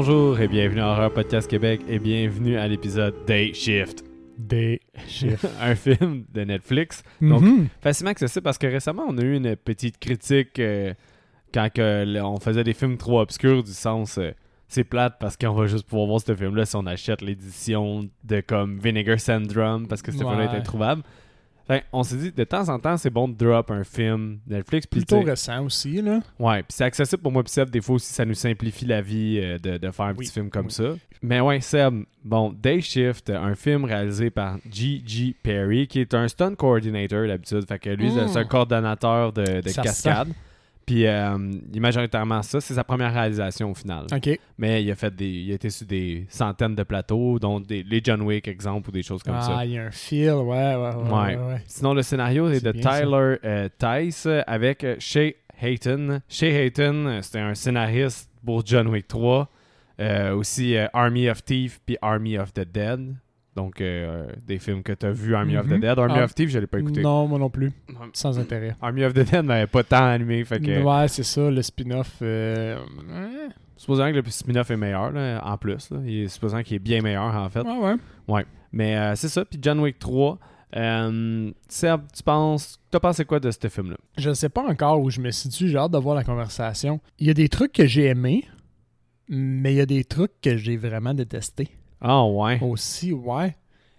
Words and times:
Bonjour 0.00 0.38
et 0.38 0.46
bienvenue 0.46 0.80
à 0.80 0.90
Horror 0.92 1.10
Podcast 1.12 1.50
Québec 1.50 1.80
et 1.88 1.98
bienvenue 1.98 2.56
à 2.56 2.68
l'épisode 2.68 3.16
Day 3.26 3.52
Shift. 3.52 4.04
Des 4.38 4.80
chiffres. 5.08 5.48
un 5.60 5.74
film 5.74 6.22
de 6.32 6.42
Netflix. 6.44 7.02
Donc, 7.20 7.42
Mhm. 7.42 7.66
facilement 7.80 8.12
accessible 8.12 8.44
parce 8.44 8.58
que 8.58 8.68
récemment, 8.68 9.06
on 9.08 9.18
a 9.18 9.22
eu 9.22 9.34
une 9.34 9.56
petite 9.56 9.98
critique 9.98 10.60
euh, 10.60 10.94
quand 11.52 11.68
on 11.80 12.38
faisait 12.38 12.62
des 12.62 12.74
films 12.74 12.96
trop 12.96 13.18
obscurs 13.20 13.64
du 13.64 13.72
sens. 13.72 14.18
euh, 14.18 14.30
c'est 14.68 14.84
plate 14.84 15.16
parce 15.18 15.36
qu'on 15.36 15.52
va 15.54 15.66
juste 15.66 15.84
pouvoir 15.88 16.06
voir 16.06 16.20
ce 16.20 16.32
film-là 16.32 16.64
si 16.64 16.76
on 16.76 16.86
achète 16.86 17.20
l'édition 17.20 18.08
de 18.22 18.40
comme 18.40 18.78
Vinegar 18.78 19.18
Syndrome 19.18 19.88
parce 19.88 20.00
que 20.00 20.12
ce 20.12 20.18
film-là 20.18 20.44
est 20.44 20.48
Ouais. 20.50 20.58
introuvable. 20.58 21.02
Fait, 21.68 21.84
on 21.92 22.02
s'est 22.02 22.16
dit, 22.16 22.32
de 22.32 22.44
temps 22.44 22.66
en 22.70 22.78
temps, 22.78 22.96
c'est 22.96 23.10
bon 23.10 23.28
de 23.28 23.34
drop 23.34 23.70
un 23.70 23.84
film 23.84 24.38
Netflix. 24.46 24.86
Puis, 24.86 25.00
Plutôt 25.00 25.20
récent 25.20 25.64
aussi, 25.66 26.00
là. 26.00 26.20
Ouais, 26.38 26.62
puis 26.62 26.70
c'est 26.70 26.84
accessible 26.84 27.22
pour 27.22 27.30
moi 27.30 27.44
puis 27.44 27.52
Seb. 27.52 27.68
Des 27.70 27.82
fois 27.82 27.96
aussi, 27.96 28.10
ça 28.12 28.24
nous 28.24 28.32
simplifie 28.34 28.86
la 28.86 29.02
vie 29.02 29.38
euh, 29.42 29.58
de, 29.58 29.76
de 29.76 29.90
faire 29.90 30.06
un 30.06 30.12
Oui, 30.14 30.24
petit 30.24 30.32
film 30.32 30.48
comme 30.48 30.66
oui. 30.66 30.72
ça. 30.72 30.94
Mais 31.20 31.40
ouais, 31.40 31.60
Seb, 31.60 32.04
bon, 32.24 32.52
Day 32.52 32.80
Shift, 32.80 33.28
un 33.30 33.54
film 33.54 33.84
réalisé 33.84 34.30
par 34.30 34.56
G.G. 34.70 35.34
Perry, 35.42 35.86
qui 35.86 36.00
est 36.00 36.14
un 36.14 36.26
stunt 36.26 36.54
coordinator 36.54 37.26
d'habitude. 37.26 37.66
Fait 37.68 37.78
que 37.78 37.90
lui, 37.90 38.08
Mm. 38.08 38.28
c'est 38.28 38.38
un 38.38 38.44
coordonnateur 38.44 39.32
de, 39.34 39.60
de 39.60 39.70
cascade. 39.74 40.28
Puis 40.88 41.06
euh, 41.06 41.36
il 41.70 41.76
est 41.76 41.80
majoritairement 41.80 42.40
ça. 42.40 42.62
C'est 42.62 42.72
sa 42.72 42.82
première 42.82 43.12
réalisation 43.12 43.70
au 43.70 43.74
final. 43.74 44.06
OK. 44.10 44.40
Mais 44.56 44.82
il 44.82 44.90
a 44.90 44.94
fait 44.94 45.14
des. 45.14 45.28
Il 45.28 45.52
a 45.52 45.56
été 45.56 45.68
sur 45.68 45.86
des 45.86 46.24
centaines 46.30 46.74
de 46.74 46.82
plateaux, 46.82 47.38
dont 47.38 47.60
des, 47.60 47.82
les 47.82 48.00
John 48.02 48.22
Wick, 48.22 48.48
exemple, 48.48 48.88
ou 48.88 48.92
des 48.92 49.02
choses 49.02 49.22
comme 49.22 49.36
ah, 49.36 49.42
ça. 49.42 49.66
il 49.66 49.72
y 49.72 49.78
a 49.78 49.82
un 49.82 49.90
feel, 49.90 50.32
ouais, 50.32 50.76
ouais, 50.76 50.94
ouais. 50.94 51.36
Ouais. 51.36 51.62
Sinon, 51.66 51.92
le 51.92 52.00
scénario 52.00 52.48
est 52.48 52.64
de. 52.64 52.72
Tyler 52.72 53.36
euh, 53.44 53.68
Tice 53.78 54.26
avec 54.46 54.82
euh, 54.82 54.96
Shay 54.98 55.36
Hayton. 55.60 56.22
Shay 56.26 56.54
Hayton, 56.54 57.04
euh, 57.06 57.20
c'était 57.20 57.40
un 57.40 57.54
scénariste 57.54 58.30
pour 58.42 58.64
John 58.64 58.88
Wick 58.88 59.06
3. 59.08 59.46
Euh, 60.00 60.34
aussi 60.34 60.74
Army 60.94 61.28
of 61.28 61.44
Thieves 61.44 61.80
puis 61.84 61.98
Army 62.00 62.38
of 62.38 62.54
the 62.54 62.60
Dead. 62.60 63.14
Donc, 63.58 63.80
euh, 63.80 64.28
des 64.46 64.60
films 64.60 64.84
que 64.84 64.92
tu 64.92 65.04
as 65.04 65.10
vu, 65.10 65.34
Army 65.34 65.56
of 65.56 65.66
the 65.66 65.72
Mhm. 65.72 65.80
Dead. 65.80 65.98
Army 65.98 66.14
Ah. 66.18 66.22
of 66.24 66.32
Thieves, 66.34 66.48
je 66.50 66.60
l'ai 66.60 66.68
pas 66.68 66.78
écouté. 66.78 67.02
Non, 67.02 67.26
moi 67.26 67.40
non 67.40 67.50
plus. 67.50 67.72
Sans 68.12 68.38
intérêt. 68.38 68.76
Army 68.80 69.04
of 69.04 69.14
the 69.14 69.28
Dead 69.28 69.44
m'avait 69.44 69.66
pas 69.66 69.82
tant 69.82 70.04
animé. 70.06 70.44
Fait 70.44 70.60
que, 70.60 70.80
Ouais, 70.80 71.08
c'est 71.08 71.24
ça, 71.24 71.50
le 71.50 71.60
spin-off. 71.60 72.18
euh, 72.22 72.78
ouais. 72.78 73.48
supposant 73.76 74.10
que 74.12 74.16
le 74.16 74.22
spin-off 74.30 74.70
est 74.70 74.76
meilleur, 74.76 75.10
là, 75.10 75.40
en 75.44 75.56
plus. 75.58 75.90
là. 75.90 75.98
Il 76.04 76.22
est 76.22 76.28
supposant 76.28 76.62
qu'il 76.62 76.76
est 76.76 76.78
bien 76.78 77.00
meilleur, 77.02 77.34
en 77.34 77.48
fait. 77.48 77.62
Ouais, 77.62 77.96
ouais. 78.28 78.46
Mais 78.70 78.96
euh, 78.96 79.16
c'est 79.16 79.28
ça. 79.28 79.44
Puis 79.44 79.58
John 79.60 79.80
Wick 79.80 79.98
3. 79.98 80.38
Euh, 80.76 81.50
Seb, 81.68 82.02
tu 82.14 82.22
penses. 82.22 82.78
T'as 82.92 83.00
pensé 83.00 83.24
quoi 83.24 83.40
de 83.40 83.50
ce 83.50 83.66
film-là? 83.68 83.96
Je 84.18 84.32
sais 84.34 84.50
pas 84.50 84.62
encore 84.68 85.00
où 85.00 85.10
je 85.10 85.20
me 85.20 85.30
situe, 85.32 85.68
j'ai 85.68 85.78
hâte 85.78 85.90
de 85.92 85.98
voir 85.98 86.14
la 86.14 86.22
conversation. 86.22 87.00
Il 87.18 87.26
y 87.26 87.30
a 87.30 87.34
des 87.34 87.48
trucs 87.48 87.72
que 87.72 87.86
j'ai 87.86 88.04
aimés, 88.04 88.44
mais 89.28 89.72
il 89.72 89.76
y 89.78 89.80
a 89.80 89.86
des 89.86 90.04
trucs 90.04 90.32
que 90.42 90.56
j'ai 90.56 90.76
vraiment 90.76 91.14
détestés. 91.14 91.68
Ah, 92.00 92.24
ouais. 92.24 92.58
Aussi, 92.62 93.12
ouais. 93.12 93.54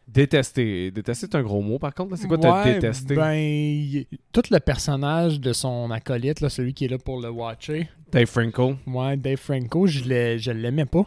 Détester. 0.07 0.89
Détester, 0.91 1.27
c'est 1.29 1.35
un 1.35 1.43
gros 1.43 1.61
mot, 1.61 1.77
par 1.77 1.93
contre. 1.93 2.15
C'est 2.15 2.27
quoi 2.27 2.37
t'as 2.37 2.63
Ouais, 2.65 2.73
détesté? 2.75 3.15
Ben, 3.15 4.03
tout 4.31 4.41
le 4.49 4.59
personnage 4.59 5.39
de 5.39 5.53
son 5.53 5.91
acolyte, 5.91 6.41
là, 6.41 6.49
celui 6.49 6.73
qui 6.73 6.85
est 6.85 6.87
là 6.87 6.97
pour 6.97 7.21
le 7.21 7.29
watcher, 7.29 7.87
Dave 8.11 8.25
Franco. 8.25 8.75
ouais, 8.87 9.17
Dave 9.17 9.37
Franco, 9.37 9.85
je 9.85 10.03
l'ai- 10.05 10.39
je 10.39 10.51
l'aimais 10.51 10.85
pas. 10.85 11.05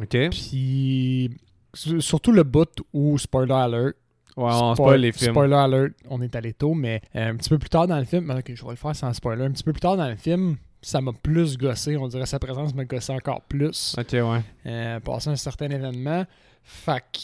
OK. 0.00 0.14
Ouais, 0.14 0.30
Puis, 0.30 1.30
surtout 1.74 2.32
le 2.32 2.42
bout 2.42 2.68
où, 2.92 3.18
spoiler 3.18 3.52
alert, 3.52 3.94
on 4.36 4.48
spoil- 4.50 4.74
spoil 4.76 5.00
les 5.00 5.12
films. 5.12 5.32
Spoiler 5.32 5.54
alert, 5.54 5.92
on 6.08 6.22
est 6.22 6.34
allé 6.36 6.52
tôt, 6.54 6.72
mais 6.74 7.00
euh, 7.14 7.30
un 7.30 7.36
petit 7.36 7.48
peu 7.50 7.58
plus 7.58 7.68
tard 7.70 7.86
dans 7.86 7.98
le 7.98 8.04
film, 8.04 8.30
ok, 8.30 8.52
je 8.54 8.62
vais 8.64 8.70
le 8.70 8.76
faire 8.76 8.96
sans 8.96 9.12
spoiler, 9.12 9.44
un 9.44 9.50
petit 9.50 9.64
peu 9.64 9.72
plus 9.72 9.80
tard 9.80 9.96
dans 9.96 10.08
le 10.08 10.16
film, 10.16 10.56
ça 10.86 11.00
m'a 11.00 11.12
plus 11.12 11.58
gossé, 11.58 11.96
on 11.96 12.06
dirait 12.06 12.26
sa 12.26 12.38
présence 12.38 12.72
m'a 12.72 12.84
gossé 12.84 13.12
encore 13.12 13.40
plus. 13.42 13.96
OK, 13.98 14.12
ouais. 14.12 14.40
euh, 14.66 15.00
un 15.04 15.36
certain 15.36 15.68
événement. 15.68 16.24
Fait 16.62 17.02
que 17.12 17.18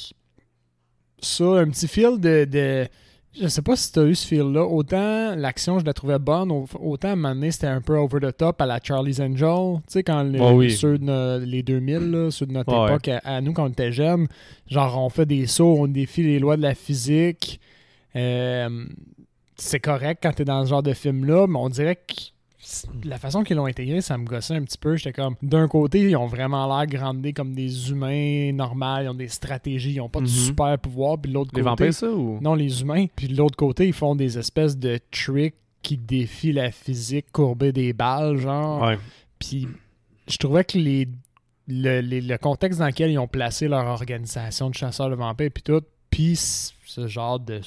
ça, 1.21 1.45
un 1.45 1.69
petit 1.71 1.87
feel 1.87 2.19
de, 2.21 2.45
de- 2.45 2.89
Je 3.41 3.47
sais 3.49 3.63
pas 3.63 3.77
si 3.77 3.93
t'as 3.93 4.05
eu 4.05 4.15
ce 4.17 4.27
feel-là. 4.27 4.65
Autant 4.65 5.35
l'action, 5.37 5.79
je 5.79 5.85
la 5.85 5.93
trouvais 5.95 6.19
bonne, 6.19 6.51
au- 6.51 6.67
autant 6.81 7.09
à 7.09 7.13
un 7.13 7.17
moment 7.17 7.35
donné, 7.37 7.51
c'était 7.53 7.69
un 7.69 7.81
peu 7.81 7.97
over 7.97 8.19
the 8.21 8.37
top 8.37 8.61
à 8.61 8.67
la 8.67 8.81
Charlie's 8.83 9.21
Angel. 9.21 9.77
Tu 9.87 9.93
sais, 9.93 10.03
quand 10.03 10.25
le- 10.25 10.41
Oh 10.41 10.53
oui. 10.55 10.73
ceux 10.73 10.99
de 10.99 11.05
no- 11.05 11.39
les 11.39 11.63
2000, 11.63 12.11
là, 12.11 12.31
ceux 12.33 12.47
de 12.47 12.53
notre 12.53 12.77
Ouais. 12.77 12.91
époque, 12.91 13.09
à, 13.09 13.19
à 13.25 13.41
nous, 13.41 13.53
quand 13.53 13.65
on 13.67 13.69
était 13.71 13.93
jeunes, 13.93 14.27
genre, 14.69 14.99
on 14.99 15.09
fait 15.09 15.25
des 15.27 15.47
sauts, 15.47 15.77
on 15.79 15.87
défie 15.87 16.25
les 16.25 16.41
lois 16.41 16.57
de 16.57 16.63
la 16.63 16.75
physique. 16.75 17.61
Euh, 18.17 18.85
c'est 19.57 19.81
correct 19.81 20.19
quand 20.23 20.33
t'es 20.33 20.45
dans 20.45 20.65
ce 20.65 20.71
genre 20.71 20.83
de 20.83 20.93
film-là, 20.93 21.47
mais 21.47 21.59
on 21.59 21.69
dirait 21.69 21.95
que 21.97 22.15
la 23.05 23.19
façon 23.19 23.43
qu'ils 23.43 23.57
l'ont 23.57 23.67
intégré, 23.67 24.01
ça 24.01 24.17
me 24.17 24.25
gossait 24.25 24.55
un 24.55 24.63
petit 24.63 24.79
peu. 24.79 24.97
J'étais 24.97 25.13
comme, 25.13 25.35
d'un 25.43 25.67
côté, 25.69 26.01
ils 26.01 26.17
ont 26.17 26.27
vraiment 26.27 26.67
l'air 26.67 26.87
grandés 26.87 27.33
comme 27.33 27.55
des 27.55 27.91
humains 27.91 28.53
normaux, 28.53 29.03
ils 29.03 29.09
ont 29.09 29.15
des 29.15 29.29
stratégies, 29.29 29.95
ils 29.95 30.01
ont 30.01 30.09
pas 30.09 30.21
de 30.21 30.25
Mhm. 30.27 30.31
super 30.31 30.79
pouvoir. 30.79 31.19
Puis 31.19 31.33
l'autre 31.33 31.51
Les 31.55 31.63
côté, 31.63 31.71
vampires, 31.85 31.95
ça, 31.95 32.11
ou? 32.11 32.39
non, 32.41 32.55
les 32.55 32.81
humains. 32.83 33.07
Puis 33.17 33.29
de 33.29 33.37
l'autre 33.37 33.57
côté, 33.57 33.87
ils 33.89 33.93
font 33.93 34.15
des 34.15 34.39
espèces 34.39 34.77
de 34.79 34.99
tricks 35.11 35.55
qui 35.83 35.97
défient 35.97 36.53
la 36.53 36.71
physique, 36.71 37.27
courber 37.33 37.73
des 37.73 37.93
balles, 37.93 38.37
genre. 38.37 38.83
Ouais. 38.83 38.99
Puis 39.41 39.67
je 40.29 40.37
trouvais 40.37 40.63
que 40.65 40.79
les, 40.79 41.09
le, 41.67 42.01
les- 42.01 42.21
le 42.21 42.39
contexte 42.39 42.79
dans 42.79 42.87
lequel 42.87 43.11
ils 43.11 43.19
ont 43.19 43.27
placé 43.27 43.67
leur 43.67 43.87
organisation 43.87 44.71
de 44.71 44.75
chasseurs 44.75 45.11
de 45.11 45.17
vampires, 45.17 45.51
puis 45.53 45.63
tout, 45.65 45.83
puis 46.11 46.37
ce 46.37 47.07
genre 47.09 47.41
de, 47.41 47.61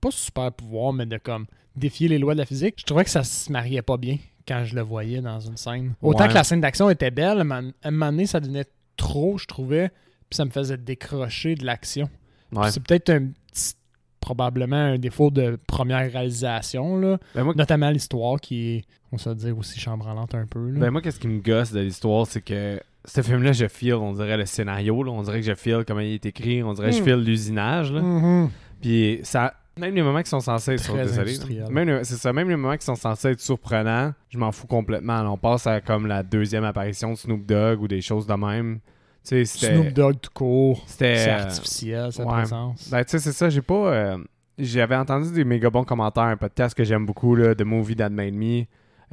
pas 0.00 0.10
super 0.10 0.50
pouvoir, 0.52 0.94
mais 0.94 1.04
de 1.04 1.18
comme 1.18 1.44
défier 1.76 2.08
les 2.08 2.18
lois 2.18 2.34
de 2.34 2.38
la 2.38 2.46
physique, 2.46 2.74
je 2.78 2.84
trouvais 2.84 3.04
que 3.04 3.10
ça 3.10 3.24
se 3.24 3.50
mariait 3.50 3.82
pas 3.82 3.96
bien 3.96 4.18
quand 4.46 4.64
je 4.64 4.74
le 4.74 4.82
voyais 4.82 5.20
dans 5.20 5.40
une 5.40 5.56
scène. 5.56 5.94
Autant 6.02 6.24
Ouais. 6.24 6.28
que 6.28 6.34
la 6.34 6.44
scène 6.44 6.60
d'action 6.60 6.90
était 6.90 7.10
belle, 7.10 7.38
à 7.38 7.40
un 7.40 7.44
moment- 7.90 8.10
donné, 8.12 8.26
ça 8.26 8.40
devenait 8.40 8.66
trop, 8.96 9.38
je 9.38 9.46
trouvais, 9.46 9.88
puis 10.28 10.36
ça 10.36 10.44
me 10.44 10.50
faisait 10.50 10.76
décrocher 10.76 11.54
de 11.54 11.64
l'action. 11.64 12.08
Ouais. 12.52 12.70
C'est 12.70 12.82
peut-être 12.82 13.10
un 13.10 13.26
petit- 13.52 13.74
probablement 14.20 14.76
un 14.76 14.98
défaut 14.98 15.30
de 15.30 15.58
première 15.66 16.10
réalisation, 16.12 16.96
là. 16.98 17.18
Ben, 17.34 17.42
moi, 17.44 17.54
notamment 17.56 17.90
l'histoire 17.90 18.40
qui 18.40 18.68
est, 18.76 18.84
on 19.10 19.18
se 19.18 19.30
dire, 19.30 19.56
aussi 19.58 19.80
chambranlante 19.80 20.34
un 20.34 20.46
peu. 20.46 20.70
Là. 20.70 20.78
ben, 20.80 20.90
moi, 20.90 21.00
qu'est-ce 21.02 21.18
qui 21.18 21.26
me 21.28 21.40
gosse 21.40 21.72
de 21.72 21.80
l'histoire, 21.80 22.26
c'est 22.26 22.40
que 22.40 22.80
ce 23.04 23.20
film-là, 23.20 23.52
je 23.52 23.66
feel, 23.66 23.94
on 23.94 24.12
dirait 24.12 24.36
le 24.36 24.46
scénario, 24.46 25.02
là. 25.02 25.10
On 25.10 25.22
dirait 25.22 25.40
que 25.40 25.46
je 25.46 25.54
feel 25.54 25.84
comment 25.84 26.00
il 26.00 26.12
est 26.14 26.26
écrit. 26.26 26.62
On 26.62 26.72
dirait 26.72 26.90
que 26.90 26.96
je 26.96 27.02
Mm. 27.02 27.04
feel 27.04 27.16
l'usinage, 27.24 27.92
là. 27.92 28.00
Mhm. 28.00 28.50
Puis 28.80 29.20
ça. 29.24 29.54
Même 29.78 29.94
les 29.94 30.02
moments 30.02 30.22
qui 30.22 30.28
sont 30.28 30.40
censés 30.40 30.72
être 30.72 30.94
désolé. 30.96 31.38
Même 31.70 32.04
c'est 32.04 32.16
ça, 32.16 32.32
même 32.32 32.48
les 32.48 32.56
moments 32.56 32.76
qui 32.76 32.84
sont 32.84 32.94
censés 32.94 33.28
être 33.28 33.40
surprenants, 33.40 34.12
je 34.28 34.36
m'en 34.38 34.52
fous 34.52 34.66
complètement. 34.66 35.22
là. 35.22 35.30
On 35.30 35.38
passe 35.38 35.66
à 35.66 35.80
comme 35.80 36.06
la 36.06 36.22
deuxième 36.22 36.64
apparition 36.64 37.12
de 37.12 37.16
Snoop 37.16 37.46
Dogg 37.46 37.80
ou 37.80 37.88
des 37.88 38.00
choses 38.02 38.26
de 38.26 38.34
même. 38.34 38.80
Snoop 39.24 39.92
Dogg 39.92 40.16
tout 40.20 40.30
court. 40.34 40.82
C'était. 40.86 41.28
Euh, 41.28 41.38
artificiel, 41.44 42.12
sa 42.12 42.24
ouais. 42.24 42.32
présence. 42.32 42.90
Ben, 42.90 43.04
tu 43.04 43.10
sais, 43.12 43.18
c'est 43.18 43.32
ça, 43.32 43.48
j'ai 43.48 43.62
pas. 43.62 43.74
euh, 43.92 44.18
J'avais 44.58 44.96
entendu 44.96 45.32
des 45.32 45.44
méga 45.44 45.70
bons 45.70 45.84
commentaires, 45.84 46.24
un 46.24 46.36
podcast 46.36 46.76
que 46.76 46.84
j'aime 46.84 47.06
beaucoup, 47.06 47.34
là, 47.34 47.54
The 47.54 47.62
Movie 47.62 47.96
That 47.96 48.10
Made 48.10 48.34
Me. 48.34 48.64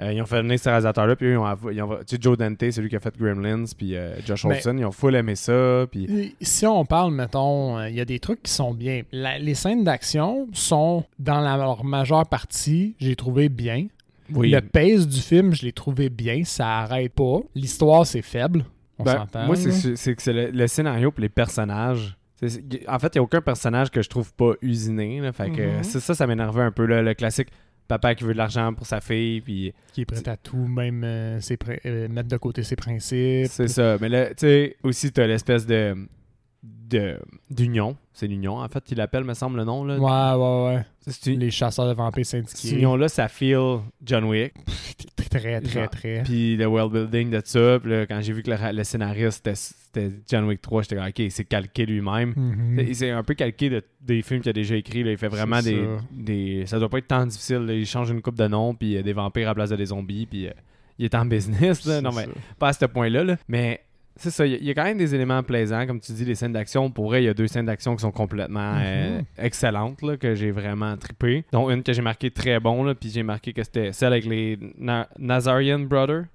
Euh, 0.01 0.13
ils 0.13 0.21
ont 0.21 0.25
fait 0.25 0.41
venir 0.41 0.57
ce 0.57 0.69
réalisateur-là, 0.69 1.15
puis 1.17 1.27
eux, 1.27 1.31
ils 1.33 1.37
ont, 1.37 1.71
ils 1.71 1.81
ont- 1.81 1.97
tu 1.97 2.15
sais, 2.15 2.17
Joe 2.21 2.37
Dante, 2.37 2.71
celui 2.71 2.87
qui 2.89 2.95
a 2.95 2.99
fait 3.01 3.13
Gremlins, 3.19 3.65
puis 3.77 3.95
euh, 3.97 4.15
Josh 4.25 4.45
Mais- 4.45 4.55
Olson, 4.55 4.75
ils 4.77 4.85
ont 4.85 4.91
full 4.91 5.15
aimé 5.15 5.35
ça, 5.35 5.85
puis. 5.91 6.05
Et 6.39 6.45
Si 6.45 6.65
on 6.65 6.85
parle, 6.85 7.11
mettons, 7.13 7.77
euh, 7.77 7.89
il 7.89 7.95
y 7.95 8.01
a 8.01 8.05
des 8.05 8.19
trucs 8.19 8.41
qui 8.43 8.51
sont 8.51 8.73
bien. 8.73 9.01
La- 9.11 9.37
les 9.39 9.55
scènes 9.55 9.83
d'action 9.83 10.47
sont, 10.53 11.03
dans 11.19 11.41
la, 11.41 11.57
leur 11.57 11.83
majeure 11.83 12.25
partie, 12.27 12.95
j'ai 12.99 13.15
trouvé 13.17 13.49
bien. 13.49 13.87
Oui. 14.33 14.51
Le 14.51 14.61
pace 14.61 15.07
du 15.07 15.19
film, 15.19 15.53
je 15.53 15.63
l'ai 15.65 15.73
trouvé 15.73 16.09
bien. 16.09 16.43
Ça 16.45 16.79
arrête 16.79 17.11
pas. 17.13 17.39
L'histoire, 17.55 18.05
c'est 18.05 18.21
faible. 18.21 18.63
On 18.99 19.03
Ben, 19.03 19.17
s'entend. 19.17 19.45
moi, 19.47 19.55
c'est 19.55 19.95
c'est 19.95 20.15
que 20.15 20.21
c'est 20.21 20.33
le, 20.33 20.51
le 20.51 20.67
scénario 20.67 21.11
puis 21.11 21.23
les 21.23 21.29
personnages. 21.29 22.15
C'est- 22.35 22.49
c'est- 22.49 22.87
En 22.89 22.99
fait, 22.99 23.07
il 23.15 23.17
n'y 23.17 23.19
a 23.19 23.23
aucun 23.23 23.41
personnage 23.41 23.89
que 23.89 24.01
je 24.01 24.07
trouve 24.09 24.31
pas 24.33 24.53
usiné. 24.61 25.19
Là, 25.19 25.31
fait 25.33 25.49
que 25.49 25.61
Mhm. 25.77 25.83
c'est 25.83 25.99
ça, 25.99 26.13
ça 26.13 26.25
m'énervait 26.27 26.61
un 26.61 26.71
peu. 26.71 26.85
là, 26.85 27.01
le 27.01 27.13
classique 27.13 27.49
papa 27.89 28.15
qui 28.15 28.23
veut 28.23 28.31
de 28.33 28.37
l'argent 28.37 28.73
pour 28.73 28.85
sa 28.85 29.01
fille. 29.01 29.41
Puis 29.41 29.73
Qui 29.91 30.01
est 30.01 30.05
prêt 30.05 30.25
à 30.29 30.37
tout, 30.37 30.55
même 30.67 31.03
euh, 31.03 31.41
ses 31.41 31.57
euh, 31.85 32.07
mettre 32.07 32.29
de 32.29 32.37
côté 32.37 32.63
ses 32.63 32.77
principes. 32.77 33.47
c'est 33.49 33.67
ça. 33.67 33.97
Mais 33.99 34.07
là, 34.07 34.27
tu 34.29 34.35
sais, 34.37 34.77
aussi, 34.83 35.11
tu 35.11 35.19
as 35.19 35.27
l'espèce 35.27 35.65
de- 35.65 36.07
d'union. 37.49 37.95
C'est 38.13 38.27
l'union, 38.27 38.57
en 38.57 38.67
fait, 38.67 38.83
qu'il 38.83 38.99
appelle, 39.01 39.23
me 39.23 39.33
semble, 39.33 39.57
le 39.57 39.63
nom. 39.63 39.83
Là. 39.85 39.97
Ouais, 39.97 40.43
ouais, 40.43 40.75
ouais. 40.75 40.85
C'est- 41.07 41.31
Les 41.35 41.51
chasseurs 41.51 41.87
de 41.87 41.93
vampires 41.93 42.25
Cette 42.25 42.47
syndiqués. 42.49 42.75
union-là, 42.75 43.07
ça 43.07 43.27
feel 43.27 43.79
John 44.05 44.25
Wick. 44.25 44.53
Très, 45.29 45.61
très, 45.61 45.87
très. 45.87 46.23
Puis 46.23 46.57
le 46.57 46.65
world 46.65 46.91
building 46.91 47.29
de 47.29 47.41
ça. 47.45 47.79
Puis 47.79 47.91
là, 47.91 48.05
quand 48.07 48.19
j'ai 48.21 48.33
vu 48.33 48.41
que 48.43 48.49
le, 48.51 48.57
le 48.75 48.83
scénariste, 48.83 49.47
c'était- 49.53 50.11
John 50.27 50.45
Wick 50.45 50.61
3, 50.61 50.81
j'étais 50.81 50.95
comme, 50.95 51.05
OK, 51.07 51.19
il 51.19 51.31
s'est 51.31 51.45
calqué 51.45 51.85
lui-même. 51.85 52.33
Mhm. 52.35 52.75
C'est- 52.77 52.93
C'est 52.95 53.09
un 53.11 53.23
peu 53.23 53.35
calqué 53.35 53.69
de, 53.69 53.83
des 54.01 54.21
films 54.21 54.41
qu'il 54.41 54.49
a 54.49 54.53
déjà 54.53 54.75
écrits. 54.75 55.03
là. 55.03 55.11
Il 55.11 55.17
fait 55.17 55.27
vraiment 55.27 55.61
des, 55.61 55.75
ça. 55.77 56.03
des. 56.11 56.63
Ça 56.65 56.79
doit 56.79 56.89
pas 56.89 56.97
être 56.97 57.07
tant 57.07 57.25
difficile. 57.25 57.57
là. 57.59 57.73
Il 57.73 57.85
change 57.85 58.09
une 58.09 58.21
coupe 58.21 58.35
de 58.37 58.47
nom, 58.47 58.73
puis 58.73 58.89
il 58.89 58.93
y 58.93 58.97
a 58.97 59.03
des 59.03 59.13
vampires 59.13 59.47
à 59.47 59.51
la 59.51 59.55
place 59.55 59.69
de 59.69 59.75
des 59.75 59.85
zombies, 59.87 60.25
puis 60.25 60.47
euh, 60.47 60.51
il 60.97 61.05
est 61.05 61.15
en 61.15 61.25
business. 61.25 61.85
là. 61.85 62.01
Non, 62.01 62.11
mais 62.11 62.25
ça. 62.25 62.31
pas 62.57 62.67
à 62.69 62.73
ce 62.73 62.85
point-là. 62.85 63.23
là. 63.23 63.37
Mais 63.47 63.81
c'est 64.15 64.31
ça. 64.31 64.45
Il 64.45 64.51
y 64.51 64.55
a- 64.55 64.57
il 64.57 64.65
y, 64.65 64.69
a 64.69 64.73
quand 64.73 64.83
même 64.83 64.97
des 64.97 65.15
éléments 65.15 65.41
plaisants. 65.43 65.85
Comme 65.87 65.99
tu 65.99 66.11
dis, 66.11 66.25
les 66.25 66.35
scènes 66.35 66.53
d'action. 66.53 66.89
Pour 66.91 67.05
vrai, 67.05 67.21
il 67.23 67.25
y 67.25 67.29
a 67.29 67.33
deux 67.33 67.47
scènes 67.47 67.65
d'action 67.65 67.95
qui 67.95 68.01
sont 68.01 68.11
complètement 68.11 68.75
euh, 68.77 69.19
Mhm. 69.19 69.25
excellentes, 69.37 70.01
là, 70.01 70.17
que 70.17 70.35
j'ai 70.35 70.51
vraiment 70.51 70.95
trippé. 70.97 71.45
Dont 71.51 71.69
une 71.69 71.83
que 71.83 71.93
j'ai 71.93 72.01
marqué 72.01 72.29
très 72.31 72.59
bon, 72.59 72.83
là, 72.83 72.95
puis 72.95 73.09
j'ai 73.09 73.23
marqué 73.23 73.53
que 73.53 73.63
c'était 73.63 73.91
celle 73.93 74.13
avec 74.13 74.25
les 74.25 74.57
Na- 74.77 75.07
Nazarian 75.17 75.79
Brothers. 75.79 76.25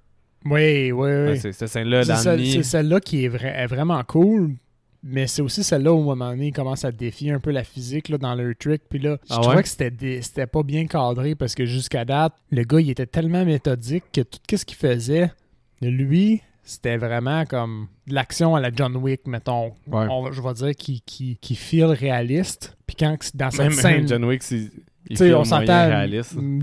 Oui, 0.45 0.91
oui, 0.91 1.09
oui. 1.27 1.37
C'est 1.39 1.51
cette 1.51 1.69
scène-là 1.69 2.03
C'est 2.03 2.63
celle-là 2.63 2.99
qui 2.99 3.25
est, 3.25 3.29
vra- 3.29 3.55
est 3.55 3.65
vraiment 3.67 4.03
cool, 4.03 4.51
mais 5.03 5.25
c'est 5.25 5.41
aussi 5.41 5.63
celle-là 5.63 5.91
où, 5.91 5.97
à 6.09 6.13
un 6.13 6.15
moment 6.15 6.29
donné, 6.31 6.47
ils 6.47 6.51
commencent 6.53 6.85
à 6.85 6.91
défier 6.91 7.31
un 7.31 7.39
peu 7.39 7.49
la 7.51 7.63
physique 7.63 8.09
là, 8.09 8.17
dans 8.19 8.35
leur 8.35 8.53
trick. 8.55 8.83
Puis 8.89 8.99
là, 8.99 9.17
je 9.27 9.33
Ah 9.35 9.39
trouvais 9.41 9.63
que 9.63 9.67
c'était 9.69 10.21
c'était 10.21 10.45
pas 10.47 10.61
bien 10.63 10.85
cadré 10.85 11.33
parce 11.35 11.55
que 11.55 11.65
jusqu'à 11.65 12.05
date, 12.05 12.33
le 12.51 12.63
gars, 12.63 12.79
il 12.79 12.89
était 12.91 13.07
tellement 13.07 13.43
méthodique 13.43 14.03
que 14.13 14.21
tout 14.21 14.57
ce 14.57 14.65
qu'il 14.65 14.77
faisait, 14.77 15.31
lui, 15.81 16.41
c'était 16.65 16.97
vraiment 16.97 17.45
comme 17.45 17.87
de 18.07 18.13
l'action 18.15 18.55
à 18.55 18.59
la 18.59 18.71
John 18.75 18.97
Wick, 18.97 19.27
mettons. 19.27 19.67
Ouais. 19.87 20.07
On 20.09 20.23
va- 20.23 20.31
je 20.31 20.41
vais 20.41 20.53
dire 20.53 20.71
qui, 20.75 21.01
qui, 21.05 21.37
qui 21.39 21.55
feel 21.55 21.85
réaliste. 21.85 22.75
Puis 22.87 22.97
quand 22.99 23.15
dans 23.35 23.51
cette 23.51 23.59
Même, 23.61 23.71
scène, 23.71 23.97
même 23.99 24.07
John 24.07 24.25
Wick, 24.25 24.43
c'est- 24.43 24.71
on 25.33 25.43
s'entend. 25.43 26.05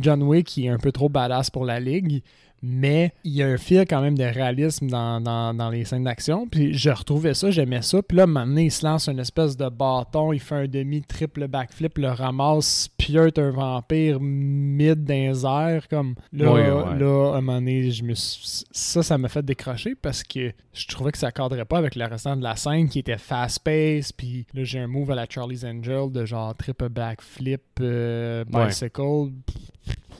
John 0.01 0.23
Wick, 0.25 0.57
il 0.57 0.67
est 0.67 0.69
un 0.71 0.79
peu 0.79 0.93
trop 0.93 1.09
badass 1.09 1.49
pour 1.51 1.65
la 1.65 1.79
ligue, 1.81 2.23
mais 2.63 3.13
il 3.25 3.33
y 3.33 3.43
a 3.43 3.47
un 3.49 3.57
fil 3.57 3.81
quand 3.89 4.01
même 4.01 4.17
de 4.17 4.25
réalisme 4.25 4.87
dans, 4.89 5.21
dans- 5.21 5.53
dans 5.53 5.69
les 5.71 5.85
scènes 5.85 6.05
d'action. 6.05 6.47
Puis 6.47 6.75
je 6.75 6.91
retrouvais 6.91 7.35
ça, 7.35 7.51
j'aimais 7.51 7.83
ça. 7.83 8.03
Puis 8.03 8.17
là, 8.17 8.27
maintenant, 8.27 8.61
il 8.61 8.71
se 8.71 8.87
lance 8.87 9.09
une 9.09 9.19
espèce 9.19 9.57
de 9.57 9.69
bâton, 9.69 10.33
il 10.33 10.41
fait 10.41 10.55
un 10.55 10.67
demi-triple 10.69 11.49
backflip, 11.49 11.99
le 11.99 12.09
ramasse, 12.11 12.89
piote 12.97 13.39
un 13.39 13.51
vampire 13.51 14.19
mid 14.21 15.05
dans 15.05 15.15
les 15.15 15.45
airs. 15.45 15.89
Comme 15.89 16.15
là, 16.33 16.53
Ouais, 16.53 16.71
ouais. 16.71 16.99
là, 16.99 17.33
à 17.35 17.39
un 17.39 17.41
moment 17.41 17.59
donné, 17.59 17.91
je 17.91 18.05
me 18.05 18.15
suis- 18.15 18.65
ça, 18.71 19.03
ça 19.03 19.19
m'a 19.19 19.29
fait 19.29 19.45
décrocher 19.45 19.95
parce 20.01 20.23
que 20.23 20.53
je 20.73 20.87
trouvais 20.87 21.11
que 21.13 21.19
ça 21.19 21.33
cadrait 21.33 21.65
pas 21.65 21.79
avec 21.79 21.97
le 21.97 22.05
restant 22.07 22.37
de 22.37 22.43
la 22.43 22.55
scène 22.57 22.89
qui 22.89 23.01
était 23.01 23.19
fast-paced. 23.19 24.13
Puis 24.17 24.47
là, 24.55 24.63
j'ai 24.65 24.79
un 24.79 24.87
move 24.87 25.11
à 25.11 25.15
la 25.17 25.27
Charlie's 25.29 25.65
Angel 25.65 26.11
de 26.13 26.25
genre 26.25 26.55
triple 26.57 26.89
backflip, 26.89 27.63
euh, 27.81 28.45
Ouais. 28.53 28.71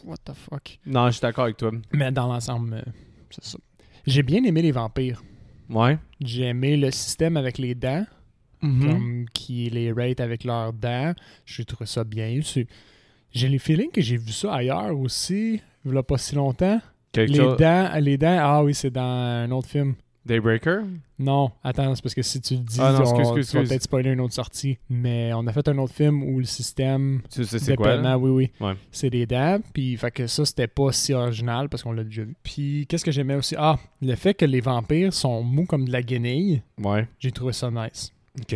What 0.05 0.17
the 0.25 0.33
fuck? 0.35 0.79
Non, 0.87 1.07
je 1.07 1.13
suis 1.13 1.21
d'accord 1.21 1.45
avec 1.45 1.57
toi. 1.57 1.71
Mais 1.93 2.11
dans 2.13 2.27
l'ensemble, 2.27 2.75
euh, 2.75 2.83
c'est 3.31 3.45
ça. 3.45 3.59
J'ai 4.07 4.23
bien 4.23 4.43
aimé 4.45 4.63
les 4.63 4.73
vampires. 4.73 5.23
Ouais. 5.71 5.99
J'ai 6.21 6.45
aimé 6.45 6.77
le 6.77 6.91
système 6.91 7.37
avec 7.37 7.59
les 7.59 7.75
dents, 7.75 8.05
Mhm. 8.63 8.87
comme 8.89 9.25
qui 9.33 9.69
les 9.71 9.93
rate 9.93 10.21
avec 10.21 10.45
leurs 10.45 10.73
dents. 10.73 11.15
J'ai 11.47 11.65
trouvé 11.65 11.87
ça 11.87 12.05
bien. 12.05 12.41
J'ai 13.33 13.49
le 13.49 13.59
feeling 13.59 13.91
que 13.91 14.01
j'ai 14.01 14.17
vu 14.17 14.33
ça 14.33 14.55
ailleurs 14.55 14.97
aussi, 14.99 15.61
il 15.85 15.93
y 15.95 15.97
a 15.97 16.03
pas 16.03 16.19
si 16.19 16.35
longtemps. 16.35 16.81
Quelque 17.13 17.31
Les 17.33 17.37
chose. 17.39 17.57
dents, 17.59 17.91
les 18.01 18.17
dents, 18.19 18.39
ah 18.41 18.63
oui, 18.65 18.75
c'est 18.75 18.91
dans 18.91 19.01
un 19.03 19.51
autre 19.51 19.69
film. 19.69 19.95
Daybreaker? 20.25 20.83
Non, 21.19 21.51
attends, 21.65 21.95
c'est 21.95 22.03
parce 22.03 22.15
que 22.15 22.23
si 22.23 22.41
tu 22.41 22.55
le 22.55 22.61
dis, 22.61 22.79
Ah 22.81 22.93
non, 22.93 22.99
on- 22.99 23.03
excuse, 23.03 23.27
tu 23.27 23.33
vas 23.33 23.39
excuse. 23.41 23.69
peut-être 23.69 23.83
spoiler 23.83 24.11
une 24.11 24.21
autre 24.21 24.35
sortie. 24.35 24.79
Mais 24.89 25.33
on 25.35 25.47
a 25.47 25.53
fait 25.53 25.67
un 25.69 25.79
autre 25.79 25.95
film 25.95 26.23
où 26.23 26.39
le 26.39 26.45
système 26.45 27.23
Tu 27.33 27.45
sais 27.45 27.59
c'est 27.59 27.77
quoi? 27.77 27.97
là? 27.97 28.17
oui, 28.19 28.31
oui. 28.31 28.51
Ouais. 28.67 28.75
C'est 28.93 29.11
des 29.11 29.27
dents. 29.27 29.59
Puis, 29.73 29.97
fait 29.97 30.11
que 30.13 30.27
ça, 30.27 30.45
c'était 30.45 30.69
pas 30.69 30.93
si 30.93 31.13
original 31.13 31.69
parce 31.69 31.83
qu'on 31.83 31.93
l'a 31.93 32.05
déjà 32.05 32.23
vu. 32.23 32.35
Puis, 32.43 32.87
qu'est-ce 32.89 33.05
que 33.05 33.11
j'aimais 33.11 33.35
aussi? 33.35 33.55
Ah, 33.59 33.79
le 34.01 34.15
fait 34.15 34.35
que 34.35 34.45
les 34.45 34.61
vampires 34.61 35.13
sont 35.13 35.43
mous 35.43 35.67
comme 35.67 35.87
de 35.87 35.93
la 35.93 36.03
guenille, 36.03 36.63
Ouais. 36.83 37.09
j'ai 37.19 37.33
trouvé 37.33 37.53
ça 37.53 37.71
nice. 37.71 38.13
Ok. 38.41 38.55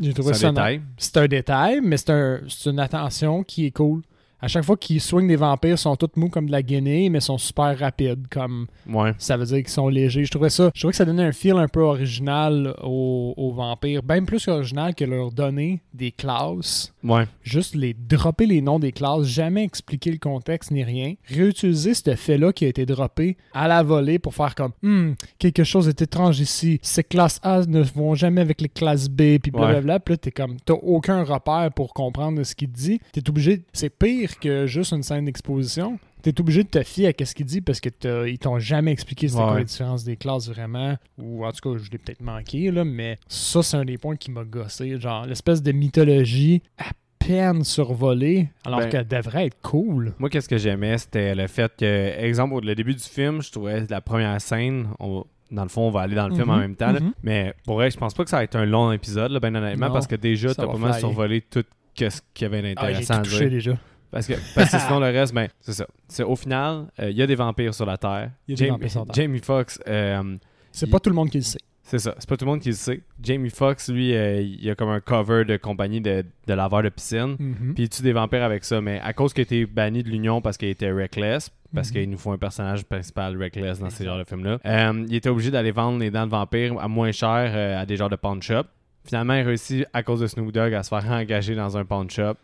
J'ai 0.00 0.14
trouvé 0.14 0.34
C'est 0.34 0.40
ça 0.40 0.48
un 0.48 0.50
nice. 0.50 0.56
détail. 0.58 0.80
C'est 0.96 1.16
un 1.16 1.26
détail, 1.28 1.80
mais 1.82 1.96
c'est 1.96 2.10
un- 2.10 2.40
c'est 2.48 2.70
une 2.70 2.78
attention 2.80 3.42
qui 3.42 3.66
est 3.66 3.70
cool. 3.72 4.02
À 4.40 4.46
chaque 4.48 4.64
fois 4.64 4.76
qu'ils 4.76 5.00
swingent 5.00 5.26
des 5.28 5.36
vampires, 5.36 5.72
ils 5.74 5.78
sont 5.78 5.96
tous 5.96 6.10
mous 6.16 6.28
comme 6.28 6.46
de 6.46 6.52
la 6.52 6.62
guenille, 6.62 7.10
mais 7.10 7.20
sont 7.20 7.38
super 7.38 7.76
rapides. 7.78 8.26
Comme 8.30 8.66
Ouais. 8.88 9.12
ça 9.18 9.36
veut 9.36 9.44
dire 9.46 9.56
qu'ils 9.58 9.68
sont 9.68 9.88
légers. 9.88 10.24
Je 10.24 10.30
trouvais 10.30 10.50
ça. 10.50 10.70
Je 10.74 10.80
trouvais 10.80 10.92
que 10.92 10.96
ça 10.96 11.04
donnait 11.04 11.24
un 11.24 11.32
feel 11.32 11.56
un 11.56 11.66
peu 11.68 11.80
original 11.80 12.74
aux, 12.82 13.34
aux 13.36 13.52
vampires. 13.52 14.02
Bien 14.02 14.24
plus 14.24 14.46
original 14.48 14.94
que 14.94 15.04
leur 15.04 15.32
donner 15.32 15.80
des 15.92 16.12
classes. 16.12 16.92
Ouais. 17.02 17.24
Juste 17.42 17.74
les 17.74 17.94
dropper 17.94 18.46
les 18.46 18.60
noms 18.60 18.78
des 18.78 18.92
classes, 18.92 19.24
jamais 19.24 19.64
expliquer 19.64 20.10
le 20.12 20.18
contexte 20.18 20.70
ni 20.70 20.84
rien. 20.84 21.14
Réutiliser 21.26 21.94
ce 21.94 22.14
fait-là 22.14 22.52
qui 22.52 22.64
a 22.64 22.68
été 22.68 22.86
droppé 22.86 23.36
à 23.52 23.66
la 23.68 23.82
volée 23.82 24.18
pour 24.18 24.34
faire 24.34 24.54
comme 24.54 24.72
Hmm, 24.82 25.12
quelque 25.38 25.64
chose 25.64 25.88
est 25.88 26.00
étrange 26.00 26.38
ici. 26.40 26.78
Ces 26.82 27.02
classes 27.02 27.40
A 27.42 27.66
ne 27.66 27.82
vont 27.82 28.14
jamais 28.14 28.40
avec 28.40 28.60
les 28.60 28.68
classes 28.68 29.08
B, 29.08 29.38
puis 29.42 29.50
blablabla. 29.50 30.00
Puis 30.00 30.12
là, 30.14 30.18
t'es 30.18 30.30
comme, 30.30 30.56
t'as 30.64 30.74
aucun 30.74 31.24
repère 31.24 31.70
pour 31.74 31.92
comprendre 31.92 32.42
ce 32.44 32.54
qu'il 32.54 32.70
dit. 32.70 33.00
T'es 33.12 33.28
obligé, 33.28 33.62
c'est 33.72 33.90
pire 33.90 34.27
que 34.36 34.66
juste 34.66 34.92
une 34.92 35.02
scène 35.02 35.24
d'exposition. 35.24 35.98
T'es 36.22 36.38
obligé 36.40 36.64
de 36.64 36.68
te 36.68 36.82
fier 36.82 37.12
à 37.20 37.24
ce 37.24 37.34
qu'il 37.34 37.46
dit 37.46 37.60
parce 37.60 37.80
que 37.80 38.26
ils 38.28 38.38
t'ont 38.38 38.58
jamais 38.58 38.90
expliqué 38.90 39.28
c'était 39.28 39.40
Ouais, 39.40 39.48
quoi 39.48 39.58
la 39.58 39.64
différence 39.64 40.02
des 40.04 40.16
classes 40.16 40.48
vraiment. 40.48 40.96
Ou 41.16 41.46
en 41.46 41.52
tout 41.52 41.72
cas, 41.74 41.82
je 41.82 41.90
l'ai 41.90 41.98
peut-être 41.98 42.20
manqué, 42.20 42.70
là, 42.72 42.84
mais 42.84 43.18
ça, 43.28 43.62
c'est 43.62 43.76
un 43.76 43.84
des 43.84 43.98
points 43.98 44.16
qui 44.16 44.30
m'a 44.32 44.42
gossé. 44.44 44.98
Genre, 44.98 45.26
l'espèce 45.26 45.62
de 45.62 45.70
mythologie 45.70 46.60
à 46.76 46.86
peine 47.20 47.62
survolée, 47.62 48.48
alors 48.64 48.80
Ben- 48.80 48.88
qu'elle 48.88 49.06
devrait 49.06 49.46
être 49.46 49.56
cool. 49.62 50.14
Moi, 50.18 50.28
qu'est-ce 50.28 50.48
que 50.48 50.58
j'aimais, 50.58 50.98
c'était 50.98 51.34
le 51.34 51.46
fait 51.46 51.72
que, 51.78 52.14
exemple, 52.20 52.54
au 52.54 52.60
le 52.60 52.74
début 52.74 52.94
du 52.94 53.02
film, 53.04 53.40
je 53.42 53.50
trouvais 53.52 53.84
la 53.88 54.00
première 54.00 54.40
scène, 54.40 54.88
on- 54.98 55.24
dans 55.50 55.62
le 55.62 55.68
fond, 55.68 55.82
on 55.82 55.90
va 55.90 56.00
aller 56.00 56.14
dans 56.16 56.28
le 56.28 56.34
film 56.34 56.50
en 56.50 56.54
Mhm, 56.56 56.60
même 56.60 56.74
temps, 56.76 56.92
mhm. 56.92 57.12
mais 57.22 57.54
pour 57.64 57.76
vrai, 57.76 57.90
je 57.90 57.96
pense 57.96 58.12
pas 58.12 58.24
que 58.24 58.30
ça 58.30 58.38
va 58.38 58.44
être 58.44 58.56
un 58.56 58.66
long 58.66 58.90
épisode, 58.92 59.30
là, 59.30 59.40
ben 59.40 59.54
honnêtement, 59.54 59.86
Non, 59.86 59.92
parce 59.92 60.06
que 60.06 60.16
déjà, 60.16 60.52
t'as 60.54 60.66
pas 60.66 60.76
mal 60.76 60.94
survolé 60.98 61.40
tout 61.42 61.64
ce 61.96 62.20
qu'il 62.34 62.42
y 62.42 62.44
avait 62.44 62.58
Ah, 62.76 62.86
d'intéressant 62.86 63.14
tout 63.14 63.20
à 63.20 63.22
touché 63.24 63.38
dire. 63.48 63.50
déjà. 63.50 63.78
Parce 64.10 64.26
que, 64.26 64.34
parce 64.54 64.70
que 64.70 64.78
sinon, 64.86 65.00
le 65.00 65.06
reste, 65.06 65.34
ben, 65.34 65.48
c'est 65.60 65.72
ça. 65.72 65.86
C'est, 66.08 66.22
au 66.22 66.36
final, 66.36 66.86
euh, 67.00 67.10
il 67.10 67.16
y 67.16 67.22
a 67.22 67.26
des 67.26 67.34
vampires 67.34 67.74
sur 67.74 67.84
la 67.86 67.96
Terre. 67.98 68.30
Il 68.46 68.52
y 68.52 68.54
a 68.54 68.56
des 68.56 68.64
Jamie, 68.66 68.70
vampires 68.70 68.90
sur 68.90 69.00
la 69.00 69.06
Terre. 69.06 69.14
Jamie 69.24 69.38
Foxx, 69.40 69.78
euh, 69.86 70.36
C'est 70.72 70.86
Il- 70.86 70.90
pas 70.92 71.00
tout 71.00 71.10
le 71.10 71.16
monde 71.16 71.28
qui 71.30 71.38
le 71.38 71.42
sait. 71.44 71.58
c'est 71.82 71.98
ça. 71.98 72.14
C'est 72.18 72.28
pas 72.28 72.36
tout 72.36 72.44
le 72.44 72.50
monde 72.50 72.60
qui 72.60 72.68
le 72.70 72.74
sait. 72.74 73.00
Jamie 73.22 73.50
Foxx, 73.50 73.88
lui, 73.90 74.14
euh, 74.14 74.40
il 74.40 74.68
a 74.70 74.74
comme 74.74 74.88
un 74.90 75.00
cover 75.00 75.44
de 75.44 75.56
compagnie 75.56 76.00
de, 76.00 76.24
de 76.46 76.54
laveur 76.54 76.82
de 76.82 76.88
piscine. 76.90 77.36
Mhm. 77.38 77.74
Puis 77.74 77.84
il 77.84 77.88
tue 77.88 78.02
des 78.02 78.12
vampires 78.12 78.42
avec 78.44 78.64
ça, 78.64 78.80
mais 78.80 79.00
à 79.00 79.12
cause 79.12 79.32
qu'il 79.32 79.42
a 79.42 79.44
été 79.44 79.66
banni 79.66 80.02
de 80.02 80.08
l'Union 80.08 80.40
parce 80.40 80.56
qu'il 80.56 80.68
était 80.68 80.90
reckless, 80.90 81.50
parce 81.74 81.88
Mhm. 81.88 81.94
qu'il 81.94 82.10
nous 82.10 82.18
faut 82.18 82.32
un 82.32 82.38
personnage 82.38 82.84
principal 82.84 83.36
reckless 83.36 83.78
dans 83.78 83.90
ces 83.90 84.04
genres 84.06 84.18
de 84.18 84.24
films-là, 84.24 84.58
euh, 84.64 85.04
il 85.08 85.14
était 85.14 85.28
obligé 85.28 85.50
d'aller 85.50 85.70
vendre 85.72 85.98
les 85.98 86.10
dents 86.10 86.24
de 86.26 86.30
vampires 86.30 86.78
à 86.80 86.88
moins 86.88 87.12
cher 87.12 87.52
euh, 87.54 87.80
à 87.80 87.84
des 87.86 87.96
genres 87.96 88.08
de 88.10 88.16
pawn 88.16 88.40
shop. 88.42 88.64
Finalement, 89.04 89.34
il 89.34 89.42
réussit, 89.42 89.86
à 89.94 90.02
cause 90.02 90.20
de 90.20 90.26
Snoop 90.26 90.52
Dogg, 90.52 90.72
à 90.74 90.82
se 90.82 90.88
faire 90.90 91.04
engager 91.10 91.54
dans 91.54 91.76
un 91.78 91.84
pawn 91.86 92.08
shop, 92.10 92.34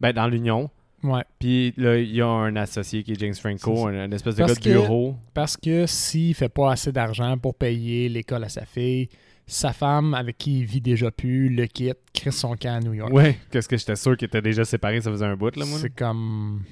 ben, 0.00 0.12
dans 0.12 0.26
l'Union. 0.26 0.70
Ouais. 1.06 1.22
Puis 1.38 1.72
là, 1.76 1.96
il 1.98 2.14
y 2.14 2.20
a 2.20 2.26
un 2.26 2.56
associé 2.56 3.02
qui 3.02 3.12
est 3.12 3.20
James 3.20 3.34
Franco, 3.34 3.76
ça. 3.76 3.88
un, 3.88 4.00
un 4.00 4.10
espèce 4.12 4.34
de 4.36 4.40
Parce 4.40 4.54
gars 4.54 4.58
de 4.60 4.64
que- 4.64 4.70
bureau. 4.82 5.16
Parce 5.34 5.56
que 5.56 5.86
s'il 5.86 6.34
fait 6.34 6.48
pas 6.48 6.72
assez 6.72 6.92
d'argent 6.92 7.36
pour 7.38 7.54
payer 7.54 8.08
l'école 8.08 8.44
à 8.44 8.48
sa 8.48 8.64
fille, 8.64 9.08
sa 9.46 9.72
femme, 9.72 10.12
avec 10.14 10.38
qui 10.38 10.58
il 10.60 10.64
vit 10.64 10.80
déjà 10.80 11.10
plus, 11.10 11.48
le 11.48 11.66
quitte, 11.66 11.98
crée 12.12 12.32
son 12.32 12.56
camp 12.56 12.76
à 12.76 12.80
New 12.80 12.94
York. 12.94 13.12
Ouais, 13.12 13.38
qu'est-ce 13.50 13.68
que 13.68 13.76
j'étais 13.76 13.94
sûr 13.96 14.16
qu'il 14.16 14.26
était 14.26 14.42
déjà 14.42 14.64
séparé, 14.64 15.00
ça 15.00 15.10
faisait 15.12 15.24
un 15.26 15.36
bout, 15.36 15.54
là, 15.56 15.64
moi. 15.64 15.78
C'est 15.78 15.94
comme. 15.94 16.62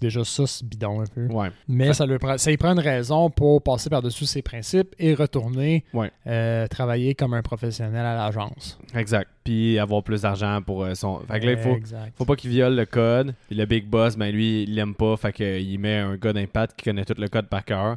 Déjà, 0.00 0.24
ça, 0.24 0.46
c'est 0.46 0.64
bidon 0.66 1.00
un 1.02 1.06
peu. 1.06 1.26
Ouais. 1.26 1.48
Mais 1.68 1.92
ça, 1.92 2.06
lui 2.06 2.18
prend, 2.18 2.38
ça 2.38 2.50
y 2.50 2.56
prend 2.56 2.72
une 2.72 2.78
raison 2.80 3.28
pour 3.30 3.62
passer 3.62 3.90
par-dessus 3.90 4.24
ses 4.26 4.42
principes 4.42 4.94
et 4.98 5.14
retourner 5.14 5.84
Ouais. 5.92 6.10
euh, 6.26 6.66
travailler 6.68 7.14
comme 7.14 7.34
un 7.34 7.42
professionnel 7.42 8.04
à 8.06 8.14
l'agence. 8.14 8.78
Exact. 8.94 9.28
Puis 9.44 9.78
avoir 9.78 10.02
plus 10.02 10.22
d'argent 10.22 10.60
pour 10.64 10.84
euh, 10.84 10.94
son. 10.94 11.20
Fait 11.20 11.40
que 11.40 11.46
là, 11.46 11.52
il 11.52 11.58
faut, 11.58 11.76
faut 12.16 12.24
pas 12.24 12.36
qu'il 12.36 12.50
viole 12.50 12.74
le 12.76 12.86
code. 12.86 13.34
Puis 13.48 13.56
le 13.56 13.66
big 13.66 13.86
boss, 13.86 14.16
ben 14.16 14.30
lui, 14.32 14.62
il 14.62 14.74
l'aime 14.74 14.94
pas. 14.94 15.16
Fait 15.16 15.32
qu'il 15.32 15.78
met 15.78 15.96
un 15.98 16.16
gars 16.16 16.32
d'impact 16.32 16.76
qui 16.78 16.84
connaît 16.84 17.04
tout 17.04 17.14
le 17.18 17.28
code 17.28 17.46
par 17.48 17.64
cœur. 17.64 17.96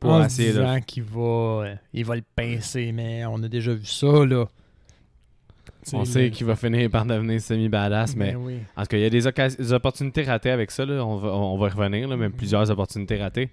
Pour 0.00 0.10
en 0.12 0.24
essayer 0.24 0.52
de. 0.52 0.78
qu'il 0.80 1.04
va, 1.04 1.20
euh, 1.20 1.74
il 1.92 2.04
va 2.04 2.16
le 2.16 2.22
pincer, 2.34 2.90
mais 2.92 3.24
on 3.26 3.40
a 3.42 3.48
déjà 3.48 3.72
vu 3.72 3.84
ça, 3.86 4.24
là. 4.26 4.46
On 5.92 6.04
sait 6.04 6.30
qu'il 6.30 6.46
va 6.46 6.54
finir 6.56 6.88
par 6.90 7.04
devenir 7.04 7.40
semi-badass, 7.40 8.14
mais 8.16 8.32
Ben 8.32 8.36
oui. 8.40 8.54
en 8.76 8.82
tout 8.82 8.88
cas, 8.88 8.96
il 8.96 9.02
y 9.02 9.06
a 9.06 9.10
des, 9.10 9.72
opportunités 9.72 10.22
ratées 10.22 10.50
avec 10.50 10.70
ça. 10.70 10.84
Là. 10.86 11.04
On, 11.04 11.16
va, 11.16 11.28
on 11.28 11.58
va 11.58 11.66
y 11.68 11.70
revenir, 11.70 12.08
là, 12.08 12.16
mais 12.16 12.28
Mhm. 12.28 12.34
plusieurs 12.34 12.70
opportunités 12.70 13.16
ratées. 13.16 13.50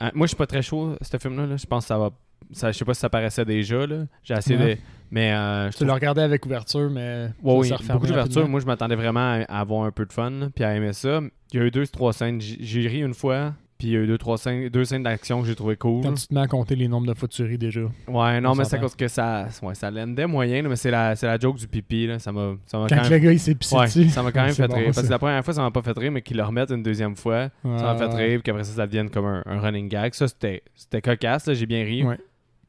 Euh, 0.00 0.10
moi, 0.14 0.26
je 0.26 0.28
suis 0.28 0.36
pas 0.36 0.46
très 0.46 0.62
chaud, 0.62 0.96
ce 1.00 1.16
film-là. 1.18 1.46
là. 1.46 1.56
Je 1.56 1.66
pense 1.66 1.84
que 1.84 1.88
ça 1.88 1.98
va. 1.98 2.10
Ça, 2.50 2.72
je 2.72 2.76
sais 2.78 2.84
pas 2.84 2.92
si 2.94 3.00
ça 3.00 3.08
paraissait 3.08 3.44
déjà. 3.44 3.86
J'ai 4.22 4.34
essayé 4.34 4.58
Ouais. 4.58 4.74
de. 4.74 4.80
Mais 5.10 5.32
euh, 5.32 5.66
je 5.66 5.70
Tu 5.70 5.76
trouve- 5.76 5.86
le 5.88 5.92
regardais 5.94 6.22
avec 6.22 6.44
ouverture, 6.44 6.90
mais. 6.90 7.28
Ouais, 7.42 7.54
oui, 7.56 7.72
beaucoup 7.90 8.06
d'ouverture. 8.06 8.48
Moi, 8.48 8.60
je 8.60 8.66
m'attendais 8.66 8.96
vraiment 8.96 9.40
à, 9.48 9.60
avoir 9.60 9.84
un 9.84 9.90
peu 9.90 10.04
de 10.04 10.12
fun, 10.12 10.50
puis 10.54 10.64
à 10.64 10.74
aimer 10.74 10.92
ça. 10.92 11.20
Il 11.52 11.60
y 11.60 11.62
a 11.62 11.66
eu 11.66 11.70
deux, 11.70 11.86
trois 11.86 12.12
scènes. 12.12 12.40
J'ai 12.40 12.86
ri 12.88 13.02
une 13.02 13.14
fois, 13.14 13.54
puis 13.82 13.90
il 13.90 13.94
y 13.94 13.96
a 13.96 14.00
eu 14.00 14.06
deux, 14.06 14.16
trois 14.16 14.38
scènes, 14.38 14.68
deux 14.68 14.84
scènes 14.84 15.02
d'action 15.02 15.40
que 15.42 15.48
j'ai 15.48 15.56
trouvé 15.56 15.74
cool. 15.74 16.04
Quand 16.04 16.14
tu 16.14 16.28
te 16.28 16.32
mets 16.32 16.42
à 16.42 16.46
compter 16.46 16.76
les 16.76 16.86
nombres 16.86 17.08
de 17.08 17.14
fois 17.18 17.28
déjà. 17.58 17.80
Ouais, 18.06 18.40
non, 18.40 18.52
On 18.52 18.54
mais 18.54 18.64
c'est 18.64 18.76
à 18.76 18.78
cause 18.78 18.94
que 18.94 19.08
ça, 19.08 19.48
ouais, 19.60 19.74
ça 19.74 19.90
l'endait 19.90 20.28
moyen, 20.28 20.62
mais 20.62 20.76
c'est 20.76 20.92
la, 20.92 21.14
la 21.20 21.36
joke 21.36 21.56
du 21.56 21.66
pipi. 21.66 22.06
Là. 22.06 22.20
Ça 22.20 22.30
m'a 22.30 22.54
Quand 22.70 22.86
quand 22.88 23.02
le 23.02 23.10
même. 23.10 23.22
gars 23.24 23.32
il 23.32 23.40
s'est 23.40 23.56
pissé 23.56 23.74
Ouais, 23.74 23.86
dessus. 23.86 24.08
ça 24.10 24.22
m'a 24.22 24.30
quand 24.30 24.42
même 24.46 24.54
fait 24.54 24.68
bon, 24.68 24.76
rire. 24.76 24.90
Parce 24.94 25.04
que 25.04 25.10
la 25.10 25.18
première 25.18 25.44
fois, 25.44 25.52
ça 25.52 25.62
m'a 25.62 25.72
pas 25.72 25.82
fait 25.82 25.98
rire, 25.98 26.12
mais 26.12 26.22
qu'ils 26.22 26.36
le 26.36 26.44
remettent 26.44 26.70
une 26.70 26.84
deuxième 26.84 27.16
fois, 27.16 27.48
ça 27.64 27.68
m'a 27.68 27.96
fait 27.96 28.06
rire, 28.14 28.34
puis 28.34 28.42
qu'après 28.44 28.62
ça, 28.62 28.72
ça 28.72 28.86
devienne 28.86 29.10
comme 29.10 29.26
un, 29.26 29.42
un 29.46 29.58
running 29.60 29.88
gag. 29.88 30.14
Ça, 30.14 30.28
c'était 30.28 30.62
cocasse, 31.02 31.52
j'ai 31.52 31.66
bien 31.66 31.82
ri. 31.82 32.04
Ouais. 32.04 32.18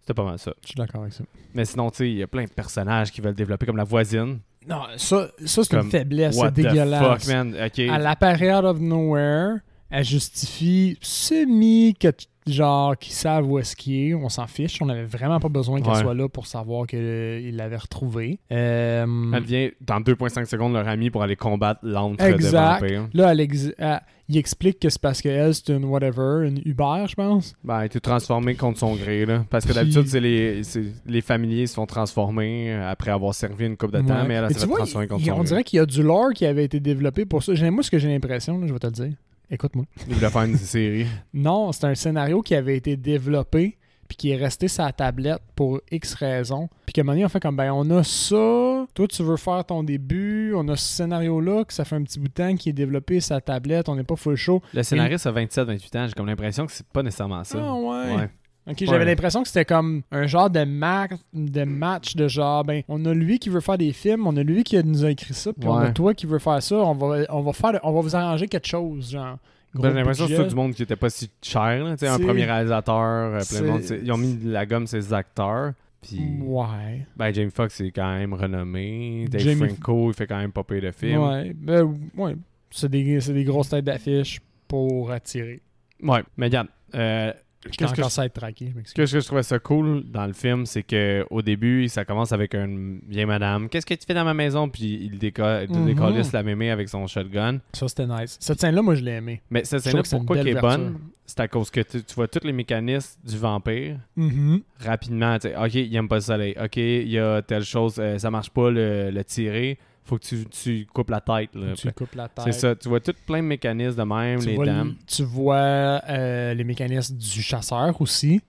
C'était 0.01 0.15
pas 0.15 0.25
mal 0.25 0.39
ça. 0.39 0.51
Je 0.63 0.69
suis 0.69 0.75
d'accord 0.75 1.01
avec 1.01 1.13
ça. 1.13 1.23
Mais 1.53 1.63
sinon, 1.65 1.91
tu 1.91 1.97
sais, 1.97 2.09
il 2.09 2.17
y 2.17 2.23
a 2.23 2.27
plein 2.27 2.45
de 2.45 2.49
personnages 2.49 3.11
qui 3.11 3.21
veulent 3.21 3.35
développer, 3.35 3.67
comme 3.67 3.77
la 3.77 3.83
voisine. 3.83 4.39
Non, 4.67 4.81
ça, 4.97 5.27
ça 5.45 5.63
c'est 5.63 5.75
une 5.75 5.91
faiblesse. 5.91 6.35
C'est 6.39 6.51
the 6.51 6.55
dégueulasse. 6.55 7.23
fuck, 7.23 7.31
man? 7.31 7.55
Ok. 7.65 7.77
Elle 7.79 8.07
apparaît 8.07 8.51
out 8.55 8.63
of 8.65 8.79
nowhere. 8.79 9.57
Elle 9.89 10.03
justifie 10.05 10.97
semi 11.01 11.93
que 11.99 12.07
genre, 12.45 12.97
qui 12.97 13.11
savent 13.13 13.49
où 13.49 13.57
est-ce 13.57 13.73
qu'il 13.75 13.93
est. 14.09 14.13
On 14.13 14.27
s'en 14.27 14.47
fiche. 14.47 14.81
On 14.81 14.89
avait 14.89 15.05
vraiment 15.05 15.39
pas 15.39 15.47
besoin 15.47 15.81
qu'elle 15.81 15.93
Ouais. 15.93 16.01
soit 16.01 16.13
là 16.13 16.27
pour 16.27 16.45
savoir 16.45 16.87
qu'il 16.87 17.55
l'avait 17.55 17.77
retrouvé. 17.77 18.39
Euh, 18.51 19.05
Elle 19.33 19.43
vient 19.43 19.69
dans 19.79 20.01
2,5 20.01 20.45
secondes 20.47 20.73
leur 20.73 20.87
ami 20.87 21.09
pour 21.09 21.23
aller 21.23 21.37
combattre 21.37 21.79
l'antre 21.83 22.21
Exact. 22.23 22.81
de 22.81 22.87
vampire. 22.95 23.07
Là, 23.13 23.31
elle 23.31 23.39
ex- 23.39 23.71
elle- 23.77 24.01
il 24.27 24.37
explique 24.37 24.79
que 24.79 24.89
c'est 24.89 25.01
parce 25.01 25.21
qu'elle, 25.21 25.53
c'est 25.53 25.69
une 25.69 25.85
whatever, 25.85 26.45
une 26.47 26.61
Uber, 26.65 27.05
je 27.07 27.15
pense. 27.15 27.53
Ben, 27.63 27.79
elle 27.79 27.85
été 27.85 28.01
transformée 28.01 28.55
contre 28.55 28.79
son 28.79 28.95
gré, 28.95 29.25
là. 29.25 29.45
Parce 29.49 29.63
que 29.63 29.69
Puis- 29.69 29.75
d'habitude, 29.79 30.07
c'est 30.07 30.19
les, 30.19 30.61
les 31.05 31.21
familiers 31.21 31.67
se 31.67 31.75
font 31.75 31.85
transformer 31.85 32.73
euh, 32.73 32.89
après 32.91 33.11
avoir 33.11 33.33
servi 33.35 33.67
une 33.67 33.77
coupe 33.77 33.91
de 33.93 34.01
temps, 34.01 34.21
Ouais. 34.21 34.27
mais 34.27 34.33
elle, 34.33 34.53
s'est 34.53 34.67
transformer 34.67 35.07
contre 35.07 35.21
il- 35.21 35.27
son 35.27 35.31
on 35.33 35.37
gré. 35.37 35.45
dirait 35.47 35.63
qu'il 35.63 35.77
y 35.77 35.79
a 35.81 35.85
du 35.85 36.03
lore 36.03 36.33
qui 36.33 36.45
avait 36.45 36.65
été 36.65 36.79
développé 36.81 37.25
pour 37.25 37.41
ça. 37.43 37.53
Moi, 37.71 37.83
ce 37.83 37.91
que 37.91 37.99
j'ai 37.99 38.09
l'impression, 38.09 38.59
je 38.67 38.73
vais 38.73 38.79
te 38.79 38.87
le 38.87 38.91
dire. 38.91 39.13
Écoute-moi. 39.53 39.85
Il 40.07 40.15
voulait 40.15 40.31
faire 40.31 40.41
une 40.41 40.57
série. 40.57 41.05
Non, 41.31 41.71
c'est 41.71 41.85
un 41.85 41.93
scénario 41.93 42.41
qui 42.41 42.55
avait 42.55 42.75
été 42.75 42.97
développé 42.97 43.77
puis 44.07 44.17
qui 44.17 44.31
est 44.31 44.35
resté 44.35 44.67
sur 44.67 44.83
la 44.83 44.91
tablette 44.91 45.41
pour 45.55 45.79
X 45.91 46.15
raisons. 46.15 46.69
Puis 46.87 46.93
que 46.93 47.01
un 47.01 47.03
moment 47.03 47.13
donné, 47.13 47.25
on 47.25 47.29
fait 47.29 47.39
comme, 47.39 47.55
ben, 47.55 47.71
on 47.71 47.89
a 47.91 48.03
ça, 48.03 48.85
toi, 48.93 49.07
tu 49.07 49.23
veux 49.23 49.37
faire 49.37 49.63
ton 49.63 49.83
début, 49.83 50.53
on 50.55 50.67
a 50.69 50.75
ce 50.75 50.85
scénario-là, 50.97 51.63
que 51.65 51.73
ça 51.73 51.85
fait 51.85 51.95
un 51.95 52.03
petit 52.03 52.19
bout 52.19 52.27
de 52.27 52.33
temps 52.33 52.55
qui 52.55 52.69
est 52.69 52.73
développé 52.73 53.19
sur 53.19 53.35
la 53.35 53.41
tablette, 53.41 53.89
on 53.89 53.95
n'est 53.95 54.03
pas 54.03 54.15
full 54.15 54.35
show. 54.35 54.61
Le 54.73 54.83
scénariste 54.83 55.27
a 55.27 55.31
27-28 55.31 55.97
ans. 55.97 56.07
J'ai 56.07 56.13
comme 56.13 56.27
l'impression 56.27 56.65
que 56.65 56.71
c'est 56.71 56.87
pas 56.87 57.03
nécessairement 57.03 57.43
ça. 57.43 57.59
Ah 57.61 57.73
ouais. 57.75 58.15
Ouais. 58.15 58.29
Ok, 58.65 58.77
Ouais. 58.81 58.85
j'avais 58.87 59.05
l'impression 59.05 59.41
que 59.41 59.47
c'était 59.49 59.65
comme 59.65 60.03
un 60.11 60.25
genre 60.25 60.49
de, 60.49 60.63
ma- 60.63 61.07
de 61.33 61.63
match 61.65 62.15
de 62.15 62.27
genre, 62.29 62.63
ben, 62.63 62.81
on 62.87 63.03
a 63.05 63.13
lui 63.13 63.37
qui 63.39 63.49
veut 63.49 63.59
faire 63.59 63.77
des 63.77 63.91
films, 63.91 64.25
on 64.25 64.37
a 64.37 64.43
lui 64.43 64.63
qui 64.63 64.81
nous 64.83 65.03
a 65.03 65.11
écrit 65.11 65.33
ça, 65.33 65.51
puis 65.51 65.67
on 65.67 65.75
a 65.75 65.91
toi 65.91 66.13
qui 66.13 66.25
veut 66.25 66.39
faire 66.39 66.63
ça, 66.63 66.75
on 66.77 66.93
va, 66.93 67.25
on 67.29 67.41
va 67.41 67.51
faire, 67.53 67.79
on 67.83 67.91
va 67.91 68.01
vous 68.01 68.15
arranger 68.15 68.47
quelque 68.47 68.67
chose, 68.67 69.11
genre. 69.11 69.37
Ben, 69.75 69.89
j'ai 69.89 69.95
l'impression 69.95 70.27
que 70.27 70.35
c'est 70.35 70.47
du 70.47 70.55
monde 70.55 70.73
qui 70.73 70.83
était 70.83 70.95
pas 70.95 71.09
si 71.09 71.29
cher. 71.41 71.83
là. 71.83 71.95
Un 71.99 72.19
premier 72.19 72.45
réalisateur, 72.45 72.95
euh, 73.33 73.39
plein 73.49 73.61
de 73.61 73.65
monde. 73.65 73.81
Ils 74.03 74.11
ont 74.11 74.17
mis 74.17 74.35
de 74.35 74.51
la 74.51 74.65
gomme 74.67 74.85
sur 74.87 74.97
les 74.97 75.11
acteurs. 75.13 75.73
Puis, 76.01 76.21
Ouais. 76.41 77.07
ben, 77.17 77.33
Jamie 77.33 77.49
Foxx 77.49 77.81
est 77.81 77.91
quand 77.91 78.13
même 78.13 78.33
renommé. 78.33 79.25
Dave 79.29 79.41
Jamie- 79.41 79.69
Franco, 79.69 80.11
il 80.11 80.13
fait 80.13 80.27
quand 80.27 80.37
même 80.37 80.51
pas 80.51 80.63
pire 80.63 80.81
de 80.81 80.91
films. 80.91 81.21
Ouais, 81.23 81.53
ben, 81.55 81.97
ouais. 82.17 82.35
C'est 82.69 82.89
des, 82.89 83.17
des 83.19 83.43
grosses 83.45 83.69
têtes 83.69 83.85
d'affiche 83.85 84.39
pour 84.67 85.11
attirer. 85.11 85.61
Ouais, 86.03 86.21
mais 86.37 86.47
regarde, 86.47 86.67
euh, 86.93 87.31
Qu'est-ce 87.71 87.93
que 87.93 87.99
encore 88.01 88.09
je- 88.09 88.13
ça 88.15 88.25
être 88.25 88.33
traqué, 88.33 88.65
je 88.67 88.71
Ce 88.71 88.75
m'excuse. 88.75 88.93
que, 88.95 89.05
ce 89.05 89.13
que 89.13 89.19
je 89.21 89.25
trouvais 89.25 89.43
ça 89.43 89.59
cool 89.59 90.03
dans 90.09 90.25
le 90.25 90.33
film, 90.33 90.65
c'est 90.65 90.83
que 90.83 91.25
au 91.29 91.41
début, 91.41 91.87
ça 91.87 92.03
commence 92.05 92.31
avec 92.31 92.53
une 92.55 92.99
vieille 93.07 93.25
madame. 93.25 93.69
Qu'est-ce 93.69 93.85
que 93.85 93.93
tu 93.93 94.05
fais 94.05 94.13
dans 94.13 94.25
ma 94.25 94.33
maison? 94.33 94.67
Puis 94.69 94.99
il 95.03 95.17
décolle 95.17 95.67
Mhm. 95.69 95.85
décalisse 95.85 96.31
la 96.33 96.43
mémé 96.43 96.71
avec 96.71 96.89
son 96.89 97.07
shotgun. 97.07 97.59
Ça, 97.73 97.87
c'était 97.87 98.05
nice. 98.07 98.37
Cette 98.39 98.59
scène-là, 98.59 98.81
moi, 98.81 98.95
je 98.95 99.01
l'ai 99.03 99.11
aimé. 99.13 99.41
Mais 99.49 99.63
cette 99.63 99.79
c'est 99.81 99.91
une 99.91 100.01
pourquoi 100.03 100.37
qu'elle 100.37 100.49
est 100.49 100.59
bonne? 100.61 100.99
C'est 101.25 101.39
à 101.39 101.47
cause 101.47 101.71
que 101.71 101.79
tu, 101.79 102.03
tu 102.03 102.15
vois 102.15 102.27
tous 102.27 102.45
les 102.45 102.51
mécanismes 102.51 103.17
du 103.25 103.37
vampire 103.37 103.97
Mhm. 104.17 104.59
rapidement. 104.85 105.39
tu 105.39 105.47
sais, 105.47 105.55
ok, 105.55 105.73
il 105.75 105.95
aime 105.95 106.09
pas 106.09 106.15
le 106.15 106.21
soleil. 106.21 106.55
Ok, 106.61 106.75
il 106.77 107.07
y 107.09 107.17
a 107.17 107.41
telle 107.41 107.63
chose, 107.63 107.95
euh, 107.97 108.17
ça 108.17 108.29
marche 108.29 108.49
pas 108.49 108.69
le, 108.69 109.09
le 109.09 109.23
tirer. 109.23 109.77
Faut 110.05 110.17
que 110.17 110.23
tu, 110.25 110.45
tu 110.45 110.85
coupes 110.93 111.09
la 111.09 111.21
tête. 111.21 111.55
là. 111.55 111.73
Tu 111.75 111.89
coupes 111.93 112.15
la 112.15 112.27
tête. 112.27 112.43
C'est 112.45 112.51
ça. 112.51 112.75
Tu 112.75 112.89
vois 112.89 112.99
tout 112.99 113.13
plein 113.25 113.41
de 113.41 113.47
mécanismes 113.47 113.97
de 113.97 114.03
même, 114.03 114.39
Tu 114.39 114.47
les 114.47 114.55
vois, 114.55 114.65
dames. 114.65 114.95
tu 115.07 115.23
vois 115.23 116.01
euh, 116.09 116.53
les 116.53 116.63
mécanismes 116.65 117.15
du 117.17 117.41
chasseur 117.41 117.99
aussi. 118.01 118.41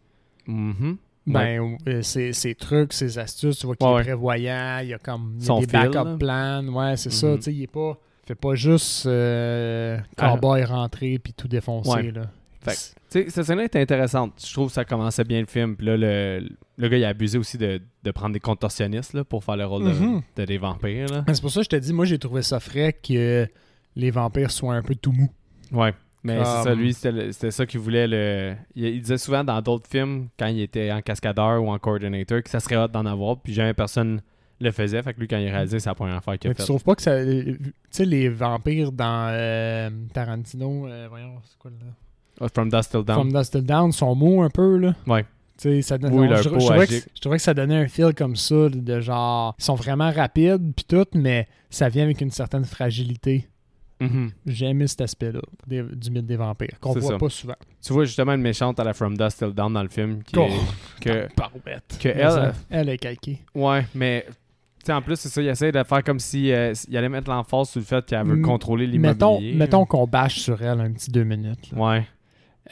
Mhm. 0.46 0.96
Ben, 1.26 1.78
euh, 1.88 2.02
ses, 2.02 2.32
ses 2.34 2.54
trucs, 2.54 2.92
ses 2.92 3.18
astuces, 3.18 3.58
tu 3.58 3.66
vois 3.66 3.76
qu'il 3.76 3.86
Ouais, 3.86 4.00
est 4.00 4.04
prévoyant, 4.04 4.80
il 4.82 4.88
y 4.88 4.94
a 4.94 4.98
comme 4.98 5.36
il 5.36 5.40
y 5.40 5.44
a 5.44 5.46
Son 5.46 5.60
des 5.60 5.66
backup 5.66 6.18
plans. 6.18 6.66
Ouais, 6.68 6.96
c'est 6.98 7.10
ça. 7.12 7.28
Mhm. 7.28 7.36
Tu 7.36 7.42
sais, 7.42 7.54
il 7.54 7.62
est 7.62 7.66
pas. 7.66 7.98
fait 8.26 8.34
pas 8.34 8.54
juste 8.54 9.06
euh, 9.06 9.96
Ah. 10.18 10.30
cowboy 10.34 10.64
rentrer 10.64 11.18
puis 11.18 11.32
tout 11.32 11.48
défoncer. 11.48 11.90
Ouais. 11.90 12.10
Là. 12.10 12.22
Fait 12.64 12.72
que, 12.72 12.76
Tu 12.76 13.24
sais, 13.24 13.30
cette 13.30 13.44
scène-là 13.46 13.64
était 13.64 13.80
intéressante. 13.80 14.32
Je 14.46 14.52
trouve 14.52 14.68
que 14.68 14.74
ça 14.74 14.84
commençait 14.84 15.24
bien 15.24 15.40
le 15.40 15.46
film. 15.46 15.76
Puis 15.76 15.86
là, 15.86 15.96
le, 15.96 16.48
le 16.76 16.88
gars, 16.88 16.96
il 16.98 17.04
a 17.04 17.08
abusé 17.08 17.38
aussi 17.38 17.58
de, 17.58 17.80
de 18.02 18.10
prendre 18.10 18.32
des 18.32 18.40
contorsionnistes 18.40 19.12
là, 19.14 19.24
pour 19.24 19.44
faire 19.44 19.56
le 19.56 19.66
rôle 19.66 19.84
de- 19.84 19.90
Mhm. 19.90 20.22
de, 20.36 20.44
des 20.44 20.58
vampires. 20.58 21.06
Là. 21.08 21.24
C'est 21.28 21.40
pour 21.40 21.50
ça 21.50 21.60
que 21.60 21.64
je 21.64 21.68
te 21.70 21.76
dis, 21.76 21.92
moi, 21.92 22.04
j'ai 22.04 22.18
trouvé 22.18 22.42
ça 22.42 22.58
frais 22.60 22.92
que 22.92 23.46
les 23.96 24.10
vampires 24.10 24.50
soient 24.50 24.74
un 24.74 24.82
peu 24.82 24.94
tout 24.94 25.12
mous. 25.12 25.30
Ouais. 25.72 25.92
Mais 26.26 26.38
c'est 26.38 26.62
ça, 26.62 26.74
lui, 26.74 26.94
c'était 26.94 27.50
ça 27.50 27.66
qu'il 27.66 27.80
voulait. 27.80 28.06
Le... 28.08 28.54
Il, 28.74 28.84
il 28.86 29.00
disait 29.02 29.18
souvent 29.18 29.44
dans 29.44 29.60
d'autres 29.60 29.88
films, 29.90 30.28
quand 30.38 30.46
il 30.46 30.60
était 30.62 30.90
en 30.90 31.02
cascadeur 31.02 31.62
ou 31.62 31.68
en 31.70 31.78
coordinator, 31.78 32.42
que 32.42 32.48
ça 32.48 32.60
serait 32.60 32.76
hâte 32.76 32.92
d'en 32.92 33.04
avoir. 33.04 33.36
Puis 33.42 33.52
jamais 33.52 33.74
personne 33.74 34.22
le 34.58 34.70
faisait. 34.70 35.02
Fait 35.02 35.12
que 35.12 35.20
lui, 35.20 35.28
quand 35.28 35.36
il 35.36 35.50
réalisait, 35.50 35.80
c'est 35.80 35.90
la 35.90 35.94
première 35.94 36.16
affaire 36.16 36.38
qu'il 36.38 36.48
a 36.48 36.54
Mais 36.54 36.56
fait. 36.56 36.62
trouves 36.62 36.82
pas 36.82 36.94
que 36.94 37.02
ça. 37.02 37.22
Tu 37.22 37.58
sais, 37.90 38.06
les 38.06 38.30
vampires 38.30 38.90
dans 38.90 39.28
euh, 39.32 39.90
Tarantino, 40.14 40.86
euh, 40.86 41.08
voyons, 41.10 41.34
c'est 41.44 41.58
quoi 41.58 41.70
là? 41.72 41.86
Oh, 42.40 42.46
From 42.52 42.68
Dust 42.70 42.90
Till 42.90 43.04
Dawn. 43.04 43.16
From 43.16 43.32
Dust 43.32 43.52
Till 43.52 43.62
Down 43.62 43.92
sont 43.92 44.14
mous 44.14 44.42
un 44.42 44.50
peu, 44.50 44.76
là. 44.78 44.94
Ouais. 45.06 45.24
Tu 45.56 45.68
sais, 45.68 45.82
ça 45.82 45.98
donne, 45.98 46.12
Oui, 46.12 46.24
non, 46.26 46.32
leur 46.32 46.38
je, 46.42 46.48
je 46.48 46.54
trouvais 46.54 46.86
que, 46.86 46.94
je 46.94 47.20
trouvais 47.20 47.36
que 47.36 47.42
ça 47.42 47.54
donnait 47.54 47.76
un 47.76 47.86
feel 47.86 48.12
comme 48.12 48.34
ça, 48.34 48.68
de 48.68 49.00
genre, 49.00 49.54
ils 49.58 49.62
sont 49.64 49.76
vraiment 49.76 50.10
rapides, 50.10 50.72
puis 50.74 50.84
tout, 50.84 51.06
mais 51.14 51.46
ça 51.70 51.88
vient 51.88 52.02
avec 52.04 52.20
une 52.20 52.32
certaine 52.32 52.64
fragilité. 52.64 53.46
Mhm. 54.00 54.32
J'ai 54.46 54.66
aimé 54.66 54.88
cet 54.88 55.02
aspect-là 55.02 55.40
du 55.68 56.10
mythe 56.10 56.26
des 56.26 56.34
vampires, 56.34 56.80
qu'on 56.80 56.92
voit 56.94 57.12
ça. 57.12 57.18
pas 57.18 57.28
souvent. 57.28 57.54
Tu 57.86 57.92
vois 57.92 58.04
justement 58.04 58.32
une 58.34 58.40
méchante 58.42 58.80
à 58.80 58.84
la 58.84 58.92
From 58.92 59.16
Dust 59.16 59.38
Till 59.38 59.52
Dawn 59.52 59.72
dans 59.72 59.82
le 59.84 59.88
film. 59.88 60.24
Qui 60.24 60.34
Oh. 60.36 60.46
est- 60.48 61.00
que, 61.00 61.28
Mais 61.64 62.10
elle, 62.10 62.30
ça, 62.30 62.52
elle 62.70 62.88
est 62.88 62.98
calquée. 62.98 63.38
Ouais, 63.54 63.86
mais 63.94 64.26
tu 64.28 64.34
sais, 64.86 64.92
en 64.92 65.00
plus, 65.00 65.14
c'est 65.16 65.28
ça, 65.28 65.40
il 65.40 65.46
essaie 65.48 65.70
de 65.70 65.82
faire 65.84 66.02
comme 66.02 66.18
si 66.18 66.50
euh, 66.52 66.72
il 66.88 66.96
allait 66.96 67.08
mettre 67.08 67.30
l'emphase 67.30 67.68
sur 67.70 67.78
le 67.80 67.86
fait 67.86 68.04
qu'elle 68.04 68.26
veut 68.26 68.38
contrôler 68.42 68.86
Mettons, 68.98 69.36
l'immobilier. 69.38 69.54
mettons 69.56 69.86
qu'on 69.86 70.06
bâche 70.08 70.40
sur 70.40 70.60
elle 70.60 70.80
un 70.80 70.90
petit 70.92 71.10
deux 71.12 71.24
minutes. 71.24 71.70
là. 71.70 71.78
Ouais. 71.78 72.06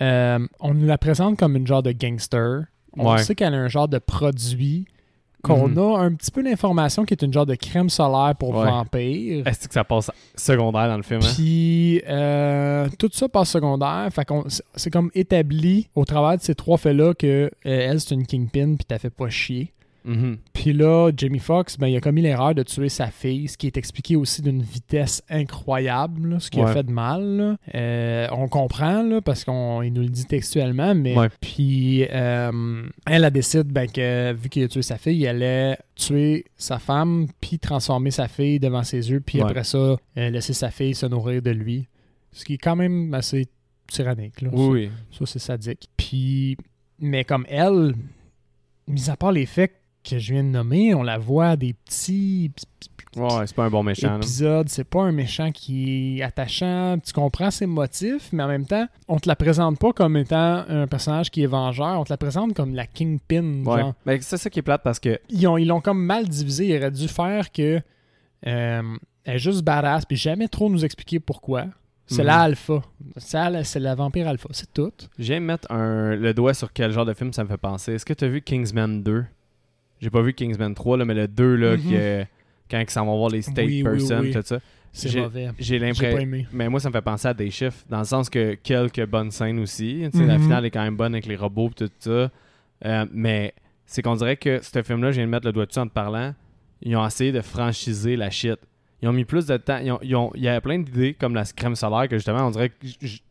Euh, 0.01 0.39
on 0.61 0.75
nous 0.75 0.87
la 0.87 0.99
présente 0.99 1.39
comme 1.39 1.57
une 1.57 1.67
genre 1.67 1.83
de 1.83 1.93
gangster. 1.93 2.65
On 2.97 3.13
Ouais. 3.13 3.23
sait 3.23 3.35
qu'elle 3.35 3.55
a 3.55 3.59
un 3.59 3.69
genre 3.69 3.89
de 3.89 3.99
produit, 3.99 4.87
qu'on 5.43 5.69
Mhm. 5.69 5.79
a 5.79 5.99
un 6.01 6.15
petit 6.15 6.31
peu 6.31 6.43
d'information 6.43 7.05
qui 7.05 7.15
est 7.15 7.23
une 7.23 7.33
genre 7.33 7.47
de 7.47 7.55
crème 7.55 7.91
solaire 7.91 8.35
pour 8.39 8.51
Ouais. 8.57 8.65
vampires. 8.65 9.47
Est-ce 9.47 9.67
que 9.67 9.75
ça 9.75 9.83
passe 9.85 10.11
secondaire 10.37 10.89
dans 10.89 10.97
le 10.97 11.03
film? 11.03 11.21
Hein? 11.23 11.33
Puis 11.35 12.01
euh, 12.09 12.89
tout 12.99 13.11
ça 13.13 13.29
passe 13.29 13.51
secondaire. 13.51 14.09
Fait 14.13 14.25
qu'on 14.25 14.49
c'est- 14.49 14.63
c'est 14.77 14.91
comme 14.91 15.11
établi 15.15 15.89
au 15.95 16.05
travers 16.05 16.39
de 16.39 16.43
ces 16.43 16.55
trois 16.55 16.77
faits-là 16.79 17.13
que 17.15 17.27
euh, 17.27 17.51
elle, 17.65 18.01
c'est 18.01 18.15
une 18.15 18.27
kingpin 18.27 18.75
puis 18.77 18.85
t'as 18.87 18.99
fait 18.99 19.11
pas 19.11 19.29
chier. 19.31 19.73
Mhm. 20.05 20.39
Puis 20.53 20.73
là, 20.73 21.11
Jamie 21.17 21.39
Foxx, 21.39 21.77
ben, 21.79 21.87
il 21.89 21.97
a 21.97 22.01
commis 22.01 22.23
l'erreur 22.23 22.55
de 22.55 22.63
tuer 22.63 22.89
sa 22.89 23.07
fille, 23.09 23.49
ce 23.49 23.57
qui 23.57 23.67
est 23.67 23.77
expliqué 23.77 24.17
aussi 24.17 24.43
d'une 24.43 24.63
vitesse 24.63 25.23
incroyable, 25.31 26.29
là, 26.31 26.41
ce 26.41 26.51
qui 26.51 26.61
a 26.61 26.67
fait 26.67 26.83
de 26.85 26.91
mal. 26.93 27.57
Euh, 27.75 28.27
on 28.33 28.49
comprend, 28.49 29.03
là, 29.03 29.21
parce 29.21 29.45
qu'il 29.45 29.53
nous 29.93 30.03
le 30.03 30.09
dit 30.09 30.25
textuellement, 30.27 30.95
mais 30.95 31.17
Ouais. 31.17 31.29
puis 31.41 32.05
euh, 32.11 32.83
elle, 33.07 33.25
elle 33.25 33.31
décide 33.31 33.69
ben, 33.73 33.89
que 33.91 34.33
vu 34.33 34.49
qu'il 34.49 34.65
a 34.65 34.69
tué 34.69 34.83
sa 34.83 34.99
fille, 34.99 35.25
elle 35.25 35.37
allait 35.43 35.79
tuer 35.95 36.45
sa 36.57 36.79
femme, 36.79 37.27
puis 37.41 37.59
transformer 37.59 38.11
sa 38.11 38.29
fille 38.29 38.59
devant 38.59 38.83
ses 38.83 39.11
yeux, 39.11 39.21
puis 39.21 39.39
Ouais. 39.43 39.49
après 39.51 39.65
ça, 39.65 39.79
euh, 39.79 39.97
laisser 40.31 40.53
sa 40.53 40.71
fille 40.71 40.95
se 40.95 41.07
nourrir 41.07 41.43
de 41.43 41.51
lui. 41.51 41.87
Ce 42.33 42.45
qui 42.45 42.55
est 42.55 42.59
quand 42.59 42.77
même 42.77 43.13
assez 43.15 43.47
tyrannique. 43.87 44.41
Là, 44.41 44.49
Oui, 44.53 44.59
ça. 44.65 44.71
oui. 44.71 44.91
Ça, 45.19 45.27
c'est 45.27 45.39
sadique. 45.39 45.89
Puis, 45.97 46.57
mais 46.99 47.25
comme 47.25 47.45
elle, 47.49 47.95
mis 48.89 49.11
à 49.11 49.17
part 49.17 49.33
les 49.33 49.47
faits 49.47 49.73
que 50.09 50.19
je 50.19 50.33
viens 50.35 50.43
de 50.45 50.49
nommer, 50.49 50.95
on 50.95 51.03
la 51.03 51.19
voit 51.19 51.49
à 51.51 51.57
des 51.57 51.73
petits 51.75 52.51
Ouais, 53.15 53.47
c'est 53.47 53.55
pas 53.55 53.65
un 53.65 53.71
bon 53.71 53.83
méchant. 53.83 54.09
là. 54.13 54.17
épisodes. 54.17 54.69
C'est 54.71 54.85
pas 54.85 55.03
un 55.03 55.13
méchant 55.13 55.53
qui 55.53 56.19
est 56.19 56.23
attachant. 56.23 56.97
Tu 57.05 57.13
comprends 57.13 57.51
ses 57.51 57.67
motifs, 57.67 58.31
mais 58.33 58.43
en 58.43 58.49
même 58.49 58.65
temps, 58.67 58.87
on 59.07 59.19
te 59.19 59.29
la 59.29 59.37
présente 59.37 59.79
pas 59.79 59.93
comme 59.93 60.17
étant 60.17 60.65
un 60.67 60.87
personnage 60.87 61.31
qui 61.31 61.43
est 61.43 61.47
vengeur. 61.47 62.01
On 62.01 62.05
te 62.05 62.13
la 62.13 62.17
présente 62.17 62.55
comme 62.55 62.75
la 62.75 62.87
kingpin. 62.87 63.65
Ouais. 63.67 63.81
genre. 63.81 63.95
Mais 64.07 64.19
c'est 64.23 64.39
ça 64.39 64.49
qui 64.49 64.61
est 64.61 64.63
plate 64.63 64.83
parce 64.83 64.99
que. 64.99 65.21
Ils 65.29 65.47
ont- 65.47 65.59
ils 65.59 65.67
l'ont 65.67 65.83
comme 65.83 66.03
mal 66.03 66.27
divisé. 66.27 66.69
Ils 66.69 66.79
auraient 66.79 66.91
dû 66.91 67.07
faire 67.07 67.53
que 67.53 67.83
euh, 68.47 68.83
elle 69.25 69.35
est 69.37 69.39
juste 69.39 69.63
badass, 69.63 70.07
puis 70.07 70.17
jamais 70.17 70.49
trop 70.49 70.71
nous 70.71 70.83
expliquer 70.85 71.21
pourquoi. 71.21 71.67
C'est 72.07 72.23
Mhm. 72.23 72.27
la 72.27 72.41
alpha. 72.41 72.83
C'est 73.19 73.51
la, 73.51 73.63
c'est 73.65 73.79
la 73.81 73.95
vampire 73.95 74.27
alpha. 74.27 74.49
C'est 74.53 74.73
tout. 74.73 74.91
J'aime 75.19 75.45
mettre 75.45 75.71
un, 75.71 76.17
le 76.17 76.33
doigt 76.33 76.55
sur 76.55 76.73
quel 76.73 76.91
genre 76.93 77.05
de 77.05 77.13
film 77.15 77.33
ça 77.35 77.45
me 77.45 77.49
fait 77.49 77.59
penser. 77.59 77.93
Est-ce 77.93 78.07
que 78.07 78.15
tu 78.15 78.25
as 78.25 78.29
vu 78.29 78.41
Kingsman 78.41 79.03
2 79.03 79.25
J'ai 80.03 80.11
pas 80.11 80.21
vu 80.21 80.35
Kingsman 80.35 80.75
3, 80.75 80.97
là, 80.99 81.05
mais 81.07 81.15
le 81.15 81.29
2, 81.29 81.55
là, 81.57 81.77
Mhm. 81.77 81.83
qui 81.83 81.95
quand 82.71 82.79
ils 82.81 82.91
s'en 82.91 83.07
vont 83.07 83.17
voir 83.17 83.31
les 83.31 83.41
state 83.43 83.65
Oui, 83.67 83.83
oui, 83.83 83.83
person, 83.85 84.21
oui. 84.21 84.33
tout 84.33 84.43
ça. 84.45 84.59
C'est 84.93 85.09
J'ai- 85.09 85.21
mauvais. 85.23 85.49
J'ai 85.59 85.79
l'impression. 85.79 86.29
Mais 86.53 86.69
moi, 86.69 86.79
ça 86.81 86.89
me 86.91 86.93
fait 86.93 87.01
penser 87.03 87.29
à 87.29 87.35
des 87.35 87.51
chiffres, 87.51 87.85
dans 87.89 87.99
le 88.01 88.05
sens 88.05 88.29
que 88.29 88.55
quelques 88.55 89.07
bonnes 89.07 89.31
scènes 89.31 89.59
aussi. 89.61 90.03
La 90.15 90.37
Mhm. 90.37 90.43
finale 90.43 90.67
est 90.67 90.71
quand 90.71 90.83
même 90.83 90.97
bonne 90.97 91.15
avec 91.15 91.25
les 91.27 91.37
robots 91.37 91.71
et 91.71 91.75
tout 91.89 91.91
ça. 92.01 92.31
Euh, 92.85 93.07
mais 93.13 93.55
c'est 93.87 94.03
qu'on 94.03 94.17
dirait 94.17 94.37
que 94.37 94.61
ce 94.63 94.83
film-là, 94.83 95.13
je 95.13 95.17
viens 95.17 95.27
de 95.27 95.31
mettre 95.31 95.47
le 95.47 95.53
doigt 95.53 95.67
dessus 95.67 95.79
en 95.79 95.87
te 95.87 95.93
parlant, 95.93 96.35
ils 96.83 96.97
ont 96.97 97.07
essayé 97.07 97.31
de 97.33 97.41
franchiser 97.41 98.17
la 98.17 98.29
shit. 98.31 98.59
Ils 99.01 99.09
ont 99.09 99.13
mis 99.13 99.25
plus 99.25 99.47
de 99.47 99.57
temps. 99.57 99.79
Ils 99.83 99.93
ont- 99.93 99.99
ils 100.03 100.15
ont- 100.17 100.31
il 100.35 100.43
y 100.43 100.49
avait 100.49 100.61
plein 100.61 100.79
d'idées 100.79 101.15
comme 101.15 101.35
la 101.35 101.45
crème 101.45 101.75
solaire 101.75 102.09
que 102.09 102.17
justement, 102.17 102.47
on 102.47 102.51
dirait 102.51 102.69
que 102.71 102.75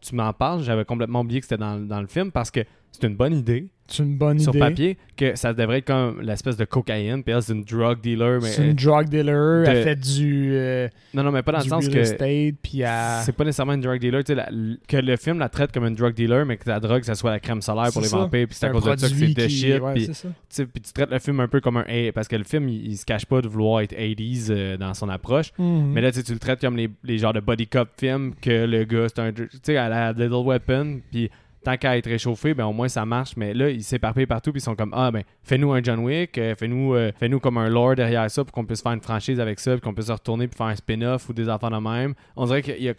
tu 0.02 0.16
m'en 0.16 0.34
parles, 0.34 0.64
j'avais 0.64 0.86
complètement 0.86 1.22
oublié 1.22 1.40
que 1.42 1.46
c'était 1.46 1.58
dans, 1.62 1.78
dans 1.80 2.02
le 2.02 2.08
film 2.08 2.32
parce 2.32 2.50
que 2.52 2.62
c'est 2.92 3.08
une 3.08 3.16
bonne 3.16 3.34
idée. 3.34 3.68
C'est 3.88 4.04
une 4.04 4.16
bonne 4.18 4.40
sur 4.40 4.52
idée. 4.56 4.60
papier 4.60 4.98
que 5.18 5.36
ça 5.36 5.54
devrait 5.54 5.80
être 5.80 5.88
comme 5.88 6.22
l'espèce 6.22 6.56
de 6.56 6.64
cocaïne, 6.64 7.24
puis 7.24 7.34
elle, 7.34 7.44
c'est 7.44 7.52
une 7.52 7.66
drug 7.66 8.00
dealer. 8.00 8.40
Mais, 8.42 8.48
C'est 8.48 8.66
une 8.70 8.74
drug 8.74 9.10
dealer, 9.10 9.66
de- 9.66 9.70
elle 9.70 9.84
fait 9.84 9.96
du, 9.98 10.52
euh, 10.54 10.88
non, 11.14 11.24
non, 11.24 11.32
mais 11.34 11.42
pas 11.44 11.52
dans 11.52 11.58
le 11.58 11.66
sens 11.66 11.90
que 11.90 11.98
estate, 11.98 12.56
puis 12.64 12.80
elle... 12.82 13.22
c'est 13.26 13.36
pas 13.36 13.44
nécessairement 13.44 13.74
une 13.74 13.82
drug 13.82 14.00
dealer. 14.00 14.24
tu 14.24 14.28
sais, 14.32 14.36
la- 14.36 14.50
que 14.88 14.96
le 14.96 15.18
film 15.18 15.40
la 15.40 15.50
traite 15.50 15.74
comme 15.74 15.86
une 15.86 15.96
drug 15.96 16.14
dealer, 16.14 16.46
mais 16.46 16.56
que 16.56 16.70
la 16.70 16.80
drogue, 16.80 17.04
ça 17.04 17.16
soit 17.16 17.32
la 17.32 17.42
crème 17.42 17.62
solaire 17.62 17.92
pour 17.92 18.02
les 18.02 18.08
ça. 18.08 18.16
vampires, 18.18 18.48
puis 18.48 18.56
c'est 18.58 18.68
à 18.68 18.70
un 18.70 18.72
cause 18.72 18.86
de 18.86 18.96
ça 18.96 19.10
que 19.10 19.14
c'est 19.14 19.34
de 19.34 19.48
shit. 19.50 19.82
ouais, 19.82 19.94
puis 19.94 20.08
tu 20.08 20.14
sais, 20.48 20.66
puis 20.66 20.82
tu 20.82 20.94
traites 20.94 21.12
le 21.12 21.20
film 21.20 21.42
un 21.42 21.50
peu 21.50 21.60
comme 21.60 21.76
un 21.76 21.84
parce 22.16 22.30
que 22.30 22.38
le 22.38 22.46
film, 22.46 22.70
il, 22.70 22.92
il 22.92 22.98
se 22.98 23.04
cache 23.06 23.26
pas 23.26 23.42
de 23.42 23.50
vouloir 23.50 23.82
être 23.82 23.94
80s 23.94 24.48
euh, 24.52 24.78
dans 24.78 24.94
son 24.94 25.10
approche. 25.10 25.52
Mhm. 25.58 25.92
Mais 25.92 26.00
là, 26.00 26.14
tu 26.14 26.22
le 26.32 26.40
traites 26.40 26.62
comme 26.62 26.78
les, 26.78 26.90
les 27.04 27.18
genres 27.18 27.34
de 27.34 27.42
body 27.42 27.68
cop 27.68 27.90
films 28.00 28.36
que 28.42 28.66
le 28.66 28.86
gars, 28.86 29.08
c'est 29.14 29.20
un. 29.20 29.34
Tu 29.34 29.50
sais, 29.64 29.76
à 29.76 29.90
la 29.90 30.14
Little 30.14 30.46
Weapon, 30.46 31.02
puis 31.12 31.30
tant 31.64 31.78
qu'à 31.78 31.98
être 31.98 32.08
réchauffé, 32.08 32.54
ben 32.54 32.66
au 32.66 32.74
moins 32.74 32.88
ça 32.88 33.06
marche. 33.06 33.36
Mais 33.38 33.54
là, 33.54 33.70
ils 33.70 33.84
s'éparpillent 33.84 34.26
partout, 34.26 34.52
puis 34.52 34.60
ils 34.60 34.64
sont 34.64 34.76
comme 34.76 34.94
Ah, 34.96 35.12
ben, 35.12 35.24
fais-nous 35.44 35.72
un 35.72 35.82
John 35.84 36.00
Wick, 36.00 36.38
euh, 36.38 36.56
fais-nous 36.56 36.96
euh, 36.96 37.12
fais-nous 37.18 37.40
comme 37.40 37.58
un 37.58 37.70
lore 37.70 37.96
derrière 37.96 38.30
ça, 38.30 38.44
pour 38.44 38.52
qu'on 38.52 38.66
puisse 38.66 38.82
faire 38.82 38.94
une 38.94 39.02
franchise 39.02 39.40
avec 39.40 39.60
ça, 39.60 39.74
puis 39.74 39.82
qu'on 39.82 39.94
puisse 39.94 40.08
se 40.08 40.12
retourner, 40.12 40.48
puis 40.48 40.58
faire 40.58 40.68
un 40.68 40.76
spin-off 40.76 41.30
ou 41.30 41.34
des 41.34 41.50
enfants 41.50 41.70
de 41.70 41.78
même. 41.78 42.14
On 42.36 42.46
dirait 42.46 42.62
qu'il 42.62 42.84
y. 42.84 42.94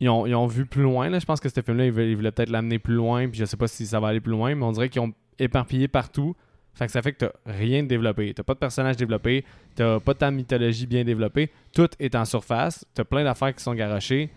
Ils 0.00 0.08
ont, 0.08 0.46
vu 0.46 0.64
plus 0.64 0.82
loin, 0.82 1.10
là. 1.10 1.18
Je 1.18 1.26
pense 1.26 1.40
que 1.40 1.48
ce 1.48 1.60
film-là, 1.60 1.86
ils 1.86 2.16
voulaient 2.16 2.30
peut-être 2.30 2.50
l'amener 2.50 2.78
plus 2.78 2.94
loin, 2.94 3.28
puis 3.28 3.40
je 3.40 3.44
sais 3.44 3.56
pas 3.56 3.66
si 3.66 3.84
ça 3.84 3.98
va 3.98 4.08
aller 4.08 4.20
plus 4.20 4.30
loin, 4.30 4.54
mais 4.54 4.64
on 4.64 4.70
dirait 4.70 4.88
qu'ils 4.88 5.02
ont 5.02 5.12
éparpillé 5.40 5.88
partout. 5.88 6.36
Fait 6.74 6.86
que 6.86 6.92
ça 6.92 7.02
fait 7.02 7.12
que 7.12 7.26
t'as 7.26 7.32
rien 7.44 7.82
de 7.82 7.88
développé. 7.88 8.32
T'as 8.32 8.44
pas 8.44 8.54
de 8.54 8.60
personnage 8.60 8.96
développé, 8.96 9.44
t'as 9.74 9.98
pas 9.98 10.14
ta 10.14 10.30
mythologie 10.30 10.86
bien 10.86 11.02
développée. 11.02 11.50
Tout 11.74 11.88
est 11.98 12.14
en 12.14 12.24
surface. 12.24 12.86
T'as 12.94 13.02
plein 13.02 13.24
d'affaires 13.24 13.52
qui 13.52 13.64
sont 13.64 13.74
garochées. 13.74 14.30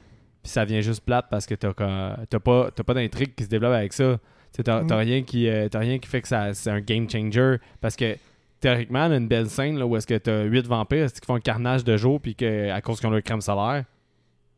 Puis 0.44 0.52
ça 0.52 0.66
vient 0.66 0.82
juste 0.82 1.04
plate 1.06 1.26
parce 1.30 1.46
que 1.46 1.56
t'as 1.56 1.74
pas, 2.40 2.72
pas 2.72 2.94
d'intrigue 2.94 3.36
qui 3.36 3.44
se 3.44 3.50
développe 3.50 3.74
avec 3.74 3.94
ça. 3.94 4.18
T'as 4.64 4.82
Mm. 4.82 4.92
rien, 4.92 5.22
qui, 5.24 5.48
euh, 5.48 5.68
rien 5.74 5.98
qui 6.00 6.08
fait 6.10 6.22
que 6.22 6.28
ça 6.28 6.54
c'est 6.54 6.70
un 6.70 6.82
game 6.82 7.10
changer. 7.10 7.58
Parce 7.80 7.96
que 7.96 8.18
théoriquement, 8.60 9.08
là, 9.08 9.16
une 9.18 9.28
belle 9.28 9.50
scène 9.50 9.78
là, 9.80 9.86
où 9.86 9.96
est-ce 9.96 10.06
que 10.08 10.18
t'as 10.18 10.44
8 10.44 10.68
vampires 10.68 11.12
qui 11.12 11.26
font 11.26 11.36
un 11.36 11.40
carnage 11.40 11.84
de 11.84 11.96
jour 11.98 12.20
puis 12.20 12.36
que, 12.36 12.70
à 12.70 12.82
cause 12.82 13.00
qu'ils 13.00 13.08
ont 13.08 13.12
leur 13.12 13.24
crème 13.24 13.42
solaire, 13.42 13.86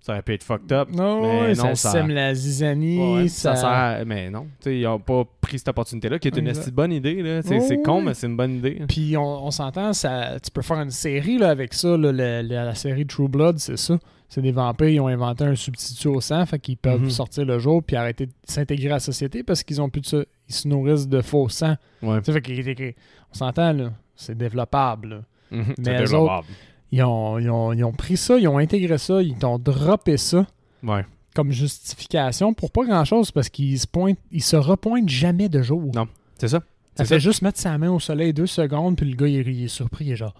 ça 0.04 0.12
aurait 0.12 0.22
pu 0.22 0.34
être 0.34 0.44
fucked 0.44 0.72
up. 0.74 0.90
Non, 0.92 1.22
Mais 1.22 1.42
ouais, 1.42 1.56
non, 1.56 1.74
ça, 1.76 1.92
sème 1.92 2.10
la 2.10 2.34
zizanie, 2.36 3.00
Ouais, 3.16 3.28
ça... 3.30 3.56
ça 3.56 3.96
sert 3.96 4.06
Mais 4.06 4.30
non, 4.30 4.48
ils 4.66 4.86
ont 4.86 5.00
pas 5.00 5.24
pris 5.42 5.58
cette 5.58 5.70
opportunité-là, 5.70 6.20
qui 6.20 6.28
est 6.28 6.38
une 6.38 6.52
bonne 6.74 6.92
idée. 6.92 7.24
là. 7.24 7.42
C'est 7.42 7.82
con, 7.82 8.02
mais 8.02 8.14
c'est 8.14 8.28
une 8.28 8.36
bonne 8.38 8.58
idée. 8.58 8.82
Puis 8.88 9.16
on, 9.18 9.46
on 9.46 9.50
s'entend, 9.52 9.94
ça, 9.94 10.38
tu 10.44 10.52
peux 10.52 10.62
faire 10.62 10.82
une 10.82 10.92
série 10.92 11.38
là, 11.38 11.50
avec 11.50 11.74
ça, 11.74 11.96
là, 11.98 12.12
la 12.44 12.76
série 12.76 13.08
True 13.08 13.30
Blood, 13.30 13.58
c'est 13.60 13.78
ça. 13.78 13.98
C'est 14.28 14.42
des 14.42 14.52
vampires, 14.52 14.90
ils 14.90 15.00
ont 15.00 15.08
inventé 15.08 15.44
un 15.46 15.54
substitut 15.56 16.08
au 16.08 16.20
sang, 16.20 16.44
fait 16.48 16.58
qu'ils 16.60 16.76
peuvent 16.78 17.02
Mhm. 17.04 17.10
sortir 17.12 17.46
le 17.46 17.60
jour 17.60 17.84
puis 17.84 17.96
arrêter 17.96 18.26
de 18.26 18.32
s'intégrer 18.46 18.90
à 18.90 18.94
la 18.94 19.00
société 19.00 19.44
parce 19.44 19.62
qu'ils 19.64 19.80
ont 19.82 19.90
plus 19.90 20.02
de 20.02 20.06
ça. 20.08 20.18
Ils 20.50 20.56
se 20.56 20.68
nourrissent 20.68 21.08
de 21.08 21.22
faux 21.22 21.48
sang. 21.50 21.76
Ouais. 22.02 22.20
Fait 22.24 22.96
on 23.32 23.36
s'entend, 23.36 23.72
là. 23.74 23.92
C'est 24.16 24.38
développable. 24.38 25.10
là. 25.10 25.22
Mais 25.52 25.64
c'est 25.76 25.82
eux 25.94 25.98
développable. 26.00 26.48
Ils 26.96 27.02
ont, 27.04 27.40
ils, 27.40 27.50
ont, 27.50 27.74
ils 27.74 27.84
ont 27.84 27.92
pris 27.92 28.18
ça, 28.18 28.38
ils 28.38 28.48
ont 28.48 28.60
intégré 28.60 28.98
ça, 29.00 29.22
ils 29.22 29.36
t'ont 29.36 29.58
droppé 29.58 30.16
ça 30.18 30.46
Ouais. 30.84 31.04
comme 31.36 31.52
justification 31.52 32.54
pour 32.54 32.72
pas 32.72 32.84
grand 32.86 33.04
chose 33.04 33.32
parce 33.32 33.50
qu'ils 33.50 33.80
se 33.80 33.88
pointent, 33.88 34.20
ils 34.32 34.44
se 34.44 34.56
repointent 34.56 35.10
jamais 35.10 35.50
de 35.50 35.62
jour. 35.64 35.92
Non. 35.96 36.08
C'est 36.38 36.50
ça. 36.50 36.62
Ça 36.96 37.06
fait 37.06 37.20
juste 37.20 37.42
mettre 37.42 37.60
sa 37.60 37.76
main 37.80 37.90
au 37.90 38.00
soleil 38.00 38.32
deux 38.34 38.46
secondes, 38.46 38.96
puis 38.96 39.10
le 39.10 39.16
gars, 39.16 39.28
il, 39.28 39.48
il 39.48 39.64
est 39.64 39.68
surpris, 39.68 40.06
il 40.06 40.12
est 40.12 40.16
genre 40.16 40.36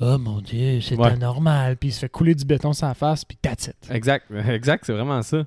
Oh 0.00 0.16
mon 0.16 0.40
Dieu, 0.40 0.80
c'est 0.80 0.96
Ouais. 0.96 1.08
anormal. 1.08 1.76
Puis 1.76 1.90
il 1.90 1.92
se 1.92 1.98
fait 1.98 2.08
couler 2.08 2.34
du 2.34 2.44
béton 2.46 2.72
sur 2.72 2.86
la 2.86 2.94
face, 2.94 3.24
puis 3.26 3.36
that's 3.42 3.66
it. 3.66 3.76
Exact, 3.90 4.24
exact, 4.48 4.84
c'est 4.86 4.92
vraiment 4.94 5.20
ça. 5.22 5.44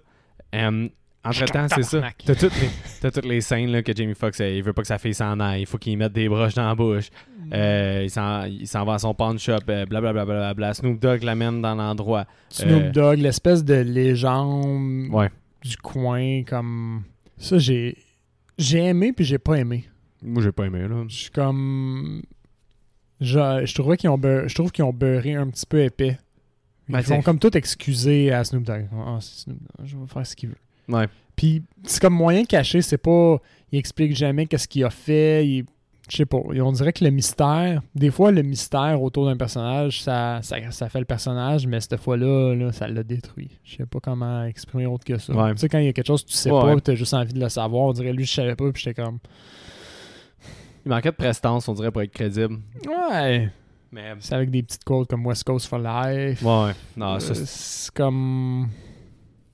Entre-temps, 1.23 1.67
c'est 1.75 1.83
ça. 1.83 2.01
T'as 2.25 2.35
toutes 2.35 2.53
toutes 3.01 3.25
les 3.25 3.41
scènes 3.41 3.71
là, 3.71 3.83
que 3.83 3.95
Jamie 3.95 4.15
Foxx, 4.15 4.39
euh, 4.41 4.49
il 4.49 4.63
veut 4.63 4.73
pas 4.73 4.81
que 4.81 4.87
sa 4.87 4.97
fille 4.97 5.13
s'en 5.13 5.39
aille, 5.39 5.61
il 5.61 5.65
faut 5.67 5.77
qu'il 5.77 5.97
mette 5.97 6.13
des 6.13 6.27
broches 6.27 6.55
dans 6.55 6.67
la 6.67 6.75
bouche. 6.75 7.09
Euh, 7.53 8.07
il 8.49 8.67
s'en 8.67 8.85
va 8.85 8.93
à 8.95 8.99
son 8.99 9.13
pawn 9.13 9.37
shop, 9.37 9.57
euh, 9.69 9.85
blablabla. 9.85 10.25
Bla, 10.25 10.53
bla, 10.53 10.73
Snoop 10.73 10.99
Dogg 10.99 11.23
l'amène 11.23 11.61
dans 11.61 11.75
l'endroit. 11.75 12.25
Snoop 12.49 12.83
Euh, 12.83 12.91
Dogg, 12.91 13.19
l'espèce 13.19 13.63
de 13.63 13.75
légende 13.75 15.09
Ouais. 15.11 15.29
du 15.63 15.77
coin, 15.77 16.43
comme. 16.43 17.03
Ça, 17.37 17.57
j'ai. 17.57 17.97
J'ai 18.57 18.79
aimé, 18.85 19.11
puis 19.13 19.25
j'ai 19.25 19.37
pas 19.39 19.55
aimé. 19.55 19.85
Moi, 20.23 20.41
j'ai 20.43 20.51
pas 20.51 20.65
aimé, 20.65 20.87
là. 20.87 21.03
Je 21.07 21.15
suis 21.15 21.31
comme. 21.31 22.21
Je, 23.19 23.63
je 23.65 23.73
trouvais 23.75 23.97
qu'ils 23.97 24.09
ont 24.09 24.17
beurré, 24.17 24.49
je 24.49 24.55
trouve 24.55 24.71
qu'ils 24.71 24.83
ont 24.83 24.93
beurré 24.93 25.35
un 25.35 25.47
petit 25.47 25.65
peu 25.67 25.81
épais. 25.83 26.17
Ils 26.89 26.93
Ben, 26.93 27.01
font 27.03 27.21
comme 27.21 27.37
tout 27.39 27.55
excuser 27.55 28.31
à 28.31 28.43
Snoop 28.43 28.63
Dogg. 28.63 28.87
Ah, 28.93 29.17
c'est 29.21 29.43
Snoop 29.43 29.57
Dogg, 29.59 29.87
je 29.87 29.95
vais 29.97 30.07
faire 30.07 30.25
ce 30.25 30.35
qu'il 30.35 30.49
veut. 30.49 30.55
Ouais. 30.87 31.07
Puis 31.35 31.63
c'est 31.83 32.01
comme 32.01 32.13
moyen 32.13 32.43
caché, 32.45 32.81
c'est 32.81 32.97
pas. 32.97 33.37
Il 33.71 33.79
explique 33.79 34.15
jamais 34.15 34.45
qu'est-ce 34.45 34.67
qu'il 34.67 34.83
a 34.83 34.89
fait. 34.89 35.47
Il, 35.47 35.65
je 36.09 36.17
sais 36.17 36.25
pas. 36.25 36.37
On 36.37 36.71
dirait 36.73 36.91
que 36.91 37.03
le 37.05 37.09
mystère. 37.09 37.81
Des 37.95 38.11
fois, 38.11 38.31
le 38.31 38.41
mystère 38.41 39.01
autour 39.01 39.25
d'un 39.27 39.37
personnage, 39.37 40.01
ça, 40.03 40.39
ça, 40.43 40.57
ça 40.71 40.89
fait 40.89 40.99
le 40.99 41.05
personnage, 41.05 41.65
mais 41.67 41.79
cette 41.79 41.97
fois-là, 41.97 42.53
là, 42.53 42.71
ça 42.73 42.87
l'a 42.87 43.01
détruit. 43.03 43.49
Je 43.63 43.77
sais 43.77 43.85
pas 43.85 43.99
comment 44.01 44.43
exprimer 44.43 44.85
autre 44.87 45.05
que 45.05 45.17
ça. 45.17 45.33
Ouais. 45.33 45.51
Tu 45.53 45.59
sais, 45.59 45.69
quand 45.69 45.79
il 45.79 45.85
y 45.85 45.87
a 45.87 45.93
quelque 45.93 46.07
chose 46.07 46.23
que 46.23 46.29
tu 46.29 46.35
sais 46.35 46.51
Ouais, 46.51 46.75
pas, 46.75 46.81
tu 46.81 46.91
as 46.91 46.95
juste 46.95 47.13
envie 47.13 47.33
de 47.33 47.39
le 47.39 47.47
savoir. 47.49 47.83
On 47.85 47.93
dirait 47.93 48.11
lui, 48.13 48.25
je 48.25 48.33
savais 48.33 48.55
pas, 48.55 48.69
puis 48.71 48.83
j'étais 48.83 49.01
comme. 49.01 49.19
Il 50.85 50.89
manquait 50.89 51.11
de 51.11 51.15
prestance, 51.15 51.67
on 51.69 51.73
dirait, 51.73 51.91
pour 51.91 52.01
être 52.01 52.11
crédible. 52.11 52.57
Ouais. 52.87 53.49
Mais. 53.91 54.13
C'est 54.19 54.35
avec 54.35 54.49
des 54.51 54.63
petites 54.63 54.83
quotes 54.83 55.07
comme 55.09 55.25
West 55.25 55.43
Coast 55.45 55.67
for 55.67 55.79
Life. 55.79 56.41
Ouais. 56.43 56.71
Non, 56.97 57.15
Euh, 57.15 57.19
c'est 57.19 57.91
comme. 57.93 58.67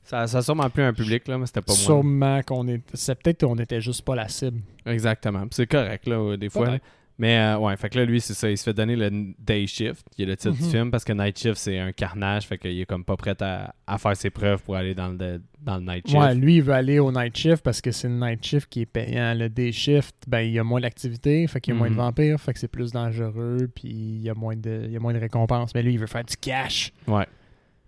Ça, 0.08 0.28
ça 0.28 0.38
a 0.40 0.42
sûrement 0.42 0.70
plus 0.70 0.84
un 0.84 0.94
public, 0.94 1.28
là, 1.28 1.38
mais 1.38 1.46
c'était 1.46 1.62
pas 1.62 1.74
moi. 1.74 1.78
Sûrement 1.78 2.42
qu'on 2.44 2.68
est. 2.68 2.82
C'est 2.94 3.16
peut-être 3.22 3.46
qu'on 3.46 3.56
était 3.58 3.82
juste 3.82 4.04
pas 4.04 4.16
la 4.16 4.28
cible. 4.28 4.62
Exactement. 4.86 5.42
Puis 5.42 5.50
C'est 5.52 5.68
correct, 5.68 6.08
là, 6.08 6.16
euh, 6.16 6.38
des 6.38 6.50
fois. 6.50 6.78
Mais 7.20 7.36
euh, 7.40 7.58
ouais, 7.58 7.76
fait 7.78 7.90
que 7.90 7.98
là, 7.98 8.06
lui, 8.06 8.22
c'est 8.22 8.36
ça. 8.36 8.48
Il 8.48 8.56
se 8.60 8.64
fait 8.64 8.76
donner 8.76 8.96
le 8.96 9.10
Day 9.40 9.66
Shift, 9.66 10.06
qui 10.16 10.22
est 10.22 10.26
le 10.28 10.38
titre 10.38 10.54
du 10.56 10.64
Mhm. 10.64 10.70
film, 10.70 10.92
parce 10.92 11.04
que 11.04 11.14
Night 11.14 11.36
Shift, 11.40 11.58
c'est 11.58 11.80
un 11.80 11.92
carnage. 11.92 12.46
Fait 12.46 12.60
qu'il 12.60 12.80
est 12.80 12.86
comme 12.86 13.04
pas 13.04 13.18
prêt 13.18 13.36
à, 13.42 13.74
à 13.88 13.98
faire 13.98 14.16
ses 14.16 14.30
preuves 14.30 14.62
pour 14.62 14.76
aller 14.76 14.94
dans 14.94 15.08
le, 15.08 15.42
dans 15.60 15.78
le 15.78 15.82
Night 15.84 16.08
Shift. 16.08 16.20
Ouais, 16.22 16.36
lui, 16.36 16.58
il 16.58 16.62
veut 16.62 16.74
aller 16.74 17.00
au 17.00 17.12
night 17.12 17.36
shift 17.36 17.64
parce 17.64 17.82
que 17.82 17.90
c'est 17.90 18.08
le 18.08 18.14
night 18.20 18.46
shift 18.46 18.70
qui 18.70 18.82
est 18.82 18.86
payant. 18.86 19.34
Le 19.34 19.50
day 19.50 19.72
shift, 19.72 20.14
ben, 20.28 20.42
il 20.42 20.52
y 20.54 20.60
a 20.60 20.64
moins 20.64 20.80
d'activité, 20.80 21.48
fait 21.48 21.60
qu'il 21.60 21.74
y 21.74 21.76
a 21.76 21.80
moins 21.80 21.88
de 21.90 21.94
Mhm. 21.96 22.02
vampires, 22.02 22.40
fait 22.40 22.54
que 22.54 22.60
c'est 22.60 22.68
plus 22.68 22.92
dangereux, 22.92 23.68
puis 23.74 23.88
il 23.90 24.22
y 24.22 24.30
a 24.30 24.36
moins 24.36 24.56
de, 24.56 24.84
il 24.86 24.92
y 24.92 24.96
a 24.96 25.00
moins 25.00 25.14
de 25.16 25.20
récompenses. 25.20 25.74
Mais 25.74 25.82
lui, 25.82 25.94
il 25.94 26.00
veut 26.00 26.06
faire 26.06 26.24
du 26.24 26.38
cash. 26.38 26.94
Ouais. 27.08 27.26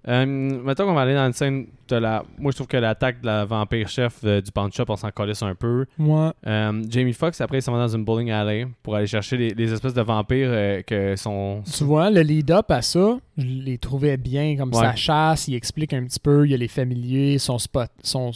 Euh, 0.08 0.26
mettons 0.26 0.86
qu'on 0.86 0.94
va 0.94 1.02
aller 1.02 1.14
dans 1.14 1.26
une 1.28 1.34
scène 1.34 1.68
de 1.90 1.96
la. 1.98 2.24
Moi, 2.38 2.52
je 2.52 2.56
trouve 2.58 2.68
que 2.68 2.78
l'attaque 2.78 3.20
de 3.22 3.26
la 3.26 3.44
vampire 3.44 3.88
chef 3.90 4.24
du 4.24 4.52
pawn 4.54 4.72
shop, 4.72 4.86
on 4.88 4.96
s'en 4.96 5.12
calisse 5.12 5.44
un 5.44 5.56
peu. 5.56 5.86
Moi, 5.98 6.34
Euh, 6.48 6.84
Jamie 6.90 7.12
Foxx, 7.14 7.42
après, 7.42 7.58
il 7.58 7.62
s'en 7.62 7.74
va 7.74 7.80
dans 7.80 7.96
une 7.96 8.06
bowling 8.06 8.32
alley 8.32 8.66
pour 8.82 8.96
aller 8.96 9.08
chercher 9.08 9.36
les, 9.38 9.50
les 9.50 9.74
espèces 9.74 9.94
de 9.94 10.02
vampires 10.02 10.48
euh, 10.52 10.82
que 10.84 11.16
sont. 11.18 11.62
tu 11.76 11.84
vois, 11.84 12.10
le 12.10 12.22
lead-up 12.22 12.72
à 12.72 12.82
ça, 12.82 13.18
je 13.38 13.46
les 13.46 13.78
trouvais 13.78 14.16
bien, 14.16 14.56
comme 14.58 14.70
Ouais. 14.74 14.80
sa 14.80 14.96
chasse, 14.96 15.48
il 15.50 15.56
explique 15.56 15.94
un 15.94 16.06
petit 16.06 16.20
peu, 16.20 16.46
il 16.48 16.52
y 16.52 16.54
a 16.54 16.58
les 16.58 16.70
familiers, 16.70 17.38
son 17.38 17.58
spot, 17.60 17.90
son, 18.02 18.32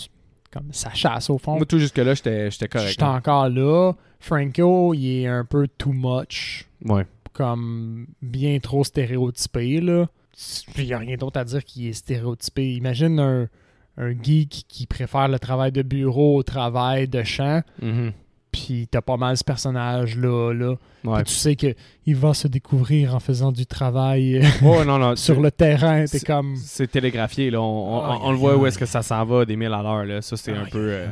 comme 0.52 0.68
sa 0.72 0.94
chasse 0.94 1.30
au 1.30 1.38
fond. 1.38 1.56
Moi, 1.56 1.66
tout 1.66 1.80
jusque-là, 1.80 2.14
j'étais 2.14 2.52
j'étais 2.52 2.68
correct. 2.68 2.90
J'étais 2.90 3.04
hein. 3.04 3.16
encore 3.16 3.48
là. 3.50 3.94
Franco, 4.20 4.94
il 4.94 5.22
est 5.22 5.28
un 5.28 5.46
peu 5.46 5.68
too 5.78 5.94
much. 5.94 6.66
Ouais. 6.86 7.06
comme 7.32 8.08
bien 8.22 8.60
trop 8.60 8.84
stéréotypé 8.84 9.80
là. 9.82 10.08
Il 10.78 10.86
n'y 10.86 10.94
a 10.94 10.98
rien 10.98 11.16
d'autre 11.18 11.40
à 11.40 11.44
dire 11.46 11.64
qui 11.64 11.90
est 11.90 11.94
stéréotypé. 11.94 12.74
Imagine 12.76 13.20
un, 13.20 13.48
un 13.98 14.12
geek 14.12 14.66
qui 14.68 14.88
préfère 14.88 15.28
le 15.28 15.38
travail 15.40 15.72
de 15.72 15.82
bureau 15.84 16.38
au 16.38 16.44
travail 16.44 17.08
de 17.08 17.22
champ, 17.24 17.62
Mhm. 17.82 18.12
puis 18.52 18.88
t'as 18.90 19.02
pas 19.02 19.18
mal 19.18 19.38
ce 19.38 19.44
personnage-là. 19.44 20.54
Là. 20.54 20.76
Ouais. 21.04 21.24
Tu 21.24 21.34
sais 21.34 21.56
que 21.56 21.76
il 22.06 22.16
va 22.16 22.34
se 22.34 22.48
découvrir 22.48 23.14
en 23.16 23.20
faisant 23.20 23.52
du 23.52 23.66
travail 23.66 24.38
euh, 24.38 24.42
Ouais, 24.62 24.86
non, 24.86 24.98
non. 24.98 25.16
sur 25.18 25.40
le 25.40 25.52
terrain. 25.52 26.06
Comme... 26.26 26.56
C'est 26.56 26.88
télégraphié, 26.90 27.52
là. 27.52 27.62
On, 27.62 27.98
on- 28.00 28.12
Aïe, 28.12 28.20
on 28.24 28.32
le 28.32 28.38
voit 28.38 28.58
où 28.58 28.66
est-ce 28.66 28.78
que 28.80 28.86
ça 28.88 29.02
s'en 29.04 29.24
va, 29.26 29.46
des 29.46 29.56
mille 29.56 29.74
à 29.74 29.82
l'heure. 29.84 30.24
Ça, 30.24 30.36
c'est 30.38 30.52
un 30.54 30.64
Aïe, 30.64 30.70
peu. 30.72 30.80
euh, 30.92 31.08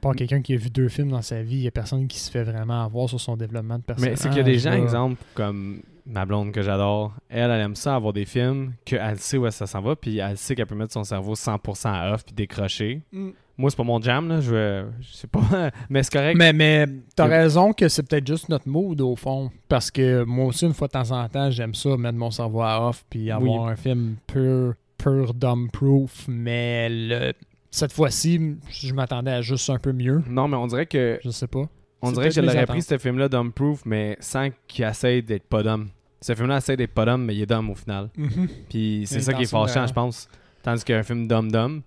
part 0.00 0.14
quelqu'un 0.14 0.40
qui 0.42 0.54
a 0.54 0.56
vu 0.56 0.70
deux 0.70 0.88
films 0.88 1.10
dans 1.10 1.22
sa 1.22 1.42
vie, 1.42 1.56
il 1.56 1.62
y 1.62 1.66
a 1.68 1.72
personne 1.72 2.06
qui 2.06 2.18
se 2.20 2.30
fait 2.30 2.44
vraiment 2.44 2.84
avoir 2.84 3.08
sur 3.08 3.20
son 3.20 3.36
développement 3.36 3.78
de 3.78 3.82
personnage. 3.82 4.10
Mais 4.12 4.16
c'est 4.16 4.28
qu'il 4.28 4.38
y 4.38 4.40
a 4.40 4.44
des 4.44 4.58
gens, 4.58 4.72
exemple, 4.72 5.16
comme 5.34 5.80
ma 6.08 6.24
blonde 6.26 6.52
que 6.52 6.62
j'adore, 6.62 7.14
elle, 7.28 7.50
elle 7.50 7.60
aime 7.60 7.74
ça 7.76 7.94
avoir 7.94 8.12
des 8.12 8.24
films 8.24 8.72
qu'elle 8.84 9.18
sait 9.18 9.36
où 9.36 9.48
ça 9.50 9.66
s'en 9.66 9.80
va, 9.82 9.94
puis 9.94 10.18
elle 10.18 10.36
sait 10.38 10.54
qu'elle 10.54 10.66
peut 10.66 10.74
mettre 10.74 10.92
son 10.94 11.04
cerveau 11.04 11.34
100% 11.34 11.88
à 11.88 12.14
off 12.14 12.24
puis 12.24 12.34
décrocher. 12.34 13.02
Mm. 13.12 13.28
Moi, 13.58 13.70
c'est 13.70 13.76
pas 13.76 13.82
mon 13.84 14.00
jam, 14.00 14.28
là. 14.28 14.40
Je, 14.40 14.50
veux- 14.54 14.90
je 15.00 15.12
sais 15.14 15.26
pas. 15.26 15.40
mais 15.90 16.02
c'est 16.04 16.12
correct. 16.12 16.36
Mais, 16.38 16.52
mais 16.52 16.86
t'as 17.16 17.26
raison 17.26 17.72
que 17.72 17.88
c'est 17.88 18.08
peut-être 18.08 18.26
juste 18.26 18.48
notre 18.48 18.68
mood 18.68 19.00
au 19.00 19.16
fond. 19.16 19.50
Parce 19.68 19.90
que 19.90 20.22
moi 20.24 20.46
aussi, 20.46 20.64
une 20.64 20.74
fois 20.74 20.86
de 20.86 20.92
temps 20.92 21.10
en 21.10 21.28
temps, 21.28 21.50
j'aime 21.50 21.74
ça, 21.74 21.96
mettre 21.96 22.16
mon 22.18 22.30
cerveau 22.30 22.62
à 22.62 22.88
off 22.88 23.04
puis 23.10 23.30
avoir 23.32 23.66
un 23.66 23.74
film 23.76 24.16
pur, 24.28 24.74
pur 24.96 25.34
dumb 25.34 25.70
proof. 25.72 26.26
Mais 26.28 26.88
le- 26.88 27.32
cette 27.70 27.92
fois-ci, 27.92 28.56
je 28.70 28.94
m'attendais 28.94 29.32
à 29.32 29.42
juste 29.42 29.68
un 29.70 29.78
peu 29.78 29.92
mieux. 29.92 30.22
Non, 30.28 30.46
mais 30.48 30.56
on 30.56 30.68
dirait 30.68 30.86
que. 30.86 31.18
Je 31.24 31.30
sais 31.30 31.48
pas. 31.48 31.64
On 32.00 32.12
dirait 32.12 32.28
que 32.28 32.34
je 32.36 32.40
l'aurais 32.40 32.64
pris, 32.64 32.80
ce 32.82 32.96
film-là, 32.96 33.28
dumb 33.28 33.50
proof, 33.52 33.82
mais 33.84 34.16
sans 34.20 34.50
qu'il 34.68 34.84
essaye 34.84 35.20
d'être 35.22 35.48
pas 35.48 35.64
dumb. 35.64 35.88
Ce 36.20 36.34
film-là 36.34 36.56
essaie 36.58 36.76
d'être 36.76 36.92
pas 36.94 37.04
dumb, 37.04 37.24
mais 37.24 37.34
il 37.36 37.42
est 37.42 37.46
dumb 37.46 37.70
au 37.70 37.74
final. 37.74 38.10
Puis 38.68 39.04
c'est 39.06 39.20
ça 39.20 39.32
qui 39.32 39.42
est 39.42 39.50
fâchant, 39.50 39.86
je 39.86 39.92
pense. 39.92 40.28
Tandis 40.62 40.84
qu'un 40.84 41.02
film 41.02 41.28
dumb, 41.28 41.82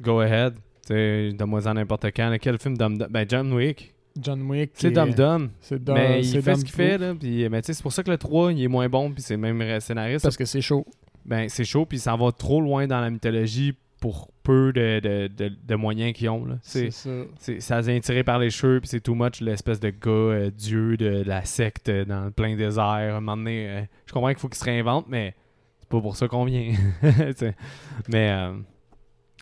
go 0.00 0.20
ahead. 0.20 0.54
Donne-moi 0.88 1.62
ça 1.62 1.74
n'importe 1.74 2.06
quand. 2.14 2.36
Quel 2.40 2.58
film 2.58 2.76
dumb 2.76 3.06
Ben, 3.10 3.26
John 3.28 3.52
Wick. 3.52 3.92
John 4.20 4.42
Wick. 4.48 4.70
C'est 4.74 4.90
Dom- 4.92 5.94
Mais 5.94 6.20
il 6.22 6.40
fait 6.42 6.54
ce 6.54 6.64
qu'il 6.64 6.72
fait, 6.74 6.96
là. 6.98 7.14
Puis, 7.14 7.48
mais 7.48 7.60
tu 7.60 7.66
sais, 7.66 7.74
c'est 7.74 7.82
pour 7.82 7.92
ça 7.92 8.02
que 8.02 8.10
le 8.10 8.16
3, 8.16 8.52
il 8.52 8.62
est 8.62 8.68
moins 8.68 8.88
bon, 8.88 9.12
puis 9.12 9.22
c'est 9.22 9.36
même 9.36 9.80
scénariste. 9.80 10.22
Parce 10.22 10.36
que 10.36 10.44
c'est 10.44 10.60
chaud. 10.62 10.86
Ben, 11.24 11.48
c'est 11.48 11.64
chaud, 11.64 11.84
puis 11.84 11.98
ça 11.98 12.14
va 12.16 12.30
trop 12.32 12.60
loin 12.60 12.86
dans 12.86 13.00
la 13.00 13.10
mythologie 13.10 13.74
pour 14.06 14.30
peu 14.44 14.72
de, 14.72 15.00
de, 15.00 15.26
de, 15.26 15.52
de 15.64 15.74
moyens 15.74 16.12
qu'ils 16.12 16.28
ont, 16.28 16.44
là. 16.44 16.54
C'est, 16.62 16.90
ça. 16.92 17.10
ça 17.58 17.80
vient 17.80 17.98
tiré 17.98 18.22
par 18.22 18.38
les 18.38 18.50
cheveux, 18.50 18.78
puis 18.80 18.88
c'est 18.88 19.00
too 19.00 19.16
much 19.16 19.40
l'espèce 19.40 19.80
de 19.80 19.90
gars, 19.90 20.10
euh, 20.10 20.50
dieu 20.50 20.96
de, 20.96 21.24
la 21.26 21.44
secte 21.44 21.88
euh, 21.88 22.04
dans 22.04 22.26
le 22.26 22.30
plein 22.30 22.54
désert. 22.54 22.84
À 22.84 22.96
un 22.98 23.14
moment 23.20 23.36
donné, 23.36 23.68
euh, 23.68 23.82
je 24.06 24.12
comprends 24.12 24.28
qu'il 24.28 24.38
faut 24.38 24.48
qu'il 24.48 24.58
se 24.58 24.64
réinvente, 24.64 25.06
mais 25.08 25.34
c'est 25.80 25.88
pas 25.88 26.00
pour 26.00 26.16
ça 26.16 26.28
qu'on 26.28 26.44
vient. 26.44 26.72
Mais 28.08 28.30
euh, 28.30 28.52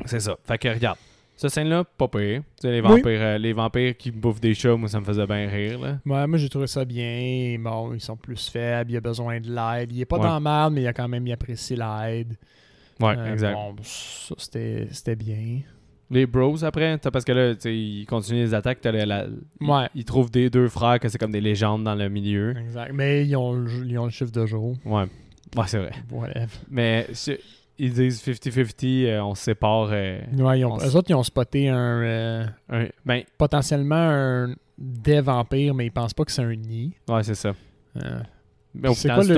c'est 0.06 0.20
ça. 0.20 0.36
Fait 0.44 0.56
que 0.58 0.68
regarde, 0.68 0.96
cette 1.36 1.50
scène-là, 1.50 1.84
pas 1.84 2.08
pire. 2.08 2.40
Tu 2.40 2.62
sais, 2.62 2.70
les, 2.72 2.80
Oui. 2.80 2.88
vampires, 2.88 3.20
euh, 3.20 3.38
les 3.38 3.52
vampires 3.52 3.96
qui 3.96 4.10
bouffent 4.10 4.40
des 4.40 4.54
chats, 4.54 4.76
moi, 4.76 4.88
ça 4.88 5.00
me 5.00 5.04
faisait 5.04 5.26
bien 5.26 5.46
rire, 5.48 5.78
là. 5.80 5.98
Ouais, 6.06 6.26
moi 6.26 6.38
j'ai 6.38 6.48
trouvé 6.48 6.66
ça 6.66 6.84
bien. 6.84 7.56
Bon, 7.60 7.92
ils 7.92 8.00
sont 8.00 8.16
plus 8.16 8.48
faibles, 8.48 8.90
il 8.92 8.96
a 8.96 9.00
besoin 9.00 9.40
de 9.40 9.48
l'aide. 9.54 9.92
Il 9.92 10.00
est 10.00 10.04
pas 10.06 10.16
Ouais. 10.16 10.22
dans 10.22 10.32
la 10.34 10.40
merde, 10.40 10.72
mais 10.74 10.82
il 10.82 10.86
a 10.86 10.92
quand 10.94 11.08
même 11.08 11.26
il 11.26 11.32
apprécie 11.32 11.76
l'aide. 11.76 12.36
Ouais, 13.00 13.16
Euh, 13.16 13.32
exact. 13.32 13.54
Bon, 13.54 13.74
ça 13.82 14.34
c'était 14.38 14.86
c'était 14.90 15.16
bien. 15.16 15.60
Les 16.10 16.26
bros 16.26 16.62
après, 16.64 16.98
t'as- 16.98 17.10
parce 17.10 17.24
que 17.24 17.32
là, 17.32 17.54
ils 17.64 18.04
continuent 18.06 18.42
les 18.44 18.54
attaques. 18.54 18.80
t'as 18.80 18.92
la- 18.92 19.06
la- 19.06 19.26
Ouais. 19.60 19.88
Ils 19.94 20.04
trouvent 20.04 20.30
des 20.30 20.50
deux 20.50 20.68
frères 20.68 21.00
que 21.00 21.08
c'est 21.08 21.18
comme 21.18 21.32
des 21.32 21.40
légendes 21.40 21.82
dans 21.82 21.94
le 21.94 22.08
milieu. 22.08 22.56
Exact. 22.56 22.92
Mais 22.92 23.26
ils 23.26 23.34
ont, 23.36 23.52
le- 23.54 23.86
ils 23.86 23.98
ont 23.98 24.04
le 24.04 24.10
chiffre 24.10 24.30
de 24.30 24.46
jour. 24.46 24.76
Ouais. 24.84 25.04
Ouais, 25.56 25.64
c'est 25.66 25.78
vrai. 25.78 25.92
Whatever. 26.10 26.46
Mais 26.70 27.06
ils 27.78 27.92
disent 27.92 28.20
50-50, 28.22 29.06
euh, 29.06 29.20
on 29.22 29.34
se 29.34 29.42
sépare. 29.44 29.88
euh, 29.92 30.20
Ouais, 30.36 30.60
ils 30.60 30.64
ont, 30.66 30.74
On 30.74 30.78
eux 30.86 30.94
autres, 30.96 31.10
ils 31.10 31.14
ont 31.14 31.22
spoté 31.22 31.68
un. 31.68 32.02
euh, 32.02 32.46
un- 32.68 32.88
ben, 33.04 33.22
potentiellement 33.38 33.96
un 33.96 34.54
des 34.78 35.20
vampires, 35.20 35.74
mais 35.74 35.86
ils 35.86 35.90
pensent 35.92 36.14
pas 36.14 36.24
que 36.24 36.32
c'est 36.32 36.42
un 36.42 36.54
nid. 36.54 36.92
ouais, 37.08 37.22
c'est 37.22 37.34
ça. 37.34 37.54
C'est 38.94 39.08
quoi, 39.14 39.22
le- 39.28 39.34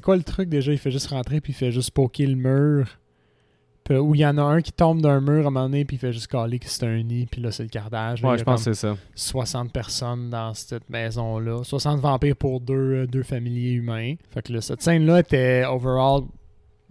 quoi 0.00 0.16
le 0.16 0.22
truc 0.22 0.48
déjà? 0.48 0.72
Il 0.72 0.78
fait 0.78 0.90
juste 0.90 1.08
rentrer 1.08 1.40
puis 1.40 1.52
il 1.52 1.56
fait 1.56 1.72
juste 1.72 1.90
poker 1.92 2.26
le 2.26 2.36
mur. 2.36 2.86
Ou 3.90 4.14
il 4.14 4.20
y 4.20 4.26
en 4.26 4.36
a 4.36 4.42
un 4.42 4.60
qui 4.60 4.70
tombe 4.70 5.00
d'un 5.00 5.18
mur 5.22 5.36
à 5.44 5.48
un 5.48 5.50
moment 5.50 5.62
donné 5.62 5.86
puis 5.86 5.96
il 5.96 5.98
fait 5.98 6.12
juste 6.12 6.26
caler 6.26 6.58
que 6.58 6.68
c'est 6.68 6.84
un 6.84 7.02
nid 7.02 7.24
puis 7.24 7.40
là 7.40 7.50
c'est 7.50 7.62
le 7.62 7.70
cardage. 7.70 8.20
Là, 8.20 8.28
Ouais, 8.32 8.36
je 8.38 8.44
pense 8.44 8.62
que 8.64 8.74
c'est 8.74 8.86
ça. 8.86 8.96
60 9.14 9.72
personnes 9.72 10.28
dans 10.28 10.52
cette 10.52 10.90
maison-là. 10.90 11.64
60 11.64 11.98
vampires 11.98 12.36
pour 12.36 12.60
deux, 12.60 12.74
euh, 12.74 13.06
deux 13.06 13.22
familiers 13.22 13.70
humains. 13.72 14.16
Fait 14.30 14.42
que 14.42 14.52
là, 14.52 14.60
cette 14.60 14.82
scène-là 14.82 15.20
était 15.20 15.64
overall. 15.66 16.24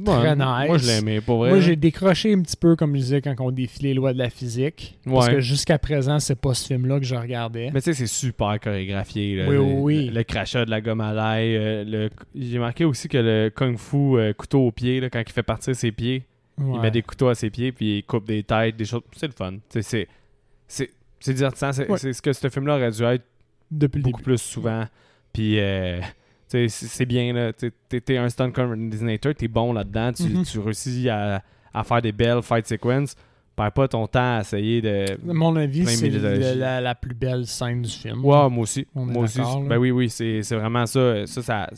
Très 0.05 0.15
Ouais, 0.15 0.35
nice. 0.35 0.67
Moi, 0.67 0.77
je 0.77 0.85
l'aimais, 0.87 1.21
pour 1.21 1.39
vrai. 1.39 1.49
Moi, 1.49 1.59
j'ai 1.59 1.75
décroché 1.75 2.31
un 2.33 2.41
petit 2.41 2.55
peu, 2.55 2.75
comme 2.75 2.93
je 2.95 2.99
disais, 3.01 3.21
quand 3.21 3.33
on 3.39 3.49
défie 3.51 3.81
les 3.83 3.93
lois 3.95 4.13
de 4.13 4.19
la 4.19 4.29
physique. 4.29 4.99
Parce 5.05 5.29
que 5.29 5.39
jusqu'à 5.39 5.79
présent, 5.79 6.19
c'est 6.19 6.35
pas 6.39 6.53
ce 6.53 6.67
film-là 6.67 6.99
que 6.99 7.05
je 7.05 7.15
regardais. 7.15 7.71
Mais 7.73 7.81
tu 7.81 7.85
sais, 7.85 7.93
c'est 7.93 8.07
super 8.07 8.59
chorégraphié. 8.59 9.37
là. 9.37 9.47
Oui, 9.49 9.55
le, 9.55 9.61
oui. 9.61 10.05
Le, 10.07 10.13
le 10.13 10.23
crachat 10.23 10.65
de 10.65 10.69
la 10.69 10.81
gomme 10.81 11.01
à 11.01 11.13
l'ail. 11.13 11.55
euh, 11.55 11.83
le- 11.83 12.09
J'ai 12.35 12.59
marqué 12.59 12.85
aussi 12.85 13.07
que 13.07 13.17
le 13.17 13.49
kung 13.49 13.75
fu 13.77 13.97
euh, 14.19 14.33
couteau 14.33 14.67
au 14.67 14.71
pied, 14.71 14.99
là, 14.99 15.09
quand 15.09 15.23
il 15.25 15.31
fait 15.31 15.41
partir 15.43 15.75
ses 15.75 15.91
pieds, 15.91 16.23
il 16.59 16.79
met 16.79 16.91
des 16.91 17.01
couteaux 17.01 17.29
à 17.29 17.35
ses 17.35 17.49
pieds, 17.49 17.71
puis 17.71 17.97
il 17.99 18.03
coupe 18.03 18.25
des 18.27 18.43
têtes, 18.43 18.75
des 18.77 18.85
choses. 18.85 19.01
C'est 19.15 19.27
le 19.27 19.33
fun. 19.33 19.53
C'est 19.79 21.33
divertissant. 21.33 21.71
C'est 21.73 22.13
ce 22.13 22.21
que 22.21 22.33
ce 22.33 22.49
film-là 22.49 22.75
aurait 22.75 22.91
dû 22.91 23.03
être 23.03 23.23
Depuis 23.71 23.97
le 23.97 24.03
beaucoup 24.03 24.21
plus 24.21 24.37
souvent. 24.37 24.85
Puis, 25.33 25.59
euh, 25.59 25.99
c'est 26.47 27.05
bien. 27.05 27.33
là. 27.33 27.51
T'es 27.53 28.17
un 28.17 28.29
stunt 28.29 28.51
coordinator, 28.51 29.33
t'es 29.35 29.47
bon 29.47 29.73
là-dedans. 29.73 30.11
Tu, 30.13 30.23
Mhm. 30.23 30.43
tu 30.43 30.59
réussis 30.59 31.09
à, 31.09 31.41
à 31.73 31.83
faire 31.83 32.01
des 32.01 32.11
belles 32.11 32.41
fight 32.41 32.65
sequences. 32.67 33.15
Perds 33.55 33.71
pas 33.71 33.87
ton 33.87 34.05
temps 34.05 34.37
à 34.37 34.41
essayer 34.41 34.81
de. 34.81 35.05
À 35.29 35.33
mon 35.33 35.55
avis, 35.55 35.85
c'est 35.87 36.09
la, 36.09 36.79
la- 36.79 36.95
plus 36.95 37.15
belle 37.15 37.47
scène 37.47 37.81
du 37.81 37.89
film. 37.89 38.23
Ouais, 38.23 38.49
moi 38.49 38.63
aussi. 38.63 38.85
On 38.93 39.03
moi 39.05 39.23
aussi. 39.23 39.41
Ben 39.67 39.77
oui, 39.77 39.89
oui, 39.91 40.09
c'est 40.09 40.41
vraiment 40.55 40.85
ça. 40.85 41.25
Ça, 41.25 41.41
ça 41.41 41.69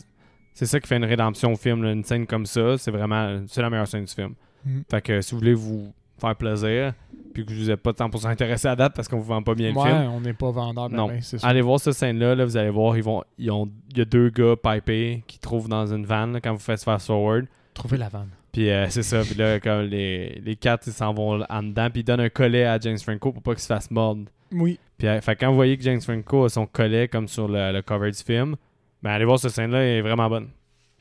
c'est 0.52 0.66
ça 0.66 0.78
qui 0.78 0.86
fait 0.86 0.96
une 0.98 1.04
rédemption 1.06 1.52
au 1.52 1.56
film. 1.56 1.82
là. 1.82 1.92
Une 1.92 2.04
scène 2.04 2.26
comme 2.26 2.44
ça, 2.44 2.76
c'est 2.76 2.90
vraiment 2.90 3.40
c'est 3.46 3.62
la 3.62 3.70
meilleure 3.70 3.88
scène 3.88 4.04
du 4.04 4.12
film. 4.14 4.34
Mhm. 4.66 4.82
Fait 4.90 5.00
que 5.00 5.20
si 5.22 5.30
vous 5.32 5.38
voulez 5.38 5.54
vous 5.54 5.90
faire 6.20 6.36
plaisir, 6.36 6.92
puis 7.34 7.44
que 7.46 7.52
vous 7.52 7.64
n'êtes 7.66 7.80
pas 7.80 7.92
100% 7.92 8.26
intéressé 8.28 8.68
à 8.68 8.76
date 8.76 8.94
parce 8.94 9.08
qu'on 9.08 9.18
vous 9.18 9.24
vend 9.24 9.42
pas 9.42 9.54
bien 9.54 9.70
le 9.72 9.76
Ouais, 9.78 9.88
film, 9.88 10.10
on 10.12 10.20
n'est 10.20 10.32
pas 10.32 10.50
vendeur, 10.50 10.88
Non. 10.90 11.08
ben, 11.08 11.20
c'est 11.22 11.38
ça. 11.38 11.46
allez 11.48 11.60
voir 11.62 11.78
cette 11.80 11.94
scène-là. 11.94 12.34
Là, 12.34 12.44
vous 12.44 12.56
allez 12.56 12.70
voir, 12.70 12.96
ils 12.96 13.02
vont, 13.02 13.22
ils 13.38 13.50
ont, 13.50 13.68
il 13.90 13.98
y 13.98 14.00
a 14.00 14.04
deux 14.04 14.30
gars 14.30 14.54
pipés 14.56 15.22
qui 15.26 15.38
trouvent 15.38 15.68
dans 15.68 15.86
une 15.92 16.04
van 16.06 16.26
là, 16.26 16.40
quand 16.40 16.52
vous 16.52 16.58
faites 16.60 16.82
fast 16.82 17.06
forward. 17.06 17.46
Trouver 17.74 17.96
la 17.96 18.08
vanne. 18.08 18.28
Puis 18.52 18.68
euh, 18.68 18.88
c'est 18.90 19.04
ça. 19.04 19.22
Puis 19.22 19.34
là, 19.36 19.60
comme 19.60 19.82
les, 19.82 20.40
les 20.44 20.56
quatre, 20.56 20.86
ils 20.88 20.92
s'en 20.92 21.14
vont 21.14 21.40
en 21.48 21.62
dedans. 21.62 21.88
Puis 21.88 22.00
ils 22.00 22.04
donnent 22.04 22.20
un 22.20 22.28
collet 22.28 22.64
à 22.64 22.78
James 22.80 22.98
Franco 22.98 23.30
pour 23.32 23.42
pas 23.42 23.52
qu'il 23.52 23.60
se 23.62 23.68
fasse 23.68 23.90
mordre. 23.92 24.24
Oui. 24.52 24.78
Puis 24.98 25.06
euh, 25.06 25.20
fait, 25.20 25.36
quand 25.36 25.48
vous 25.50 25.54
voyez 25.54 25.76
que 25.76 25.84
James 25.84 26.00
Franco 26.00 26.44
a 26.44 26.48
son 26.48 26.66
collet 26.66 27.06
comme 27.06 27.28
sur 27.28 27.46
le, 27.46 27.72
le 27.72 27.80
cover 27.82 28.10
du 28.10 28.18
film, 28.18 28.56
ben 29.02 29.10
allez 29.12 29.24
voir 29.24 29.38
cette 29.38 29.52
scène-là, 29.52 29.78
elle 29.82 29.98
est 29.98 30.02
vraiment 30.02 30.28
bonne. 30.28 30.48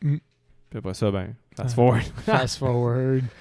Mm. 0.03 0.17
Puis 0.69 0.77
après 0.77 0.93
ça, 0.93 1.09
ben, 1.09 1.33
fast 1.57 1.71
Ah. 1.71 1.75
forward. 1.75 2.03
Fast 2.23 2.57
forward. 2.59 3.23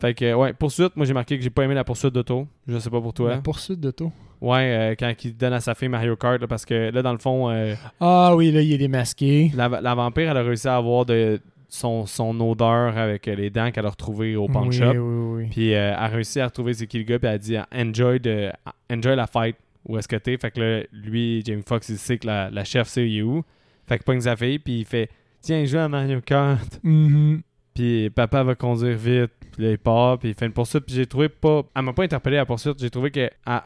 fait 0.00 0.14
que, 0.14 0.34
ouais, 0.34 0.52
poursuite, 0.52 0.96
moi 0.96 1.06
j'ai 1.06 1.14
marqué 1.14 1.36
que 1.36 1.42
j'ai 1.44 1.50
pas 1.50 1.64
aimé 1.64 1.74
la 1.74 1.84
poursuite 1.84 2.12
d'auto. 2.12 2.46
Je 2.66 2.78
sais 2.78 2.90
pas 2.90 3.00
pour 3.00 3.12
toi. 3.12 3.30
La 3.30 3.38
poursuite 3.38 3.80
d'auto. 3.80 4.12
Ouais, 4.40 4.92
euh, 4.92 4.94
quand 4.98 5.12
il 5.24 5.36
donne 5.36 5.52
à 5.54 5.60
sa 5.60 5.74
fille 5.74 5.88
Mario 5.88 6.16
Kart, 6.16 6.40
là, 6.40 6.46
parce 6.46 6.64
que 6.66 6.90
là, 6.90 7.02
dans 7.02 7.12
le 7.12 7.18
fond, 7.18 7.50
euh, 7.50 7.74
Ah 8.00 8.34
oui, 8.36 8.50
là, 8.52 8.60
il 8.60 8.72
est 8.72 8.78
démasqué. 8.78 9.50
la, 9.54 9.68
la 9.68 9.94
vampire, 9.94 10.30
elle 10.30 10.36
a 10.36 10.42
réussi 10.42 10.68
à 10.68 10.76
avoir 10.76 11.06
de, 11.06 11.40
son, 11.74 12.06
son 12.06 12.38
odeur 12.40 12.96
avec 12.96 13.26
les 13.26 13.50
dents 13.50 13.70
qu'elle 13.70 13.86
a 13.86 13.90
retrouvées 13.90 14.36
au 14.36 14.46
pawn 14.46 14.68
oui, 14.68 14.76
shop. 14.76 14.92
Oui, 14.92 14.98
oui, 14.98 15.42
oui. 15.42 15.48
Puis 15.50 15.74
euh, 15.74 15.88
elle 15.90 15.94
a 15.94 16.06
réussi 16.08 16.40
à 16.40 16.46
retrouver 16.46 16.74
c'est 16.74 16.86
qui 16.86 16.98
le 16.98 17.04
gars, 17.04 17.18
puis 17.18 17.28
elle 17.28 17.34
a 17.34 17.38
dit 17.38 17.56
enjoy, 17.74 18.20
de, 18.20 18.50
enjoy 18.90 19.16
la 19.16 19.26
fight. 19.26 19.56
Où 19.86 19.98
est-ce 19.98 20.08
que 20.08 20.16
t'es? 20.16 20.36
Fait 20.38 20.50
que 20.50 20.60
là, 20.60 20.82
lui, 20.92 21.42
Jamie 21.44 21.62
Foxx, 21.66 21.88
il 21.90 21.98
sait 21.98 22.16
que 22.18 22.26
la, 22.26 22.48
la 22.50 22.64
chef 22.64 22.88
sait 22.88 23.06
il 23.08 23.18
est 23.18 23.22
où. 23.22 23.42
Fait 23.86 23.98
que 23.98 24.04
pogne 24.04 24.20
sa 24.20 24.34
fille, 24.36 24.58
puis 24.58 24.80
il 24.80 24.84
fait 24.84 25.10
Tiens, 25.42 25.64
joue 25.66 25.76
à 25.78 25.88
Mario 25.88 26.22
Kart. 26.22 26.80
Mhm. 26.82 27.42
Puis 27.74 28.08
papa 28.08 28.42
va 28.44 28.54
conduire 28.54 28.96
vite. 28.96 29.32
Puis 29.54 29.64
là, 29.64 29.70
il 29.70 29.78
part, 29.78 30.18
puis 30.18 30.30
il 30.30 30.34
fait 30.34 30.46
une 30.46 30.52
poursuite. 30.52 30.84
Puis 30.84 30.94
j'ai 30.94 31.06
trouvé 31.06 31.28
pas. 31.28 31.62
Elle 31.74 31.82
m'a 31.82 31.92
pas 31.92 32.02
interpellé 32.04 32.36
à 32.36 32.40
la 32.40 32.46
poursuite. 32.46 32.78
J'ai 32.78 32.90
trouvé 32.90 33.10
qu'elle 33.10 33.30
elle, 33.46 33.60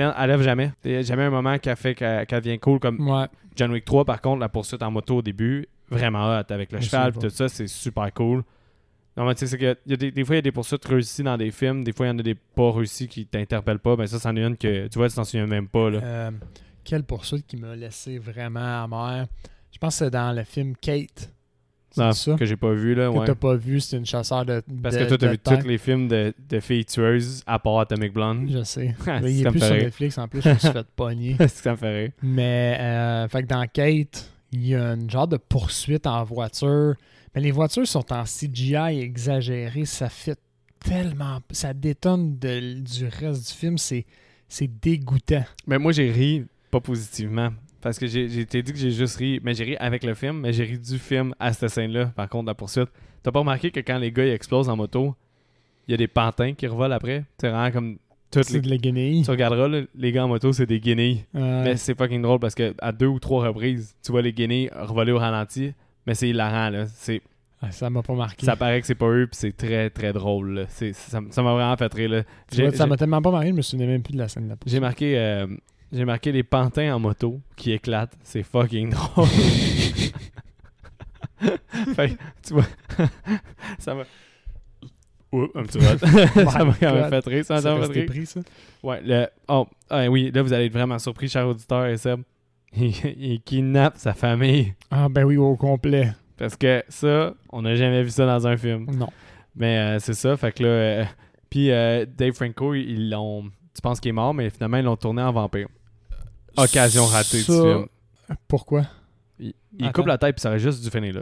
elle, 0.00 0.14
elle 0.18 0.28
lève 0.30 0.42
jamais. 0.42 0.72
Il 0.84 1.02
jamais 1.04 1.24
un 1.24 1.30
moment 1.30 1.58
qu'elle 1.58 1.76
fait 1.76 1.94
qu'elle 1.94 2.26
qu'elle 2.26 2.40
devient 2.40 2.58
cool. 2.58 2.78
Comme 2.78 3.00
Ouais. 3.08 3.26
John 3.56 3.70
Wick 3.72 3.84
3, 3.84 4.04
par 4.04 4.20
contre, 4.20 4.40
la 4.40 4.48
poursuite 4.48 4.82
en 4.82 4.90
moto 4.90 5.16
au 5.16 5.22
début, 5.22 5.66
vraiment 5.90 6.38
hot. 6.38 6.44
Avec 6.50 6.72
le 6.72 6.80
Je 6.80 6.86
cheval, 6.86 7.12
tout 7.12 7.28
ça, 7.28 7.48
c'est 7.48 7.66
super 7.66 8.12
cool. 8.14 8.42
Non, 9.16 9.26
mais 9.26 9.34
tu 9.34 9.40
sais, 9.40 9.46
c'est 9.46 9.58
que 9.58 9.76
y 9.86 9.92
a 9.92 9.96
des, 9.96 10.10
des 10.10 10.24
fois, 10.24 10.36
il 10.36 10.38
y 10.38 10.40
a 10.40 10.42
des 10.42 10.52
poursuites 10.52 10.84
réussies 10.86 11.22
dans 11.22 11.36
des 11.36 11.50
films. 11.50 11.84
Des 11.84 11.92
fois, 11.92 12.06
il 12.06 12.10
y 12.10 12.12
en 12.12 12.18
a 12.18 12.22
des 12.22 12.34
pas 12.34 12.70
réussies 12.72 13.08
qui 13.08 13.26
t'interpellent 13.26 13.78
pas. 13.78 13.94
Ben, 13.96 14.06
ça, 14.06 14.18
c'en 14.18 14.34
est 14.36 14.42
une 14.42 14.56
que 14.56 14.86
tu 14.88 14.98
vois, 14.98 15.08
tu 15.08 15.16
t'en 15.16 15.24
souviens 15.24 15.46
même 15.46 15.68
pas. 15.68 15.90
Là. 15.90 16.00
Euh, 16.02 16.30
quelle 16.82 17.02
poursuite 17.04 17.46
qui 17.46 17.56
m'a 17.58 17.76
laissé 17.76 18.18
vraiment 18.18 18.84
amer? 18.84 19.26
Je 19.70 19.78
pense 19.78 19.98
que 19.98 20.06
c'est 20.06 20.10
dans 20.10 20.32
le 20.34 20.44
film 20.44 20.74
Kate. 20.80 21.30
C'est 21.94 22.00
Non, 22.02 22.12
ça 22.12 22.34
que 22.36 22.44
j'ai 22.44 22.56
pas 22.56 22.72
vu. 22.72 22.94
Là, 22.94 23.08
que 23.10 23.18
ouais. 23.18 23.26
t'as 23.26 23.34
pas 23.34 23.54
vu, 23.54 23.78
c'est 23.80 23.96
une 23.98 24.06
chasseur 24.06 24.44
de 24.46 24.62
Parce 24.82 24.96
de- 24.96 25.04
que 25.04 25.08
toi, 25.08 25.18
t'as 25.18 25.30
vu 25.30 25.38
tous 25.38 25.66
les 25.68 25.78
films 25.78 26.08
de, 26.08 26.32
de 26.48 26.60
filles 26.60 26.84
tueuses 26.84 27.42
à 27.46 27.58
part 27.58 27.80
Atomic 27.80 28.12
Blonde. 28.12 28.48
Je 28.50 28.62
sais. 28.64 28.94
Mais 29.06 29.32
il 29.34 29.46
est 29.46 29.50
plus 29.50 29.60
sur. 29.60 29.74
Netflix 29.74 30.18
en 30.18 30.26
plus, 30.28 30.40
je 30.42 30.48
me 30.48 30.54
suis 30.56 30.68
fait 30.70 30.86
pogner. 30.96 31.36
C'est 31.38 31.46
que 31.46 31.50
ça 31.62 31.70
me 31.72 31.76
fait 31.76 32.02
rire. 32.04 32.12
Mais, 32.22 32.76
euh, 32.80 33.28
fait 33.28 33.42
que 33.42 33.48
dans 33.48 33.66
Kate, 33.66 34.30
il 34.52 34.66
y 34.68 34.74
a 34.74 34.92
une 34.94 35.10
genre 35.10 35.28
de 35.28 35.36
poursuite 35.36 36.06
en 36.06 36.24
voiture. 36.24 36.94
Mais 37.34 37.40
les 37.40 37.50
voitures 37.50 37.86
sont 37.86 38.12
en 38.12 38.24
CGI 38.24 39.00
exagéré. 39.00 39.84
Ça 39.84 40.08
fait 40.08 40.38
tellement. 40.80 41.40
Ça 41.50 41.72
détonne 41.74 42.38
de- 42.38 42.80
du 42.80 43.06
reste 43.06 43.48
du 43.48 43.54
film. 43.54 43.76
C'est 43.78 44.04
dégoûtant. 44.82 45.44
Mais 45.66 45.78
moi, 45.78 45.92
j'ai 45.92 46.10
ri 46.10 46.44
pas 46.70 46.80
positivement. 46.80 47.50
Parce 47.82 47.98
que 47.98 48.06
j'ai 48.06 48.26
dit 48.28 48.46
que 48.72 48.76
j'ai 48.78 48.90
juste 48.92 49.16
ri. 49.16 49.40
Mais 49.42 49.54
j'ai 49.54 49.64
ri 49.64 49.76
avec 49.78 50.04
le 50.04 50.14
film, 50.14 50.40
mais 50.40 50.52
j'ai 50.52 50.64
ri 50.64 50.78
du 50.78 50.98
film 50.98 51.34
à 51.38 51.52
cette 51.52 51.68
scène-là, 51.70 52.06
par 52.16 52.28
contre, 52.28 52.46
la 52.46 52.54
poursuite. 52.54 52.88
T'as 53.22 53.30
pas 53.30 53.40
remarqué 53.40 53.70
que 53.70 53.80
quand 53.80 53.98
les 53.98 54.10
gars 54.10 54.24
ils 54.24 54.32
explosent 54.32 54.68
en 54.68 54.76
moto, 54.76 55.14
il 55.86 55.92
y 55.92 55.94
a 55.94 55.96
des 55.96 56.08
pantins 56.08 56.54
qui 56.54 56.66
revolent 56.66 56.92
après? 56.92 57.24
C'est 57.38 57.50
vraiment 57.50 57.70
comme. 57.70 57.98
Toutes 58.30 58.44
C'est 58.44 58.54
les... 58.54 58.60
de 58.62 58.70
la 58.70 58.78
guenille. 58.78 59.24
Tu 59.24 59.30
regarderas, 59.30 59.68
là, 59.68 59.82
les 59.94 60.10
gars 60.12 60.24
en 60.24 60.28
moto, 60.28 60.52
c'est 60.54 60.64
des 60.64 60.80
guenilles. 60.80 61.24
Euh, 61.36 61.64
Mais 61.64 61.76
c'est 61.76 61.96
fucking 61.96 62.22
drôle 62.22 62.38
parce 62.38 62.54
que 62.54 62.74
à 62.78 62.90
deux 62.90 63.06
ou 63.06 63.18
trois 63.18 63.46
reprises, 63.46 63.94
tu 64.02 64.10
vois 64.10 64.22
les 64.22 64.32
guenilles 64.32 64.70
revoler 64.74 65.12
au 65.12 65.18
ralenti. 65.18 65.74
Mais 66.06 66.14
c'est 66.14 66.30
hilarant, 66.30 66.70
là. 66.70 66.86
C'est 66.86 67.20
ah, 67.64 67.70
ça 67.70 67.90
m'a 67.90 68.02
pas 68.02 68.14
marqué. 68.14 68.44
Ça 68.44 68.56
paraît 68.56 68.80
que 68.80 68.86
c'est 68.88 68.96
pas 68.96 69.08
eux, 69.08 69.28
puis 69.30 69.36
c'est 69.38 69.56
très 69.56 69.88
très 69.88 70.12
drôle. 70.12 70.54
là. 70.54 70.66
Ça 70.68 71.20
m'a 71.20 71.52
vraiment 71.52 71.76
fait 71.76 71.94
rire. 71.94 72.10
là. 72.10 72.22
Vois, 72.52 72.72
ça 72.72 72.86
m'a 72.86 72.96
tellement 72.96 73.22
pas 73.22 73.30
marqué, 73.30 73.50
je 73.50 73.54
me 73.54 73.62
souvenais 73.62 73.86
même 73.86 74.02
plus 74.02 74.14
de 74.14 74.18
la 74.18 74.26
scène 74.26 74.44
de 74.44 74.48
la 74.48 74.56
J'ai 74.66 74.80
marqué, 74.80 75.16
euh, 75.16 75.46
j'ai 75.92 76.04
marqué 76.04 76.32
les 76.32 76.42
pantins 76.42 76.94
en 76.94 76.98
moto 76.98 77.40
qui 77.56 77.72
éclatent. 77.72 78.16
C'est 78.22 78.42
fucking 78.42 78.90
drôle. 78.90 79.28
fait 81.94 82.10
que, 82.10 82.14
tu 82.46 82.54
vois, 82.54 82.66
ça 83.78 83.94
m'a. 83.94 84.04
Oups, 85.32 85.50
un 85.54 85.62
petit 85.62 85.78
vote. 85.78 85.98
ça 86.50 86.64
m'a 86.64 86.74
quand 86.74 86.94
même 86.94 87.08
fait 87.08 87.26
rire. 87.26 87.44
Ça 87.44 87.60
m'a 87.60 87.86
fait 87.88 88.04
pris, 88.04 88.26
ça? 88.26 88.40
Ouais, 88.82 89.00
le... 89.02 89.26
Oh, 89.48 89.66
ah, 89.88 90.10
oui, 90.10 90.30
là, 90.30 90.42
vous 90.42 90.52
allez 90.52 90.66
être 90.66 90.72
vraiment 90.72 90.98
surpris, 90.98 91.28
cher 91.28 91.48
auditeur 91.48 91.86
et 91.86 91.96
Seb. 91.96 92.20
Il, 92.74 92.94
il 93.18 93.40
kidnappe 93.42 93.96
sa 93.96 94.14
famille. 94.14 94.74
Ah, 94.90 95.08
ben 95.08 95.24
oui, 95.24 95.36
au 95.36 95.56
complet. 95.56 96.12
Parce 96.36 96.56
que 96.56 96.82
ça, 96.88 97.34
on 97.50 97.62
n'a 97.62 97.74
jamais 97.76 98.02
vu 98.02 98.10
ça 98.10 98.26
dans 98.26 98.46
un 98.46 98.56
film. 98.56 98.86
Non. 98.96 99.08
Mais 99.54 99.78
euh, 99.78 99.98
c'est 99.98 100.14
ça, 100.14 100.36
fait 100.36 100.52
que 100.52 100.62
là. 100.62 100.68
euh, 100.68 101.04
puis 101.50 101.70
euh, 101.70 102.06
Dave 102.06 102.32
Franco, 102.32 102.74
ils 102.74 103.10
l'ont. 103.10 103.44
Tu 103.74 103.82
penses 103.82 104.00
qu'il 104.00 104.08
est 104.10 104.12
mort, 104.12 104.34
mais 104.34 104.50
finalement, 104.50 104.78
ils 104.78 104.84
l'ont 104.84 104.96
tourné 104.96 105.22
en 105.22 105.32
vampire. 105.32 105.68
Occasion 106.56 107.06
ratée 107.06 107.40
Ça- 107.40 107.52
du 107.52 107.60
film. 107.60 107.86
Pourquoi? 108.48 108.82
Il, 109.38 109.90
coupe 109.92 110.06
la 110.06 110.18
tête 110.18 110.36
puis 110.36 110.42
ça 110.42 110.50
aurait 110.50 110.58
juste 110.58 110.82
dû 110.84 110.90
finir 110.90 111.14
là. 111.14 111.20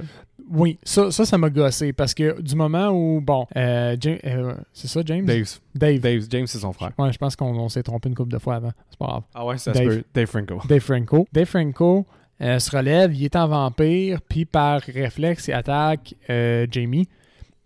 Oui, 0.51 0.79
ça, 0.83 1.13
ça, 1.13 1.25
ça 1.25 1.39
m'a 1.39 1.49
gossé 1.49 1.93
parce 1.93 2.13
que 2.13 2.41
du 2.41 2.57
moment 2.57 2.89
où, 2.89 3.21
bon, 3.21 3.47
euh, 3.57 3.97
James- 4.01 4.19
euh, 4.25 4.55
c'est 4.73 4.89
ça, 4.89 5.01
James? 5.07 5.25
Dave, 5.25 5.49
Dave. 5.75 6.01
Dave 6.01 6.27
James, 6.29 6.47
c'est 6.49 6.59
son 6.59 6.73
frère. 6.73 6.91
Ouais, 6.99 7.13
je 7.13 7.19
pense 7.19 7.37
qu'on 7.37 7.57
on 7.57 7.69
s'est 7.69 7.85
trompé 7.85 8.09
une 8.09 8.17
couple 8.17 8.33
de 8.33 8.39
fois 8.39 8.57
avant. 8.57 8.73
C'est 8.91 8.99
pas 8.99 9.07
grave. 9.07 9.23
Ah 9.33 9.47
ouais, 9.47 9.57
ça 9.59 9.71
Dave. 9.71 9.85
se 9.91 9.97
peut. 9.99 10.05
Dave 10.13 10.27
Franco. 10.27 10.61
Dave 10.69 10.81
Franco. 10.81 11.29
Dave 11.33 11.45
Franco 11.47 12.07
euh, 12.43 12.59
se 12.59 12.77
relève, 12.77 13.15
il 13.15 13.25
est 13.25 13.37
en 13.37 13.47
vampire, 13.47 14.21
puis 14.29 14.45
par 14.45 14.81
réflexe, 14.81 15.47
il 15.47 15.53
attaque 15.53 16.15
euh, 16.29 16.67
Jamie. 16.71 17.09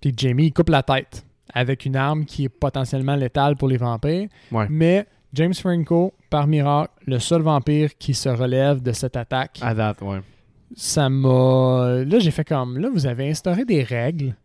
Puis 0.01 0.13
Jamie, 0.15 0.47
il 0.49 0.53
coupe 0.53 0.69
la 0.69 0.83
tête 0.83 1.25
avec 1.55 1.87
une 1.87 1.97
arme 1.97 2.27
qui 2.27 2.45
est 2.45 2.49
potentiellement 2.51 3.17
létale 3.17 3.57
pour 3.57 3.69
les 3.69 3.79
vampires. 3.79 4.29
Ouais. 4.53 4.67
Mais 4.69 5.07
James 5.35 5.55
Franco, 5.55 6.15
par 6.31 6.47
miracle, 6.47 6.93
le 7.07 7.19
seul 7.19 7.43
vampire 7.43 7.97
qui 7.99 8.15
se 8.15 8.29
relève 8.29 8.83
de 8.83 8.93
cette 8.93 9.17
attaque, 9.17 9.59
À 9.63 9.75
date, 9.75 10.01
ouais. 10.03 10.21
ça 10.77 11.09
m'a. 11.09 12.03
Là, 12.07 12.19
j'ai 12.19 12.31
fait 12.31 12.45
comme. 12.47 12.79
Là, 12.79 12.89
vous 12.93 13.07
avez 13.07 13.29
instauré 13.29 13.65
des 13.65 13.83
règles. 13.83 14.37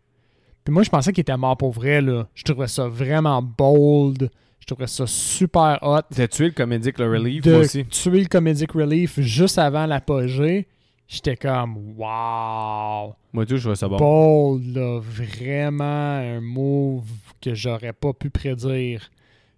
Puis 0.64 0.72
moi, 0.74 0.82
je 0.82 0.90
pensais 0.90 1.12
qu'il 1.12 1.22
était 1.22 1.36
mort 1.36 1.56
pour 1.56 1.72
vrai, 1.72 2.00
là. 2.02 2.26
Je 2.34 2.42
trouvais 2.44 2.68
ça 2.68 2.86
vraiment 2.88 3.40
bold. 3.42 4.30
Je 4.58 4.66
trouvais 4.66 4.86
ça 4.86 5.06
super 5.06 5.78
hot. 5.82 6.00
T'as 6.14 6.28
tué 6.28 6.46
le 6.46 6.50
comédique, 6.52 6.98
le 6.98 7.10
relief, 7.10 7.42
de 7.44 7.54
aussi. 7.54 7.84
tuer 7.86 8.20
le 8.20 8.26
comedic 8.28 8.72
relief 8.72 9.18
juste 9.20 9.58
avant 9.58 9.86
l'apogée, 9.86 10.68
j'étais 11.08 11.34
comme 11.36 11.76
wow, 11.96 13.14
Moi 13.32 13.46
tout, 13.46 13.56
je 13.56 13.60
trouvais 13.62 13.74
ça 13.74 13.88
bon. 13.88 13.96
bold 13.96 14.76
là, 14.76 15.00
vraiment 15.00 15.84
un 16.18 16.40
move 16.40 17.08
que 17.40 17.54
j'aurais 17.54 17.94
pas 17.94 18.12
pu 18.12 18.28
prédire. 18.28 19.10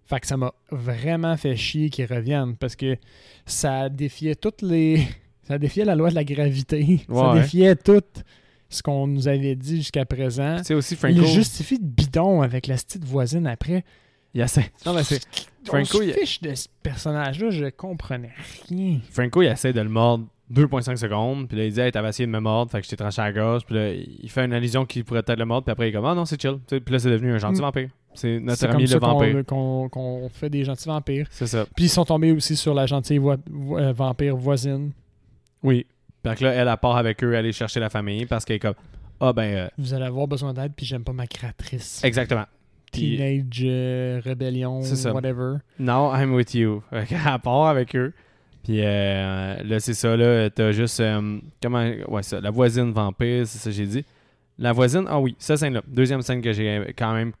Fait 0.05 0.19
que 0.19 0.27
ça 0.27 0.37
m'a 0.37 0.53
vraiment 0.71 1.35
fait 1.37 1.55
chier 1.55 1.89
qu'ils 1.89 2.05
reviennent 2.13 2.55
parce 2.57 2.75
que 2.75 2.97
ça 3.45 3.89
défiait 3.89 4.35
toutes 4.35 4.61
les 4.61 5.05
ça 5.47 5.57
défiait 5.57 5.85
la 5.85 5.95
loi 5.95 6.09
de 6.09 6.15
la 6.15 6.23
gravité, 6.23 7.01
ça 7.07 7.33
Ouais. 7.33 7.41
défiait 7.41 7.75
tout 7.75 8.01
ce 8.69 8.81
qu'on 8.83 9.07
nous 9.07 9.27
avait 9.27 9.55
dit 9.55 9.77
jusqu'à 9.77 10.05
présent. 10.05 10.57
Aussi, 10.71 10.93
Il 10.95 10.97
Franco, 10.97 11.25
justifie 11.25 11.77
de 11.79 11.85
bidon 11.85 12.41
avec 12.41 12.67
la 12.67 12.75
petite 12.75 13.05
voisine 13.05 13.45
après. 13.47 13.83
il. 14.33 14.71
Non, 14.85 14.93
mais 14.93 15.03
c'est... 15.03 15.21
Franco, 15.63 15.81
On 15.99 15.99
se 15.99 16.03
il- 16.03 16.13
fiche 16.13 16.41
de 16.41 16.55
ce 16.55 16.67
personnage-là, 16.81 17.51
je 17.51 17.65
comprenais 17.69 18.31
rien. 18.69 18.99
Franco, 19.11 19.41
il 19.43 19.47
essaie 19.47 19.73
de 19.73 19.81
le 19.81 19.89
mordre 19.89 20.25
2.5 20.53 20.95
secondes, 20.97 21.47
puis 21.47 21.57
là, 21.57 21.65
il 21.65 21.73
dit 21.73 21.79
«Hey, 21.81 21.91
t'avais 21.91 22.09
essayé 22.09 22.27
de 22.27 22.31
me 22.31 22.39
mordre, 22.39 22.71
fait 22.71 22.79
que 22.79 22.85
je 22.85 22.89
t'ai 22.91 22.95
tranché 22.95 23.21
à 23.21 23.25
la 23.25 23.33
gorge.» 23.33 23.65
Puis 23.65 23.75
là, 23.75 23.91
il 23.93 24.29
fait 24.29 24.45
une 24.45 24.53
allusion 24.53 24.85
qu'il 24.85 25.03
pourrait 25.03 25.23
peut-être 25.23 25.39
le 25.39 25.45
mordre, 25.45 25.65
puis 25.65 25.71
après, 25.71 25.87
il 25.87 25.89
est 25.89 25.93
comme 25.93 26.05
«Ah 26.07 26.15
non, 26.15 26.25
c'est 26.25 26.39
chill.» 26.41 26.57
Puis 26.67 26.79
là, 26.89 26.99
c'est 26.99 27.09
devenu 27.09 27.31
un 27.33 27.37
gentil 27.39 27.59
Mm. 27.59 27.63
vampire. 27.63 27.89
C'est 28.13 28.39
notre 28.39 28.67
ami 28.69 28.85
le 28.85 28.99
qu'on- 28.99 29.07
vampire. 29.07 29.45
qu'on 29.45 29.89
qu'on 29.89 30.29
fait 30.29 30.49
des 30.49 30.63
gentils 30.63 30.87
vampires. 30.87 31.25
C'est 31.31 31.47
ça. 31.47 31.65
Puis 31.75 31.85
ils 31.85 31.89
sont 31.89 32.05
tombés 32.05 32.31
aussi 32.31 32.55
sur 32.55 32.73
la 32.75 32.85
gentille 32.85 33.17
vo- 33.17 33.35
vo- 33.49 33.79
euh, 33.79 33.91
vampire 33.93 34.35
voisine. 34.35 34.91
Oui. 35.63 35.87
Fait 36.23 36.35
que 36.35 36.43
là, 36.43 36.51
elle, 36.53 36.67
elle 36.67 36.77
part 36.77 36.95
avec 36.97 37.23
eux 37.23 37.35
aller 37.35 37.51
chercher 37.51 37.79
la 37.79 37.89
famille, 37.89 38.25
parce 38.27 38.45
qu'elle 38.45 38.57
est 38.57 38.59
comme 38.59 38.75
«Ah 39.19 39.33
ben... 39.33 39.43
euh, 39.55 39.67
Vous 39.77 39.93
allez 39.93 40.05
avoir 40.05 40.27
besoin 40.27 40.53
d'aide, 40.53 40.73
puis 40.75 40.85
j'aime 40.85 41.03
pas 41.03 41.13
ma 41.13 41.25
créatrice. 41.27 42.03
Exactement. 42.03 42.45
Teenage 42.91 43.61
euh, 43.63 44.21
rébellion, 44.23 44.81
whatever. 45.11 45.55
Now 45.79 46.13
I'm 46.15 46.33
with 46.35 46.53
you. 46.53 46.83
Qu'elle 46.91 47.39
part 47.41 47.65
avec 47.67 47.95
eux. 47.95 48.13
Puis 48.63 48.79
euh, 48.81 49.61
là, 49.63 49.79
c'est 49.79 49.93
ça, 49.93 50.15
là, 50.15 50.49
t'as 50.49 50.71
juste. 50.71 50.99
euh, 50.99 51.39
comment. 51.61 51.85
Ouais, 52.07 52.23
ça, 52.23 52.39
la 52.39 52.49
voisine 52.49 52.91
vampire, 52.91 53.45
c'est 53.45 53.57
ça 53.57 53.69
que 53.69 53.75
j'ai 53.75 53.85
dit. 53.85 54.05
La 54.57 54.71
voisine, 54.71 55.05
ah 55.09 55.19
oui, 55.19 55.35
cette 55.39 55.57
scène-là. 55.57 55.81
Deuxième 55.87 56.21
scène 56.21 56.41
que 56.41 56.53
j'ai 56.53 56.93
quand 56.97 57.13
même. 57.13 57.33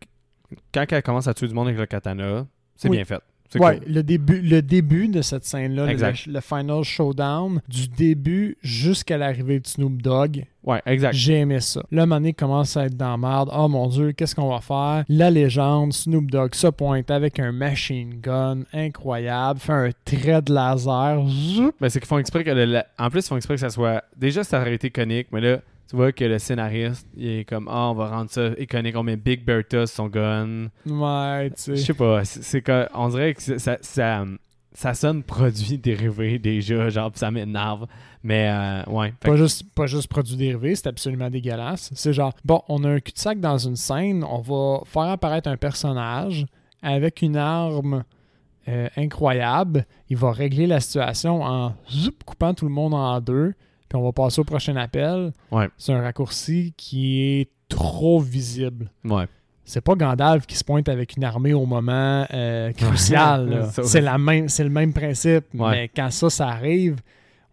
Quand 0.73 0.85
elle 0.91 1.01
commence 1.03 1.27
à 1.27 1.33
tuer 1.33 1.47
du 1.47 1.53
monde 1.53 1.67
avec 1.67 1.79
le 1.79 1.85
katana, 1.85 2.45
c'est 2.75 2.89
Oui. 2.89 2.97
bien 2.97 3.05
fait. 3.05 3.21
Ouais, 3.59 3.79
cool. 3.79 3.93
le 3.93 4.03
début, 4.03 4.41
le 4.41 4.61
début 4.61 5.07
de 5.07 5.21
cette 5.21 5.45
scène-là, 5.45 5.85
le, 5.93 6.31
le 6.31 6.39
final 6.41 6.83
showdown, 6.83 7.61
du 7.67 7.87
début 7.87 8.57
jusqu'à 8.61 9.17
l'arrivée 9.17 9.59
de 9.59 9.67
Snoop 9.67 10.01
Dogg, 10.01 10.45
Ouais, 10.63 10.81
exact. 10.85 11.13
j'ai 11.13 11.39
aimé 11.39 11.59
ça. 11.59 11.83
Là, 11.91 12.05
Mané 12.05 12.31
commence 12.33 12.77
à 12.77 12.85
être 12.85 12.95
dans 12.95 13.17
merde. 13.17 13.49
Oh 13.53 13.67
mon 13.67 13.87
dieu, 13.87 14.13
qu'est-ce 14.13 14.33
qu'on 14.33 14.49
va 14.49 14.61
faire? 14.61 15.03
La 15.09 15.29
légende, 15.29 15.91
Snoop 15.91 16.31
Dogg 16.31 16.55
se 16.55 16.67
pointe 16.67 17.11
avec 17.11 17.37
un 17.39 17.51
machine 17.51 18.15
gun 18.21 18.59
incroyable, 18.71 19.59
fait 19.59 19.73
un 19.73 19.89
trait 20.05 20.41
de 20.41 20.53
laser. 20.53 21.21
Zoup. 21.27 21.73
Ben, 21.81 21.89
c'est 21.89 21.99
qu'ils 21.99 22.07
font 22.07 22.17
exprès 22.17 22.43
que. 22.43 22.51
le- 22.51 22.65
la- 22.65 22.85
En 22.97 23.09
plus, 23.09 23.19
ils 23.25 23.27
font 23.27 23.35
exprès 23.37 23.55
que 23.55 23.59
ça 23.61 23.69
soit. 23.69 24.03
Déjà, 24.17 24.43
ça 24.45 24.61
aurait 24.61 24.73
été 24.75 24.87
iconique, 24.87 25.27
mais 25.33 25.41
là, 25.41 25.57
tu 25.89 25.95
vois 25.95 26.11
que 26.11 26.23
le 26.25 26.39
scénariste, 26.39 27.07
il 27.15 27.27
est 27.39 27.45
comme, 27.45 27.67
ah, 27.69 27.89
on 27.91 27.93
va 27.93 28.07
rendre 28.09 28.29
ça 28.29 28.49
iconique. 28.57 28.95
On 28.95 29.03
met 29.03 29.15
Big 29.17 29.43
Bertha 29.45 29.85
son 29.85 30.07
gun. 30.07 30.69
Ouais, 30.85 31.49
tu 31.51 31.55
Je 31.71 31.75
sais. 31.75 31.77
sais 31.77 31.93
pas, 31.93 32.25
c'est 32.25 32.63
on 32.95 33.09
dirait 33.09 33.33
que 33.33 33.41
ça, 33.41 33.77
ça, 33.81 34.25
ça, 34.73 34.93
sonne 34.93 35.23
produit 35.23 35.77
dérivé 35.77 36.39
déjà, 36.39 36.89
genre 36.89 37.11
pis 37.11 37.19
ça 37.19 37.29
m'énerve. 37.31 37.85
Mais 38.23 38.49
euh, 38.49 38.83
ouais. 38.89 39.13
Pas 39.19 39.31
que- 39.31 39.35
juste, 39.37 39.63
pas 39.75 39.85
juste 39.85 40.07
produit 40.07 40.37
dérivé, 40.37 40.75
c'est 40.75 40.87
absolument 40.87 41.29
dégueulasse. 41.29 41.91
C'est 41.93 42.13
genre, 42.13 42.33
bon, 42.45 42.61
on 42.69 42.83
a 42.85 42.89
un 42.89 42.99
cul-de-sac 42.99 43.39
dans 43.39 43.57
une 43.57 43.75
scène, 43.75 44.23
on 44.23 44.39
va 44.39 44.79
faire 44.85 45.11
apparaître 45.11 45.49
un 45.49 45.57
personnage 45.57 46.45
avec 46.81 47.21
une 47.21 47.35
arme 47.35 48.03
euh, 48.69 48.87
incroyable. 48.95 49.85
Il 50.09 50.15
va 50.15 50.31
régler 50.31 50.67
la 50.67 50.79
situation 50.79 51.43
en 51.43 51.75
zoup, 51.91 52.15
coupant 52.25 52.53
tout 52.53 52.65
le 52.65 52.71
monde 52.71 52.93
en 52.93 53.19
deux. 53.19 53.53
Puis 53.93 54.01
on 54.01 54.05
va 54.05 54.11
passer 54.11 54.41
au 54.41 54.43
prochain 54.43 54.75
appel. 54.75 55.31
Ouais. 55.51 55.69
C'est 55.77 55.93
un 55.93 56.01
raccourci 56.01 56.73
qui 56.75 57.21
est 57.21 57.49
trop 57.69 58.19
visible. 58.19 58.89
ouais. 59.05 59.27
C'est 59.65 59.79
pas 59.81 59.95
Gandalf 59.95 60.45
qui 60.45 60.57
se 60.57 60.63
pointe 60.63 60.89
avec 60.89 61.15
une 61.15 61.23
armée 61.23 61.53
au 61.53 61.65
moment 61.65 62.25
euh, 62.33 62.73
crucial. 62.73 63.69
c'est 63.71 63.93
ouais. 63.93 64.01
la 64.01 64.17
même, 64.17 64.49
c'est 64.49 64.63
le 64.65 64.69
même 64.69 64.91
principe. 64.91 65.45
Ouais. 65.53 65.71
Mais 65.71 65.87
quand 65.95 66.11
ça, 66.11 66.29
ça 66.29 66.49
arrive, 66.49 66.97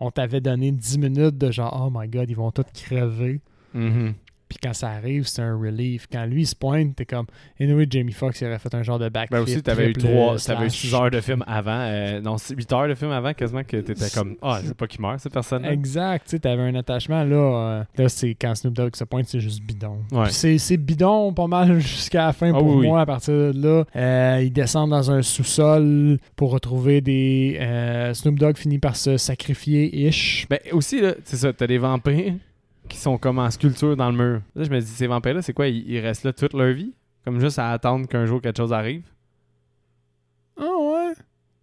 on 0.01 0.11
t'avait 0.11 0.41
donné 0.41 0.73
10 0.73 0.99
minutes 0.99 1.39
de 1.39 1.53
genre, 1.53 1.87
oh 1.87 1.97
my 1.97 2.09
god, 2.09 2.29
ils 2.29 2.35
vont 2.35 2.51
tous 2.51 2.65
crever. 2.75 3.41
Mhm. 3.75 4.15
Puis 4.51 4.59
quand 4.63 4.75
ça 4.75 4.91
arrive, 4.91 5.27
c'est 5.27 5.41
un 5.41 5.57
relief. 5.57 6.07
Quand 6.13 6.27
lui 6.27 6.43
il 6.43 6.47
se 6.47 6.55
pointe, 6.57 6.95
t'es 6.97 7.07
comme, 7.07 7.25
anyway, 7.59 7.87
Jamie 7.89 8.13
Foxx 8.13 8.41
il 8.43 8.49
aurait 8.49 8.59
fait 8.59 8.75
un 8.75 8.83
genre 8.83 8.99
de 8.99 9.09
backflip. 9.09 9.39
Ben 9.39 9.43
aussi, 9.43 9.63
t'avais 9.63 9.89
eu 9.91 9.93
t'avais 9.95 10.13
eu 10.35 10.39
slash. 10.39 10.73
6 10.73 10.95
heures 10.95 11.11
de 11.11 11.21
film 11.21 11.43
avant, 11.47 11.71
euh, 11.89 12.21
non, 12.21 12.37
8 12.37 12.73
heures 12.73 12.89
de 12.89 12.95
film 12.95 13.13
avant, 13.13 13.33
quasiment 13.33 13.63
que 13.65 13.77
t'étais 13.79 14.11
comme, 14.13 14.37
ah, 14.43 14.61
c'est 14.63 14.75
pas 14.77 14.87
qu'il 14.87 15.01
meurt 15.01 15.21
cette 15.21 15.33
personne. 15.33 15.63
là 15.63 15.73
Exact, 15.73 16.25
tu 16.25 16.31
sais, 16.33 16.39
t'avais 16.41 16.63
un 16.63 16.75
attachement 16.75 17.23
là. 17.25 17.37
euh, 17.37 17.85
là, 17.97 18.09
c'est 18.09 18.35
quand 18.35 18.55
Snoop 18.57 18.75
Dogg 18.75 18.97
se 18.97 19.05
pointe, 19.05 19.27
c'est 19.29 19.41
juste 19.41 19.63
bidon. 19.63 19.99
Ouais. 20.11 20.29
C'est, 20.31 20.77
bidon 20.77 21.33
pas 21.33 21.47
mal 21.47 21.79
jusqu'à 21.81 22.27
la 22.27 22.33
fin 22.33 22.51
Ah 22.53 22.59
pour 22.59 22.77
oui. 22.77 22.87
moi. 22.89 23.03
À 23.03 23.07
partir 23.07 23.33
de 23.33 23.53
là, 23.55 23.85
Euh, 23.95 24.41
ils 24.43 24.53
descendent 24.53 24.91
dans 24.91 25.11
un 25.13 25.23
sous-sol 25.23 26.19
pour 26.35 26.51
retrouver 26.51 27.01
des. 27.01 28.11
Snoop 28.15 28.37
Dogg 28.39 28.57
finit 28.57 28.79
par 28.81 28.97
se 28.97 29.17
sacrifier 29.17 30.07
ish. 30.09 30.47
Ben 30.51 30.59
aussi, 30.73 31.01
là, 31.01 31.15
c'est 31.25 31.37
ça, 31.37 31.53
t'as 31.53 31.67
des 31.69 31.79
vampires 31.79 32.35
qui 32.91 32.99
sont 32.99 33.17
comme 33.17 33.39
en 33.39 33.51
sculpture 33.51 33.97
dans 33.97 34.11
le 34.11 34.17
mur. 34.17 34.43
Là, 34.55 34.65
je 34.65 34.71
me 34.71 34.81
dis, 34.81 34.87
ces 34.87 35.07
vampires-là, 35.07 35.41
c'est 35.41 35.55
quoi? 35.55 35.69
Ils, 35.69 35.89
ils 35.91 36.01
restent 36.01 36.25
là 36.25 36.33
toute 36.33 36.53
leur 36.53 36.73
vie? 36.75 36.93
Comme 37.25 37.41
juste 37.41 37.59
à 37.59 37.71
attendre 37.71 38.07
qu'un 38.07 38.27
jour 38.27 38.43
quelque 38.43 38.57
chose 38.59 38.73
arrive? 38.73 39.05
Ah 40.59 40.65
ouais. 40.65 41.13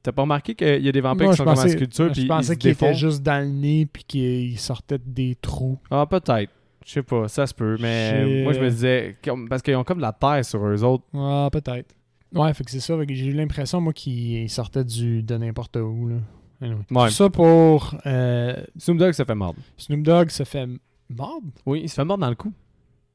T'as 0.03 0.11
pas 0.11 0.21
remarqué 0.21 0.55
qu'il 0.55 0.83
y 0.83 0.89
a 0.89 0.91
des 0.91 1.01
vampires 1.01 1.25
Moi, 1.25 1.33
qui 1.33 1.37
sont 1.37 1.43
comme 1.43 1.53
en 1.53 1.67
sculpture 1.67 2.11
puis 2.11 2.21
je 2.21 2.27
pensais 2.27 2.53
se 2.53 2.57
qu'il 2.57 2.71
était 2.71 2.85
défont? 2.87 2.97
juste 2.97 3.21
dans 3.23 3.43
le 3.43 3.51
nez 3.51 3.85
puis 3.91 4.03
qu'il 4.03 4.57
sortait 4.59 4.99
des 5.05 5.35
trous. 5.35 5.77
Ah, 5.91 6.05
peut-être. 6.09 6.51
Je 6.85 6.93
sais 6.93 7.03
pas, 7.03 7.27
ça 7.27 7.45
se 7.45 7.53
peut. 7.53 7.75
Mais 7.81 8.43
moi, 8.43 8.53
je 8.53 8.61
me 8.61 8.69
disais, 8.69 9.17
parce 9.49 9.61
qu'ils 9.61 9.75
ont 9.75 9.83
comme 9.83 9.97
de 9.97 10.03
la 10.03 10.13
terre 10.13 10.45
sur 10.45 10.65
eux 10.65 10.83
autres. 10.83 11.03
Ah, 11.13 11.49
peut-être. 11.51 11.93
Ouais, 12.33 12.53
fait 12.53 12.63
que 12.63 12.71
c'est 12.71 12.79
ça. 12.79 12.93
J'ai 13.09 13.25
eu 13.25 13.33
l'impression, 13.33 13.81
moi, 13.81 13.91
qu'il 13.91 14.49
sortait 14.49 14.85
du, 14.85 15.21
de 15.21 15.35
n'importe 15.35 15.75
où. 15.77 16.07
Là. 16.07 16.15
Anyway. 16.61 16.79
Ouais. 16.91 17.07
Tout 17.07 17.13
ça 17.13 17.29
pour 17.29 17.93
euh, 18.05 18.55
Snoop 18.77 18.97
Dogg 18.97 19.11
se 19.11 19.23
fait 19.23 19.35
mordre. 19.35 19.59
Snoop 19.77 20.01
Dogg 20.01 20.29
se 20.29 20.43
fait 20.43 20.67
mordre? 21.09 21.47
Oui, 21.65 21.81
il 21.83 21.89
se 21.89 21.95
fait 21.95 22.05
mordre 22.05 22.21
dans 22.21 22.29
le 22.29 22.35
cou. 22.35 22.51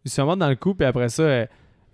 Il 0.05 0.11
se 0.11 0.17
fait 0.17 0.25
mordre 0.25 0.41
dans 0.41 0.49
le 0.49 0.57
cou, 0.57 0.75
puis 0.75 0.87
après 0.87 1.09
ça, 1.09 1.23
euh, 1.23 1.47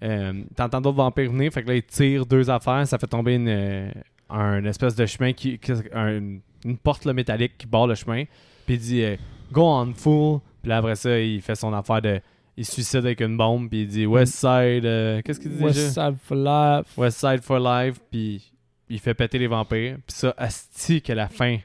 euh, 0.03 0.43
t'entends 0.57 0.81
d'autres 0.81 0.97
vampires 0.97 1.31
venir, 1.31 1.53
fait 1.53 1.63
que 1.63 1.69
là, 1.69 1.75
ils 1.75 1.83
tirent 1.83 2.25
deux 2.27 2.49
affaires, 2.51 2.87
ça 2.87 2.99
fait 2.99 3.07
tomber 3.07 3.35
une, 3.35 3.49
euh, 3.49 3.91
un 4.31 4.65
espèce 4.65 4.95
de 4.95 5.05
chemin, 5.07 5.33
qui, 5.33 5.59
qui- 5.59 5.73
un- 5.93 6.39
une 6.65 6.79
porte 6.79 7.05
là, 7.05 7.13
métallique 7.13 7.57
qui 7.59 7.67
barre 7.67 7.87
le 7.87 7.95
chemin, 7.95 8.25
puis 8.67 8.75
il 8.77 8.81
dit 8.81 9.03
euh, 9.03 9.17
Go 9.53 9.63
on, 9.63 9.93
fool. 9.95 10.41
Puis 10.63 10.69
là, 10.71 10.79
après 10.79 10.97
ça, 10.97 11.19
il 11.21 11.41
fait 11.41 11.55
son 11.55 11.73
affaire 11.73 12.03
de. 12.03 12.21
Il 12.57 12.65
se 12.65 12.73
suicide 12.73 12.97
avec 12.99 13.21
une 13.21 13.37
bombe, 13.37 13.69
puis 13.69 13.83
il 13.83 13.87
dit 13.87 14.05
West 14.07 14.35
Side. 14.35 14.85
euh, 14.85 15.23
Qu'est-ce 15.25 15.39
qu'il 15.39 15.53
dit 15.57 15.63
West 15.63 15.79
déjà 15.79 16.11
Side 16.11 16.19
for 16.21 16.37
Life. 16.37 16.99
West 16.99 17.19
Side 17.21 17.41
for 17.43 17.61
Life, 17.61 18.01
puis 18.11 18.53
il 18.89 18.99
fait 18.99 19.15
péter 19.15 19.39
les 19.39 19.47
vampires. 19.47 19.97
Puis 20.07 20.17
ça, 20.17 20.35
asti 20.37 21.01
que 21.01 21.13
la 21.13 21.29
fin 21.29 21.59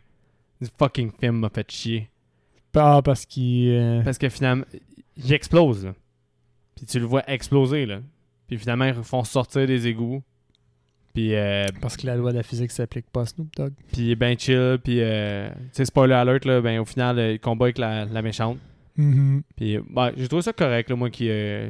du 0.61 0.67
fucking 0.77 1.11
film 1.19 1.37
m'a 1.39 1.49
fait 1.49 1.69
chier. 1.71 2.09
Ah, 2.75 3.01
parce 3.03 3.25
qu'il. 3.25 3.69
euh, 3.69 4.01
Parce 4.03 4.17
que 4.17 4.29
finalement, 4.29 4.65
il 5.17 5.31
explose, 5.33 5.85
là. 5.85 5.93
Puis 6.75 6.85
tu 6.85 6.99
le 6.99 7.05
vois 7.05 7.23
exploser, 7.29 7.85
là. 7.85 7.99
Puis 8.47 8.57
finalement, 8.57 8.85
ils 8.85 8.93
font 8.95 9.23
sortir 9.23 9.67
des 9.67 9.87
égouts. 9.87 10.21
Puis, 11.13 11.35
euh, 11.35 11.67
parce 11.79 11.95
que 11.95 12.07
la 12.07 12.15
loi 12.15 12.31
de 12.31 12.37
la 12.37 12.43
physique 12.43 12.71
s'applique 12.71 13.05
pas 13.11 13.21
à 13.21 13.25
Snoop 13.27 13.47
Dogg. 13.55 13.73
puis 13.91 14.01
il 14.01 14.11
est 14.11 14.15
ben 14.15 14.37
chill. 14.37 14.79
Puis, 14.83 14.97
euh, 14.99 15.47
tu 15.49 15.55
sais, 15.73 15.85
spoiler 15.85 16.15
alert, 16.15 16.43
là, 16.45 16.59
ben 16.59 16.79
au 16.79 16.85
final, 16.85 17.19
euh, 17.19 17.33
il 17.33 17.39
combat 17.39 17.65
avec 17.67 17.77
la, 17.77 18.05
la 18.05 18.21
méchante. 18.23 18.57
Mhm. 18.97 19.43
Puis, 19.55 19.77
ben, 19.89 20.11
j'ai 20.17 20.27
trouvé 20.27 20.41
ça 20.41 20.53
correct, 20.53 20.89
là, 20.89 20.95
moi, 20.95 21.11
qui... 21.11 21.27
euh, 21.29 21.69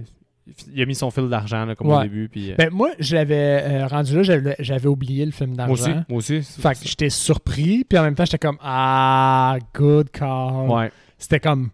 il 0.74 0.82
a 0.82 0.86
mis 0.86 0.96
son 0.96 1.10
fil 1.12 1.30
d'argent, 1.30 1.66
là, 1.66 1.76
comme 1.76 1.88
au 1.90 2.02
début. 2.02 2.28
Puis, 2.30 2.52
euh, 2.52 2.56
Ben, 2.58 2.70
moi, 2.70 2.90
je 3.00 3.16
l'avais 3.16 3.62
euh, 3.64 3.88
rendu 3.88 4.16
là, 4.16 4.24
j'avais 4.24 4.56
j'avais 4.60 4.88
oublié 4.88 5.26
le 5.26 5.32
film 5.32 5.56
moi 5.56 5.70
aussi. 5.70 5.84
d'argent. 5.86 6.04
Moi 6.10 6.18
aussi. 6.18 6.42
Fait 6.42 6.74
que 6.74 6.86
j'étais 6.88 7.10
surpris, 7.10 7.84
puis 7.86 7.98
en 7.98 8.04
même 8.04 8.16
temps, 8.16 8.26
j'étais 8.26 8.40
comme 8.40 8.58
Ah, 8.62 9.58
good 9.74 10.10
call. 10.12 10.70
Ouais. 10.70 10.92
C'était 11.18 11.40
comme. 11.40 11.70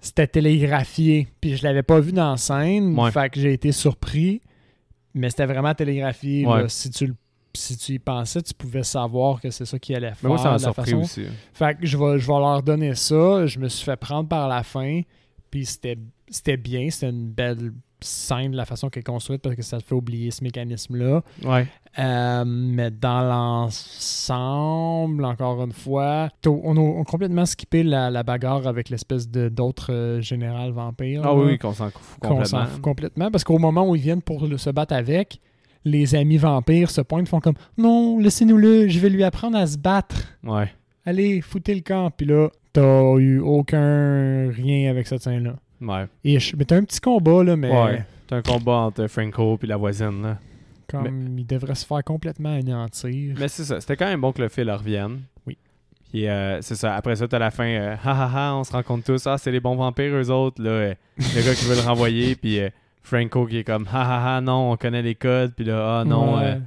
C'était 0.00 0.26
télégraphié, 0.28 1.26
puis 1.40 1.56
je 1.56 1.64
l'avais 1.64 1.82
pas 1.82 1.98
vu 1.98 2.12
dans 2.12 2.30
la 2.32 2.36
scène. 2.36 2.96
Ouais. 2.98 3.10
Fait 3.10 3.28
que 3.28 3.40
j'ai 3.40 3.52
été 3.54 3.72
surpris, 3.72 4.40
mais 5.14 5.30
c'était 5.30 5.46
vraiment 5.46 5.74
télégraphié. 5.74 6.44
Là. 6.44 6.68
Si, 6.68 6.90
tu, 6.90 7.06
le- 7.08 7.16
si 7.54 7.76
tu 7.76 7.94
y 7.94 7.98
pensais, 7.98 8.40
tu 8.42 8.54
pouvais 8.54 8.84
savoir 8.84 9.40
que 9.40 9.50
c'est 9.50 9.64
ça 9.64 9.78
qu'il 9.80 9.96
allait 9.96 10.08
faire. 10.10 10.18
Mais 10.22 10.28
moi, 10.28 10.38
ça 10.38 10.44
m'a 10.52 10.58
de 10.58 10.62
la 10.62 10.72
surpris 10.72 10.84
façon. 10.92 11.02
aussi. 11.02 11.24
Fait 11.54 11.76
que 11.76 11.84
je 11.86 11.96
vais, 11.96 12.18
je 12.20 12.26
vais 12.26 12.38
leur 12.38 12.62
donner 12.62 12.94
ça. 12.94 13.46
Je 13.46 13.58
me 13.58 13.68
suis 13.68 13.84
fait 13.84 13.96
prendre 13.96 14.28
par 14.28 14.46
la 14.46 14.62
fin. 14.62 15.00
Puis 15.50 15.64
c'était 15.66 15.98
c'était 16.28 16.56
bien. 16.56 16.88
C'était 16.90 17.10
une 17.10 17.28
belle 17.30 17.72
scène 18.00 18.52
de 18.52 18.56
la 18.56 18.64
façon 18.66 18.88
qu'elle 18.90 19.00
est 19.00 19.04
construite 19.04 19.42
parce 19.42 19.56
que 19.56 19.62
ça 19.62 19.78
te 19.78 19.84
fait 19.84 19.94
oublier 19.94 20.30
ce 20.30 20.44
mécanisme-là. 20.44 21.22
Ouais. 21.44 21.66
Euh, 21.98 22.44
mais 22.46 22.90
dans 22.90 23.22
l'ensemble, 23.22 25.24
encore 25.24 25.62
une 25.64 25.72
fois, 25.72 26.28
on 26.46 26.76
a, 26.76 26.80
on 26.80 27.02
a 27.02 27.04
complètement 27.04 27.46
skippé 27.46 27.82
la, 27.82 28.10
la 28.10 28.22
bagarre 28.22 28.66
avec 28.66 28.90
l'espèce 28.90 29.28
de 29.30 29.48
d'autres 29.48 29.92
euh, 29.92 30.20
général 30.20 30.72
vampires. 30.72 31.22
Ah 31.24 31.28
là, 31.28 31.34
oui, 31.34 31.58
qu'on 31.58 31.72
s'en 31.72 31.90
fout 31.90 32.20
qu'on 32.20 32.28
complètement. 32.28 32.60
s'en 32.64 32.66
fout 32.66 32.82
complètement. 32.82 33.30
Parce 33.30 33.44
qu'au 33.44 33.58
moment 33.58 33.88
où 33.88 33.96
ils 33.96 34.02
viennent 34.02 34.22
pour 34.22 34.46
le- 34.46 34.58
se 34.58 34.70
battre 34.70 34.94
avec, 34.94 35.40
les 35.84 36.14
amis 36.14 36.36
vampires 36.36 36.90
se 36.90 37.00
pointent, 37.00 37.28
font 37.28 37.40
comme 37.40 37.54
Non, 37.78 38.18
laissez-nous-le, 38.18 38.88
je 38.88 38.98
vais 38.98 39.08
lui 39.10 39.24
apprendre 39.24 39.56
à 39.56 39.66
se 39.66 39.78
battre 39.78 40.16
Ouais. 40.44 40.70
allez, 41.04 41.40
foutez 41.40 41.74
le 41.74 41.80
camp. 41.82 42.10
Puis 42.10 42.26
là, 42.26 42.48
t'as 42.72 43.14
eu 43.16 43.38
aucun 43.40 44.50
rien 44.50 44.90
avec 44.90 45.06
cette 45.06 45.22
scène-là. 45.22 45.54
Ouais. 45.80 46.06
Mais 46.24 46.64
t'as 46.64 46.76
un 46.76 46.84
petit 46.84 47.00
combat, 47.00 47.44
là, 47.44 47.56
mais 47.56 47.70
Ouais. 47.70 48.04
C'est 48.28 48.34
un 48.34 48.42
combat 48.42 48.72
entre 48.72 49.06
Franco 49.06 49.58
et 49.62 49.66
la 49.66 49.76
voisine. 49.76 50.22
Là. 50.22 50.38
comme 50.88 51.38
il 51.38 51.46
devrait 51.46 51.74
se 51.74 51.84
faire 51.86 52.02
complètement 52.04 52.54
anéantir. 52.54 53.34
Mais 53.38 53.48
c'est 53.48 53.64
ça. 53.64 53.80
C'était 53.80 53.96
quand 53.96 54.06
même 54.06 54.20
bon 54.20 54.32
que 54.32 54.42
le 54.42 54.48
fil 54.48 54.70
revienne. 54.70 55.20
Oui. 55.46 55.56
Puis 56.10 56.26
euh, 56.28 56.60
c'est 56.62 56.74
ça. 56.76 56.94
Après 56.96 57.14
ça, 57.16 57.28
t'as 57.28 57.38
la 57.38 57.50
fin. 57.50 57.66
euh, 57.66 57.94
ha 58.04 58.10
ha 58.24 58.30
ha, 58.50 58.54
on 58.56 58.64
se 58.64 58.72
rend 58.72 58.82
compte 58.82 59.04
tous. 59.04 59.26
Ah, 59.26 59.38
c'est 59.38 59.50
les 59.52 59.60
bons 59.60 59.76
vampires, 59.76 60.14
eux 60.14 60.30
autres. 60.30 60.62
Là, 60.62 60.70
euh, 60.70 60.94
le 61.18 61.44
gars 61.44 61.54
qui 61.54 61.64
veut 61.66 61.74
le 61.76 61.80
renvoyer. 61.82 62.34
Puis 62.40 62.58
euh, 62.60 62.68
Franco 63.02 63.46
qui 63.46 63.58
est 63.58 63.64
comme 63.64 63.86
ha 63.92 64.02
ha 64.02 64.36
ha, 64.36 64.40
non, 64.40 64.72
on 64.72 64.76
connaît 64.76 65.02
les 65.02 65.14
codes. 65.14 65.52
Puis 65.54 65.64
là, 65.64 66.00
ah 66.00 66.04
non, 66.04 66.38
Ouais. 66.38 66.58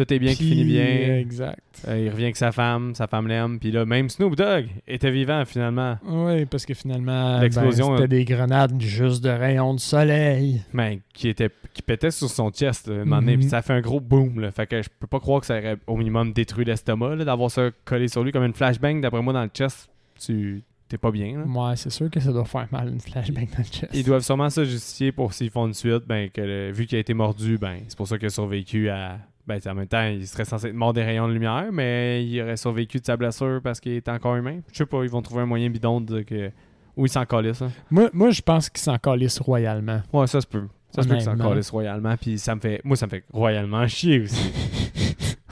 Euh, 0.00 0.04
tout 0.04 0.14
est 0.14 0.18
bien 0.18 0.34
qui 0.34 0.48
finit 0.48 0.64
bien. 0.64 0.84
euh, 0.84 1.18
exact. 1.20 1.60
Euh, 1.88 1.98
il 1.98 2.10
revient 2.10 2.24
avec 2.24 2.36
sa 2.36 2.52
femme, 2.52 2.94
sa 2.94 3.06
femme 3.06 3.28
l'aime. 3.28 3.58
Puis 3.58 3.70
là, 3.70 3.84
même 3.84 4.08
Snoop 4.08 4.36
Dogg 4.36 4.66
était 4.86 5.10
vivant 5.10 5.44
finalement. 5.44 5.96
Oui, 6.06 6.44
parce 6.46 6.66
que 6.66 6.74
finalement, 6.74 7.40
L'explosion, 7.40 7.88
ben, 7.90 7.96
c'était 7.96 8.04
euh, 8.04 8.18
des 8.18 8.24
grenades 8.24 8.80
juste 8.80 9.22
de 9.24 9.30
rayons 9.30 9.74
de 9.74 9.80
soleil. 9.80 10.62
Mais 10.72 11.00
qui 11.12 11.28
était 11.28 11.50
qui 11.74 11.82
pétait 11.82 12.10
sur 12.10 12.28
son 12.28 12.50
chest 12.50 12.88
là, 12.88 12.94
un 12.96 12.98
moment 13.04 13.20
donné, 13.20 13.34
Mhm. 13.36 13.40
puis 13.40 13.48
ça 13.50 13.62
fait 13.62 13.72
un 13.74 13.80
gros 13.80 14.00
boom. 14.00 14.40
Là. 14.40 14.50
Fait 14.50 14.66
que 14.66 14.82
je 14.82 14.88
peux 14.98 15.06
pas 15.06 15.20
croire 15.20 15.40
que 15.40 15.46
ça 15.46 15.58
aurait 15.58 15.76
au 15.86 15.96
minimum 15.96 16.32
détruit 16.32 16.64
l'estomac 16.64 17.16
d'avoir 17.16 17.50
ça 17.52 17.70
collé 17.84 18.08
sur 18.08 18.24
lui 18.24 18.32
comme 18.32 18.42
une 18.44 18.52
flashbang. 18.54 19.00
D'après 19.00 19.22
moi, 19.22 19.32
dans 19.32 19.42
le 19.44 19.50
chest, 19.54 19.88
tu 20.20 20.62
t'es 20.88 20.98
pas 20.98 21.10
bien. 21.12 21.38
là. 21.38 21.44
Ouais, 21.44 21.76
c'est 21.76 21.90
sûr 21.90 22.10
que 22.10 22.18
ça 22.18 22.32
doit 22.32 22.46
faire 22.46 22.66
mal 22.72 22.88
une 22.88 22.98
flashbang 23.00 23.44
dans 23.44 23.58
le 23.58 23.64
chest. 23.64 23.90
Ils 23.94 24.02
doivent 24.04 24.22
sûrement 24.22 24.50
se 24.50 24.64
justifier 24.64 25.12
pour 25.12 25.32
s'ils 25.34 25.50
font 25.50 25.66
une 25.68 25.74
suite, 25.74 26.02
ben 26.06 26.30
que 26.30 26.40
le- 26.40 26.72
vu 26.72 26.86
qu'il 26.86 26.96
a 26.96 27.00
été 27.00 27.14
mordu, 27.14 27.58
ben 27.58 27.76
c'est 27.86 27.96
pour 27.96 28.08
ça 28.08 28.16
qu'il 28.18 28.26
a 28.26 28.30
survécu 28.30 28.88
à. 28.88 29.18
Ben 29.48 29.58
en 29.66 29.74
même 29.74 29.86
temps, 29.88 30.04
il 30.06 30.26
serait 30.28 30.44
censé 30.44 30.68
être 30.68 30.74
mort 30.74 30.92
des 30.92 31.02
rayons 31.02 31.26
de 31.26 31.32
lumière, 31.32 31.66
mais 31.72 32.24
il 32.24 32.40
aurait 32.42 32.56
survécu 32.58 33.00
de 33.00 33.04
sa 33.06 33.16
blessure 33.16 33.60
parce 33.64 33.80
qu'il 33.80 33.92
est 33.92 34.08
encore 34.08 34.36
humain. 34.36 34.60
Je 34.70 34.76
sais 34.78 34.86
pas, 34.86 35.02
ils 35.02 35.10
vont 35.10 35.22
trouver 35.22 35.42
un 35.42 35.46
moyen 35.46 35.70
bidon 35.70 36.00
de 36.00 36.20
que. 36.22 36.50
Ou 36.96 37.06
il 37.06 37.08
s'en 37.08 37.24
calisse. 37.24 37.62
hein. 37.62 37.70
Moi, 37.90 38.10
moi 38.12 38.30
je 38.30 38.42
pense 38.42 38.68
qu'ils 38.68 38.82
s'en 38.82 38.98
calissent 38.98 39.40
royalement. 39.40 40.02
Ouais, 40.12 40.26
ça 40.26 40.40
se 40.40 40.46
peut. 40.46 40.66
Ça 40.94 41.02
se 41.02 41.08
peut 41.08 41.14
qu'il 41.14 41.24
s'en 41.24 41.36
royalement, 41.72 42.16
puis 42.16 42.38
ça 42.38 42.54
me 42.54 42.60
fait. 42.60 42.80
Moi, 42.84 42.96
ça 42.96 43.06
me 43.06 43.10
fait 43.10 43.24
royalement 43.32 43.86
chier 43.88 44.20
aussi. 44.20 44.52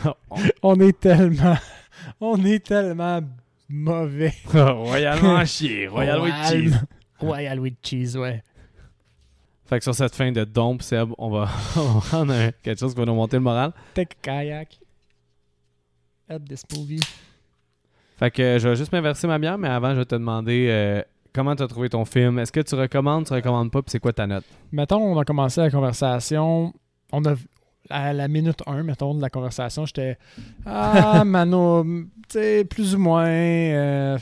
On 0.62 0.78
est 0.80 0.98
tellement... 1.00 1.56
On 2.20 2.42
est 2.44 2.64
tellement 2.64 3.20
mauvais. 3.68 4.32
royalement 4.52 5.44
chier. 5.44 5.86
Royal 5.88 6.20
with 6.20 6.32
Royal- 6.32 6.50
cheese. 6.52 6.74
Royal 7.20 7.60
with 7.60 7.74
cheese, 7.82 8.16
ouais. 8.16 8.42
Fait 9.66 9.78
que 9.78 9.84
sur 9.84 9.94
cette 9.94 10.14
fin 10.14 10.30
de 10.30 10.44
dompe, 10.44 10.82
Seb, 10.82 11.10
on 11.18 11.28
va, 11.30 11.48
on 11.76 11.80
va 11.94 12.00
prendre 12.00 12.32
un- 12.32 12.50
quelque 12.62 12.78
chose 12.78 12.94
qui 12.94 13.00
va 13.00 13.06
nous 13.06 13.14
monter 13.14 13.36
le 13.36 13.42
moral. 13.42 13.72
Take 13.94 14.16
a 14.22 14.22
kayak. 14.22 14.78
Help 16.28 16.48
this 16.48 16.62
movie. 16.76 17.00
Fait 18.18 18.30
que 18.30 18.42
euh, 18.42 18.58
je 18.58 18.68
vais 18.68 18.76
juste 18.76 18.92
m'inverser 18.92 19.26
ma 19.26 19.38
bière, 19.38 19.58
mais 19.58 19.68
avant, 19.68 19.90
je 19.92 19.98
vais 20.00 20.04
te 20.04 20.14
demander 20.14 20.68
euh, 20.70 21.02
comment 21.34 21.54
tu 21.54 21.62
as 21.62 21.68
trouvé 21.68 21.88
ton 21.88 22.04
film? 22.04 22.38
Est-ce 22.38 22.50
que 22.52 22.60
tu 22.60 22.74
recommandes, 22.74 23.26
tu 23.26 23.32
recommandes 23.34 23.70
pas, 23.70 23.82
puis 23.82 23.90
c'est 23.90 23.98
quoi 24.00 24.12
ta 24.12 24.26
note? 24.26 24.44
Mettons, 24.72 24.98
on 25.02 25.18
a 25.18 25.24
commencé 25.24 25.60
la 25.60 25.70
conversation. 25.70 26.72
On 27.12 27.24
a 27.24 27.34
à 27.90 28.12
la 28.12 28.26
minute 28.26 28.62
1, 28.66 28.82
mettons, 28.82 29.14
de 29.14 29.20
la 29.20 29.30
conversation, 29.30 29.86
j'étais 29.86 30.18
Ah, 30.64 31.22
Mano, 31.26 31.84
tu 31.84 32.00
sais, 32.30 32.64
plus 32.64 32.94
ou 32.96 32.98
moins. 32.98 33.26
euh, 33.28 34.18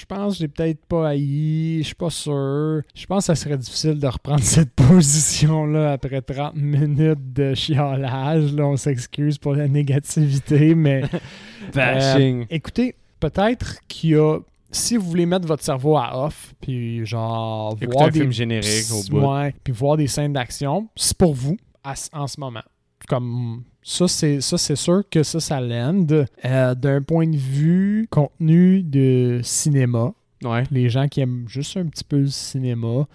je 0.00 0.06
pense 0.06 0.32
que 0.34 0.38
je 0.38 0.42
l'ai 0.44 0.48
peut-être 0.48 0.84
pas 0.86 1.08
haï. 1.10 1.78
Je 1.80 1.86
suis 1.86 1.94
pas 1.94 2.10
sûr. 2.10 2.80
Je 2.94 3.06
pense 3.06 3.22
que 3.22 3.26
ça 3.26 3.34
serait 3.34 3.58
difficile 3.58 3.98
de 3.98 4.06
reprendre 4.06 4.40
cette 4.42 4.72
position-là 4.72 5.92
après 5.92 6.22
30 6.22 6.54
minutes 6.56 7.32
de 7.32 7.54
chiolage. 7.54 8.52
Là, 8.54 8.66
on 8.66 8.76
s'excuse 8.76 9.38
pour 9.38 9.54
la 9.54 9.68
négativité, 9.68 10.74
mais 10.74 11.02
Bashing. 11.74 12.42
Euh, 12.42 12.46
écoutez, 12.50 12.94
peut-être 13.20 13.76
qu'il 13.88 14.10
y 14.10 14.14
a. 14.16 14.38
Si 14.72 14.96
vous 14.96 15.08
voulez 15.08 15.26
mettre 15.26 15.48
votre 15.48 15.64
cerveau 15.64 15.96
à 15.96 16.26
off, 16.26 16.54
puis 16.60 17.04
genre 17.04 17.76
voir 17.92 18.06
un 18.06 18.10
des 18.10 18.20
film 18.20 18.32
générique 18.32 18.86
au 18.92 19.02
bout. 19.10 19.20
Ouais, 19.26 19.52
puis 19.64 19.72
voir 19.72 19.96
des 19.96 20.06
scènes 20.06 20.32
d'action, 20.32 20.88
c'est 20.94 21.16
pour 21.18 21.34
vous 21.34 21.56
à 21.82 21.96
ce- 21.96 22.08
en 22.12 22.26
ce 22.28 22.38
moment. 22.38 22.62
Comme 23.10 23.64
ça, 23.82 24.06
c'est 24.06 24.40
ça, 24.40 24.56
c'est 24.56 24.76
sûr 24.76 25.02
que 25.10 25.24
ça, 25.24 25.40
ça 25.40 25.60
l'aide. 25.60 26.26
Euh, 26.44 26.74
D'un 26.76 27.02
point 27.02 27.26
de 27.26 27.36
vue 27.36 28.06
contenu 28.08 28.84
de 28.84 29.40
cinéma, 29.42 30.12
Ouais. 30.44 30.62
les 30.70 30.88
gens 30.88 31.08
qui 31.08 31.20
aiment 31.20 31.44
juste 31.48 31.76
un 31.76 31.86
petit 31.86 32.04
peu 32.04 32.18
le 32.20 32.28
cinéma, 32.28 33.08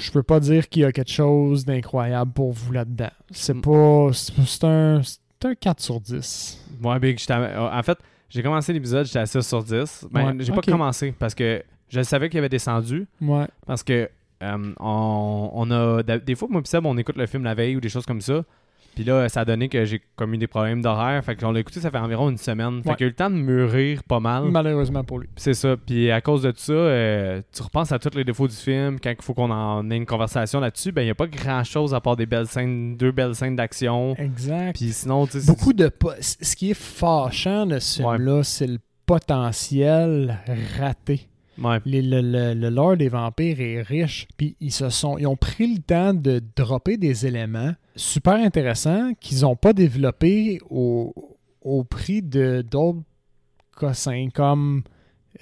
je 0.00 0.10
peux 0.12 0.22
pas 0.22 0.38
dire 0.40 0.68
qu'il 0.68 0.82
y 0.82 0.84
a 0.84 0.92
quelque 0.92 1.10
chose 1.10 1.64
d'incroyable 1.64 2.32
pour 2.32 2.52
vous 2.52 2.72
là-dedans. 2.72 3.10
C'est 3.30 3.54
Mm. 3.54 3.60
pas. 3.62 4.10
C'est 4.12 4.64
un, 4.64 5.00
un 5.44 5.54
4 5.54 5.80
sur 5.80 6.00
10. 6.00 6.58
Ouais, 6.82 6.98
Big, 7.00 7.18
j'étais 7.18 7.32
à- 7.32 7.76
en 7.76 7.82
fait, 7.82 7.98
j'ai 8.30 8.42
commencé 8.42 8.72
l'épisode, 8.72 9.04
j'étais 9.06 9.18
à 9.18 9.26
6 9.26 9.42
sur 9.46 9.62
10. 9.64 10.06
Ben, 10.10 10.26
Ouais, 10.28 10.34
j'ai 10.44 10.52
pas 10.52 10.62
commencé 10.62 11.12
parce 11.18 11.34
que 11.34 11.62
je 11.88 12.02
savais 12.02 12.28
qu'il 12.28 12.38
avait 12.38 12.48
descendu. 12.48 13.06
Ouais. 13.20 13.46
Parce 13.66 13.82
que 13.82 14.08
euh, 14.42 14.72
on, 14.80 15.50
on 15.52 15.70
a. 15.70 16.02
Des 16.02 16.34
fois, 16.34 16.48
moi 16.50 16.60
Seb, 16.64 16.84
on 16.86 16.96
écoute 16.96 17.16
le 17.16 17.26
film 17.26 17.44
la 17.44 17.54
veille 17.54 17.76
ou 17.76 17.80
des 17.80 17.88
choses 17.88 18.06
comme 18.06 18.20
ça. 18.20 18.42
Puis 18.94 19.02
là, 19.02 19.28
ça 19.28 19.40
a 19.40 19.44
donné 19.44 19.68
que 19.68 19.84
j'ai 19.84 20.00
comme 20.14 20.34
eu 20.34 20.38
des 20.38 20.46
problèmes 20.46 20.80
d'horaire. 20.80 21.24
Fait 21.24 21.34
qu'on 21.34 21.50
l'a 21.50 21.58
écouté, 21.58 21.80
ça 21.80 21.90
fait 21.90 21.98
environ 21.98 22.30
une 22.30 22.38
semaine. 22.38 22.80
Fait 22.80 22.90
Ouais. 22.90 22.94
qu'il 22.94 23.04
a 23.04 23.06
eu 23.08 23.10
le 23.10 23.16
temps 23.16 23.28
de 23.28 23.34
mûrir 23.34 24.04
pas 24.04 24.20
mal. 24.20 24.44
Malheureusement 24.52 25.02
pour 25.02 25.18
lui. 25.18 25.28
C'est 25.34 25.54
ça. 25.54 25.76
Puis 25.76 26.12
à 26.12 26.20
cause 26.20 26.42
de 26.42 26.52
tout 26.52 26.60
ça, 26.60 26.72
euh, 26.74 27.42
tu 27.52 27.60
repenses 27.62 27.90
à 27.90 27.98
tous 27.98 28.16
les 28.16 28.22
défauts 28.22 28.46
du 28.46 28.54
film. 28.54 29.00
Quand 29.02 29.10
il 29.10 29.20
faut 29.20 29.34
qu'on 29.34 29.50
en 29.50 29.90
ait 29.90 29.96
une 29.96 30.06
conversation 30.06 30.60
là-dessus, 30.60 30.92
ben 30.92 31.02
il 31.02 31.06
n'y 31.06 31.10
a 31.10 31.16
pas 31.16 31.26
grand-chose 31.26 31.92
à 31.92 32.00
part 32.00 32.14
des 32.14 32.26
belles 32.26 32.46
scènes, 32.46 32.96
deux 32.96 33.10
belles 33.10 33.34
scènes 33.34 33.56
d'action. 33.56 34.14
Exact. 34.16 34.76
Puis 34.76 34.92
sinon, 34.92 35.26
tu 35.26 35.40
sais. 35.40 35.46
Beaucoup 35.50 35.72
de. 35.72 35.90
Ce 36.20 36.54
qui 36.54 36.70
est 36.70 36.74
fâchant 36.80 37.66
de 37.66 37.80
ce 37.80 38.00
Ouais. 38.00 38.14
film-là, 38.14 38.44
c'est 38.44 38.68
le 38.68 38.78
potentiel 39.06 40.38
raté. 40.78 41.26
Ouais. 41.58 41.78
Les- 41.84 42.02
le, 42.02 42.20
le- 42.20 42.54
le 42.54 42.68
lore 42.70 42.96
des 42.96 43.08
vampires 43.08 43.60
est 43.60 43.82
riche. 43.82 44.26
Puis 44.36 44.56
ils 44.60 44.72
se 44.72 44.88
sont. 44.90 45.18
Ils 45.18 45.26
ont 45.26 45.36
pris 45.36 45.72
le 45.74 45.80
temps 45.80 46.12
de 46.14 46.42
dropper 46.56 46.96
des 46.96 47.26
éléments 47.26 47.74
super 47.96 48.34
intéressants 48.34 49.12
qu'ils 49.20 49.40
n'ont 49.42 49.56
pas 49.56 49.72
développés 49.72 50.60
au, 50.68 51.14
au 51.62 51.84
prix 51.84 52.22
de 52.22 52.64
d'autres 52.68 53.02
cossins 53.76 54.28
comme 54.34 54.82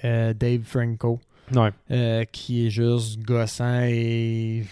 euh, 0.03 0.33
Dave 0.33 0.61
Franco. 0.63 1.19
Ouais. 1.53 1.71
euh, 1.91 2.23
qui 2.31 2.65
est 2.65 2.69
juste 2.69 3.19
gossant 3.21 3.81
et 3.83 4.63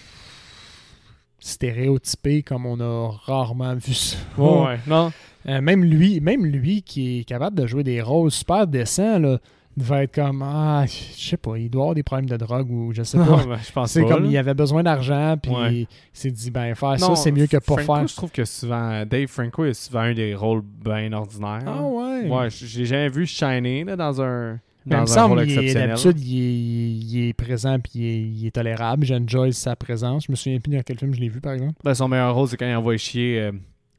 stéréotypé 1.39 2.43
comme 2.43 2.65
on 2.65 2.79
a 2.79 3.11
rarement 3.25 3.75
vu 3.75 3.93
ça. 3.93 4.17
Ouais. 4.37 4.79
Non. 4.87 5.11
Euh, 5.47 5.59
même 5.61 5.83
lui, 5.83 6.19
même 6.21 6.45
lui 6.45 6.81
qui 6.83 7.19
est 7.19 7.23
capable 7.23 7.57
de 7.59 7.65
jouer 7.65 7.83
des 7.83 8.01
rôles 8.01 8.31
super 8.31 8.67
décents, 8.67 9.17
là, 9.19 9.39
devait 9.77 10.03
être 10.03 10.15
comme 10.15 10.41
ah, 10.43 10.85
je 10.85 11.19
sais 11.21 11.37
pas, 11.37 11.57
il 11.57 11.69
doit 11.69 11.83
avoir 11.83 11.95
des 11.95 12.03
problèmes 12.03 12.29
de 12.29 12.37
drogue 12.37 12.69
ou 12.69 12.91
je 12.93 13.03
sais 13.03 13.17
pas. 13.19 13.25
Non, 13.25 13.45
ben, 13.47 13.57
je 13.65 13.71
pense 13.71 13.91
C'est 13.91 14.05
comme 14.05 14.23
là. 14.25 14.29
il 14.29 14.37
avait 14.37 14.53
besoin 14.53 14.83
d'argent 14.83 15.37
puis 15.41 15.51
Ouais. 15.51 15.73
il 15.81 15.87
s'est 16.13 16.31
dit 16.31 16.51
ben 16.51 16.75
faire 16.75 16.91
Non, 16.99 17.15
ça 17.15 17.15
c'est 17.15 17.31
mieux 17.31 17.47
que 17.47 17.57
pas 17.57 17.77
Franco, 17.77 17.95
faire. 17.95 18.07
Je 18.07 18.15
trouve 18.15 18.31
que 18.31 18.43
souvent, 18.45 19.05
Dave 19.05 19.27
Franco, 19.27 19.63
a 19.63 19.73
souvent 19.73 20.05
eu 20.07 20.13
des 20.13 20.35
rôles 20.35 20.61
bien 20.61 21.11
ordinaires. 21.13 21.59
Ah 21.65 21.81
ouais. 21.83 22.27
Ouais, 22.29 22.49
j'ai 22.49 22.85
jamais 22.85 23.09
vu 23.09 23.25
Shiny 23.25 23.83
là, 23.85 23.95
dans 23.95 24.21
un, 24.21 24.59
Mais 24.85 24.95
il 24.97 24.99
dans 25.05 25.17
un 25.19 25.23
rôle 25.25 25.39
semble 25.39 25.41
il 25.43 25.51
est- 25.51 25.53
exceptionnel. 25.53 25.87
d'habitude 25.89 26.19
il 26.19 26.37
est, 26.37 26.91
il 26.91 27.27
est 27.29 27.33
présent 27.33 27.79
puis 27.79 27.91
il 27.95 28.05
est, 28.05 28.21
il 28.21 28.45
est 28.47 28.51
tolérable. 28.51 29.05
J'enjoy 29.05 29.53
sa 29.53 29.75
présence. 29.75 30.25
Je 30.27 30.31
me 30.31 30.35
souviens 30.35 30.59
plus 30.59 30.73
dans 30.75 30.81
quel 30.83 30.97
film 30.99 31.13
je 31.13 31.19
l'ai 31.19 31.29
vu 31.29 31.39
par 31.39 31.53
exemple. 31.53 31.73
Ben, 31.83 31.93
son 31.93 32.07
meilleur 32.07 32.35
rôle, 32.35 32.47
c'est 32.49 32.57
quand 32.57 32.67
il 32.67 32.75
envoie 32.75 32.97
chier 32.97 33.39
euh, 33.39 33.51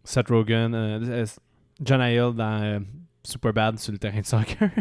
Seth 0.05 0.29
Rogen, 0.29 0.75
euh, 0.75 1.01
euh, 1.03 1.27
John 1.83 2.01
Hill 2.03 2.33
dans 2.37 2.83
Superbad 3.25 3.79
sur 3.79 3.93
le 3.93 3.99
terrain 3.99 4.21
de 4.21 4.27
soccer. 4.27 4.69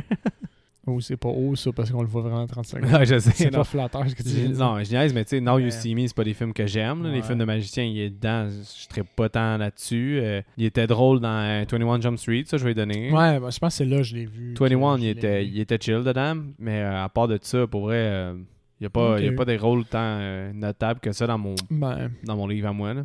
Oh, 0.88 1.00
c'est 1.00 1.16
pas 1.18 1.30
haut, 1.30 1.56
ça, 1.56 1.72
parce 1.72 1.92
qu'on 1.92 2.02
le 2.02 2.08
voit 2.08 2.24
vraiment 2.24 2.48
30 2.48 2.66
secondes. 2.66 2.92
Ouais, 2.92 3.06
je 3.06 3.20
sais. 3.20 3.30
c'est 3.36 3.52
pas 3.52 3.64
flatteur 3.64 4.10
ce 4.10 4.16
que 4.16 4.24
tu 4.24 4.30
dis. 4.30 4.50
Non, 4.50 4.84
je 4.84 4.90
niaise, 4.90 5.14
mais 5.14 5.24
tu 5.24 5.30
sais, 5.30 5.40
Now 5.40 5.60
You 5.60 5.70
See 5.70 5.94
Me, 5.94 6.08
c'est 6.08 6.16
pas 6.16 6.24
des 6.24 6.34
films 6.34 6.54
que 6.54 6.66
j'aime. 6.66 7.04
là. 7.04 7.10
Les 7.12 7.18
Ouais. 7.18 7.22
films 7.24 7.38
de 7.38 7.46
magicien, 7.46 7.84
il 7.84 8.00
est 8.00 8.10
dedans, 8.10 8.50
je 8.50 8.64
serais 8.64 9.04
pas 9.04 9.30
tant 9.30 9.58
là-dessus. 9.58 10.20
Euh, 10.22 10.42
il 10.58 10.66
était 10.66 10.88
drôle 10.88 11.20
dans 11.20 11.30
euh, 11.30 11.66
21 11.72 12.02
Jump 12.02 12.18
Street, 12.18 12.44
ça, 12.48 12.58
je 12.58 12.66
vais 12.66 12.74
donner. 12.74 13.12
Ouais, 13.12 13.40
ben, 13.40 13.52
je 13.52 13.60
pense 13.60 13.74
que 13.74 13.78
c'est 13.78 13.86
là 13.86 13.98
que 13.98 14.04
je 14.04 14.16
l'ai 14.16 14.26
vu. 14.26 14.56
21, 14.60 14.96
que 14.96 15.02
je 15.02 15.02
il 15.02 15.06
l'ai 15.06 15.10
était, 15.12 15.42
vu. 15.44 15.50
il 15.54 15.60
était 15.60 15.78
chill 15.80 16.04
dedans, 16.04 16.36
mais 16.58 16.82
euh, 16.82 17.04
à 17.04 17.10
part 17.10 17.28
de 17.28 17.38
ça, 17.42 17.68
pour 17.68 17.82
vrai, 17.82 17.98
euh, 17.98 18.34
il 18.80 18.84
n'y 18.84 18.88
a, 18.88 18.90
pas- 18.90 19.20
il 19.20 19.26
y 19.26 19.30
a 19.30 19.34
pas 19.34 19.46
des 19.46 19.58
rôles 19.58 19.86
tant 19.86 20.00
euh, 20.02 20.52
notables 20.52 21.00
que 21.00 21.12
ça 21.12 21.28
dans 21.28 21.38
mon, 21.38 21.54
Ben, 21.70 22.10
dans 22.24 22.36
mon 22.36 22.48
livre 22.48 22.68
à 22.70 22.74
moi. 22.74 22.96
là. 22.96 23.04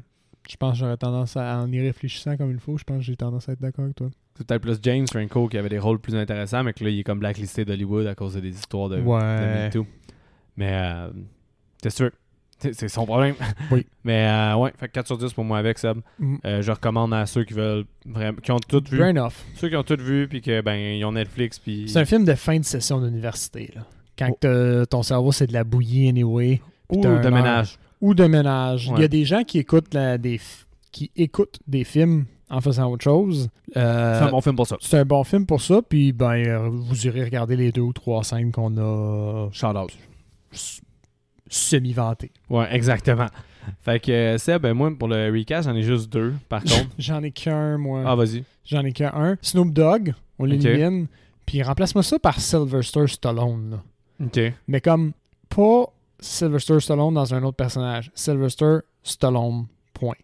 Je 0.48 0.56
pense 0.56 0.72
que 0.72 0.78
j'aurais 0.78 0.96
tendance 0.96 1.36
à, 1.36 1.58
en 1.60 1.70
y 1.72 1.80
réfléchissant 1.80 2.36
comme 2.36 2.50
il 2.50 2.58
faut, 2.58 2.76
je 2.78 2.84
pense 2.84 2.98
que 2.98 3.02
j'ai 3.04 3.16
tendance 3.16 3.48
à 3.48 3.52
être 3.52 3.60
d'accord 3.60 3.84
avec 3.84 3.96
toi. 3.96 4.08
C'est 4.36 4.46
peut-être 4.46 4.62
plus 4.62 4.78
James 4.82 5.06
Franco 5.08 5.48
qui 5.48 5.56
avait 5.58 5.68
des 5.68 5.78
rôles 5.78 5.98
plus 5.98 6.14
intéressants, 6.14 6.62
mais 6.62 6.72
que 6.72 6.84
là, 6.84 6.90
il 6.90 6.98
est 7.00 7.04
comme 7.04 7.18
blacklisté 7.20 7.64
d'Hollywood 7.64 8.06
à 8.06 8.14
cause 8.14 8.34
de 8.34 8.40
des 8.40 8.50
histoires 8.54 8.88
de, 8.88 8.96
de 8.96 9.02
Ouais. 9.02 9.66
Me 9.66 9.70
Too. 9.72 9.86
Mais 10.56 10.70
euh, 10.72 11.08
c'est 11.82 11.90
sûr. 11.90 12.10
C'est 12.58 12.88
son 12.88 13.04
problème. 13.04 13.34
Oui. 13.70 13.86
Mais 14.04 14.26
euh, 14.26 14.56
ouais, 14.56 14.72
fait 14.78 14.88
que 14.88 14.92
4 14.94 15.06
sur 15.06 15.18
10 15.18 15.32
pour 15.34 15.44
moi 15.44 15.58
avec 15.58 15.78
Seb. 15.78 15.98
Mm. 16.18 16.36
Euh, 16.46 16.62
je 16.62 16.72
recommande 16.72 17.12
à 17.12 17.26
ceux 17.26 17.44
qui 17.44 17.52
veulent 17.52 17.84
vraiment 18.06 18.38
qui 18.40 18.50
ont 18.50 18.58
tout 18.58 18.82
vu. 18.90 18.98
Ceux 19.56 19.68
qui 19.68 19.76
ont 19.76 19.82
tout 19.82 19.98
vu 20.00 20.26
puis 20.26 20.40
que 20.40 20.62
ben 20.62 20.74
ils 20.76 21.04
ont 21.04 21.12
Netflix 21.12 21.58
puis 21.58 21.86
C'est 21.88 21.98
un 21.98 22.06
film 22.06 22.24
de 22.24 22.34
fin 22.34 22.58
de 22.58 22.64
session 22.64 22.98
d'université. 23.00 23.72
là. 23.74 23.82
Quand 24.18 24.30
Oh. 24.46 24.84
ton 24.88 25.02
cerveau, 25.02 25.32
c'est 25.32 25.46
de 25.46 25.52
la 25.52 25.64
bouillie 25.64 26.08
anyway. 26.08 26.62
ou 26.88 27.02
de 27.02 27.06
heure. 27.08 27.20
ménage. 27.30 27.78
Ou 28.00 28.14
de 28.14 28.24
ménage. 28.26 28.90
Il 28.94 29.00
y 29.00 29.04
a 29.04 29.08
des 29.08 29.24
gens 29.24 29.42
qui 29.44 29.58
écoutent, 29.58 29.94
la- 29.94 30.18
des, 30.18 30.40
qui 30.92 31.10
écoutent 31.16 31.58
des 31.66 31.84
films 31.84 32.26
en 32.50 32.60
faisant 32.60 32.90
autre 32.90 33.02
chose. 33.04 33.48
Euh, 33.76 34.18
C'est 34.20 34.24
un 34.26 34.30
bon 34.30 34.40
film 34.40 34.54
pour 34.56 34.66
ça. 34.66 34.76
c'est 34.80 34.98
un 34.98 35.04
bon 35.04 35.24
film 35.24 35.46
pour 35.46 35.60
ça. 35.60 35.80
Puis 35.82 36.12
ben, 36.12 36.32
euh, 36.46 36.68
vous 36.70 37.06
irez 37.06 37.24
regarder 37.24 37.56
les 37.56 37.72
deux 37.72 37.80
ou 37.80 37.92
trois 37.92 38.22
scènes 38.22 38.52
qu'on 38.52 38.76
a 38.78 39.48
Shout 39.52 39.66
out. 39.76 39.90
s- 40.52 40.80
semi-vantées. 41.48 42.30
Ouais, 42.50 42.66
exactement. 42.74 43.26
Fait 43.82 43.98
que 44.00 44.12
euh, 44.12 44.38
Seb, 44.38 44.62
ben 44.62 44.74
moi 44.74 44.92
pour 44.96 45.08
le 45.08 45.30
recast, 45.32 45.68
j'en 45.68 45.74
ai 45.74 45.82
juste 45.82 46.12
deux 46.12 46.34
par 46.48 46.60
contre. 46.64 46.86
J'en 46.98 47.22
ai 47.22 47.30
qu'un, 47.32 47.78
moi. 47.78 48.04
ah 48.06 48.14
vas-y. 48.14 48.44
J'en 48.64 48.84
ai 48.84 48.92
qu'un. 48.92 49.36
Snoop 49.42 49.72
Dogg, 49.72 50.14
on 50.38 50.44
l'élimine. 50.44 51.06
Puis 51.44 51.62
remplace-moi 51.62 52.02
ça 52.02 52.18
par 52.18 52.40
Sylvester 52.40 53.06
Stallone. 53.06 53.70
là. 53.70 54.26
OK. 54.26 54.52
Mais 54.68 54.80
comme 54.80 55.12
pas 55.48 55.86
Sylvester 56.26 56.80
Stallone 56.80 57.14
dans 57.14 57.34
un 57.34 57.42
autre 57.42 57.56
personnage. 57.56 58.10
Sylvester 58.14 58.78
Stallone, 59.02 59.66
point. 59.92 60.14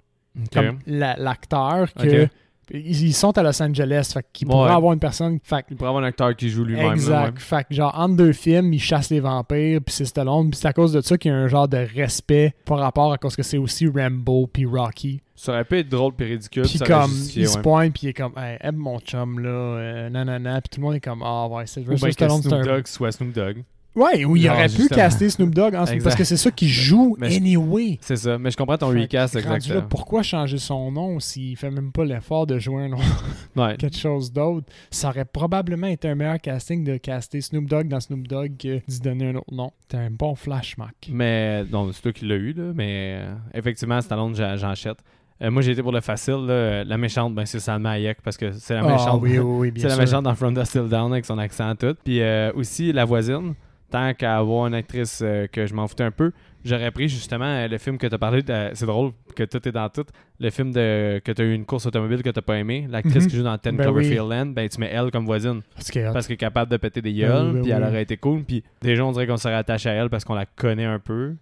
Comme 0.52 0.78
la- 0.86 1.16
l'acteur 1.16 1.92
que. 1.94 2.24
Ok. 2.24 2.30
Ils, 2.74 3.02
ils 3.08 3.12
sont 3.12 3.36
à 3.36 3.42
Los 3.42 3.60
Angeles, 3.60 4.12
fait 4.14 4.24
qu'il 4.32 4.46
pourrait 4.48 4.70
Ouais. 4.70 4.74
avoir 4.74 4.92
une 4.94 4.98
personne. 5.00 5.38
Fait 5.42 5.62
que- 5.62 5.66
Il 5.72 5.76
pourrait 5.76 5.88
avoir 5.90 6.02
un 6.04 6.06
acteur 6.06 6.34
qui 6.34 6.48
joue 6.48 6.64
lui-même. 6.64 6.86
là, 6.86 6.92
exact. 6.94 7.38
Fait 7.40 7.64
que 7.68 7.74
genre, 7.74 7.92
entre 7.98 8.16
deux 8.16 8.32
films, 8.32 8.72
il 8.72 8.78
chasse 8.78 9.10
les 9.10 9.20
vampires, 9.20 9.80
puis 9.84 9.92
c'est 9.94 10.04
Stallone, 10.06 10.48
puis 10.50 10.58
c'est 10.58 10.68
à 10.68 10.72
cause 10.72 10.92
de 10.92 11.00
ça 11.02 11.18
qu'il 11.18 11.32
y 11.32 11.34
a 11.34 11.36
un 11.36 11.48
genre 11.48 11.68
de 11.68 11.76
respect 11.76 12.54
par 12.64 12.78
rapport 12.78 13.12
à 13.12 13.18
cause 13.18 13.36
que 13.36 13.42
c'est 13.42 13.58
aussi 13.58 13.88
Rambo 13.88 14.46
puis 14.46 14.64
Rocky. 14.64 15.20
Ça 15.34 15.52
aurait 15.52 15.64
pu 15.64 15.78
être 15.80 15.88
drôle 15.88 16.14
puis 16.14 16.24
ridicule. 16.26 16.62
Puis 16.62 16.78
comme, 16.78 17.10
il 17.34 17.46
se 17.48 17.56
ouais. 17.56 17.62
pointe, 17.62 17.92
puis 17.92 18.02
il 18.04 18.08
est 18.10 18.14
comme, 18.14 18.32
hey, 18.38 18.56
aime 18.60 18.76
mon 18.76 19.00
chum, 19.00 19.40
là, 19.40 19.48
euh, 19.50 20.08
nanana, 20.08 20.60
puis 20.62 20.70
tout 20.70 20.80
le 20.80 20.86
monde 20.86 20.94
est 20.94 21.00
comme, 21.00 21.22
ah 21.24 21.48
ouais, 21.48 21.64
Ou 21.64 21.66
Sylvester 21.66 22.06
que 22.06 22.12
Stallone, 22.12 22.42
c'est 22.42 22.48
Snoop 22.48 22.62
Dogg 22.64 22.86
soit 22.86 23.12
Snoop 23.12 23.32
Dogg. 23.32 23.64
Ouais, 23.94 24.24
ou 24.24 24.36
il 24.36 24.48
aurait 24.48 24.68
pu 24.68 24.88
caster 24.88 25.28
Snoop 25.28 25.54
Dogg 25.54 25.74
en- 25.74 25.84
parce 26.02 26.14
que 26.14 26.24
c'est 26.24 26.38
ça 26.38 26.50
qu'il 26.50 26.68
joue 26.68 27.14
Mais 27.18 27.36
anyway. 27.36 27.98
C'est 28.00 28.16
ça. 28.16 28.38
Mais 28.38 28.50
je 28.50 28.56
comprends 28.56 28.78
ton 28.78 28.90
Fait 28.90 29.00
recast 29.02 29.34
rendu 29.34 29.46
là, 29.48 29.54
exactement. 29.56 29.88
pourquoi 29.88 30.22
changer 30.22 30.56
son 30.58 30.90
nom 30.90 31.20
s'il 31.20 31.56
fait 31.58 31.70
même 31.70 31.92
pas 31.92 32.04
l'effort 32.04 32.46
de 32.46 32.58
jouer 32.58 32.84
un 32.84 32.88
nom 32.88 32.96
Ouais. 33.56 33.76
quelque 33.76 33.96
chose 33.98 34.32
d'autre? 34.32 34.66
Ça 34.90 35.08
aurait 35.10 35.26
probablement 35.26 35.88
été 35.88 36.08
un 36.08 36.14
meilleur 36.14 36.40
casting 36.40 36.84
de 36.84 36.96
caster 36.96 37.40
Snoop 37.42 37.66
Dogg 37.66 37.88
dans 37.88 38.00
Snoop 38.00 38.26
Dogg 38.26 38.52
que 38.58 38.80
d'y 38.88 39.00
donner 39.00 39.28
un 39.28 39.34
autre 39.34 39.52
nom. 39.52 39.72
T'as 39.88 39.98
un 39.98 40.10
bon 40.10 40.34
flash, 40.34 40.78
Mac. 40.78 40.94
Mais 41.10 41.62
non, 41.64 41.92
c'est 41.92 42.00
toi 42.00 42.12
qui 42.12 42.24
l'as 42.26 42.36
eu, 42.36 42.54
là. 42.54 42.72
Mais 42.74 43.16
euh, 43.18 43.34
effectivement, 43.52 44.00
Stallone, 44.00 44.34
j'en 44.34 44.56
j'en 44.56 44.70
achète. 44.70 44.98
Euh, 45.42 45.50
moi, 45.50 45.60
j'ai 45.60 45.72
été 45.72 45.82
pour 45.82 45.92
le 45.92 46.00
facile. 46.00 46.46
là. 46.46 46.52
Euh, 46.52 46.84
La 46.84 46.96
méchante, 46.96 47.34
ben, 47.34 47.44
c'est 47.44 47.60
Salma 47.60 47.90
Hayek 47.90 48.22
parce 48.22 48.36
que 48.38 48.52
c'est 48.52 48.74
la 48.74 48.80
Ah 48.84 48.92
méchante. 48.92 49.20
oui, 49.22 49.38
oui, 49.38 49.38
oui, 49.38 49.70
bien 49.72 49.82
c'est 49.82 49.88
la 49.96 49.96
méchante 50.02 50.22
dans 50.24 50.34
From 50.34 50.54
the 50.54 50.64
Still 50.64 50.88
Down 50.88 51.12
avec 51.12 51.26
son 51.26 51.36
accent 51.36 51.74
tout. 51.74 51.94
Puis 52.04 52.22
euh, 52.22 52.52
aussi, 52.54 52.92
la 52.92 53.04
voisine. 53.04 53.52
Tant 53.92 54.12
qu'à 54.14 54.38
avoir 54.38 54.66
une 54.66 54.74
actrice 54.74 55.20
euh, 55.22 55.46
que 55.46 55.66
je 55.66 55.74
m'en 55.74 55.86
foutais 55.86 56.02
un 56.04 56.10
peu, 56.10 56.32
j'aurais 56.64 56.90
pris 56.90 57.08
justement 57.08 57.44
euh, 57.44 57.68
le 57.68 57.76
film 57.78 57.98
que 57.98 58.06
tu 58.06 58.14
as 58.14 58.18
parlé. 58.18 58.42
de- 58.42 58.70
C'est 58.72 58.86
drôle 58.86 59.12
que 59.36 59.44
tout 59.44 59.68
est 59.68 59.72
dans 59.72 59.88
tout. 59.90 60.06
Le 60.40 60.48
film 60.50 60.72
de 60.72 61.20
que 61.24 61.30
tu 61.30 61.42
as 61.42 61.44
eu 61.44 61.52
une 61.54 61.64
course 61.66 61.84
automobile 61.86 62.22
que 62.22 62.30
tu 62.30 62.40
pas 62.42 62.56
aimé. 62.58 62.86
L'actrice 62.90 63.24
Mhm. 63.24 63.30
qui 63.30 63.36
joue 63.36 63.42
dans 63.44 63.56
Ten 63.58 63.76
Ben 63.76 63.84
Cloverfield 63.84 64.28
Land, 64.30 64.46
ben 64.46 64.68
tu 64.68 64.80
mets 64.80 64.90
elle 64.92 65.10
comme 65.10 65.26
voisine. 65.26 65.60
Parce 65.74 65.90
que, 65.90 66.12
Parce 66.12 66.26
qu'elle 66.26 66.34
est 66.34 66.38
capable 66.38 66.70
de 66.70 66.76
péter 66.78 67.02
des 67.02 67.12
Ben 67.12 67.18
gueules, 67.28 67.46
oui, 67.48 67.52
ben 67.54 67.62
puis 67.62 67.70
elle 67.70 67.82
aurait 67.84 68.02
été 68.02 68.16
cool. 68.16 68.42
Puis 68.44 68.64
déjà, 68.80 69.04
on 69.04 69.12
dirait 69.12 69.26
qu'on 69.26 69.36
serait 69.36 69.54
attaché 69.54 69.90
à 69.90 69.92
elle 69.92 70.08
parce 70.10 70.24
qu'on 70.24 70.34
la 70.34 70.46
connaît 70.46 70.84
un 70.86 70.98
peu. 70.98 71.34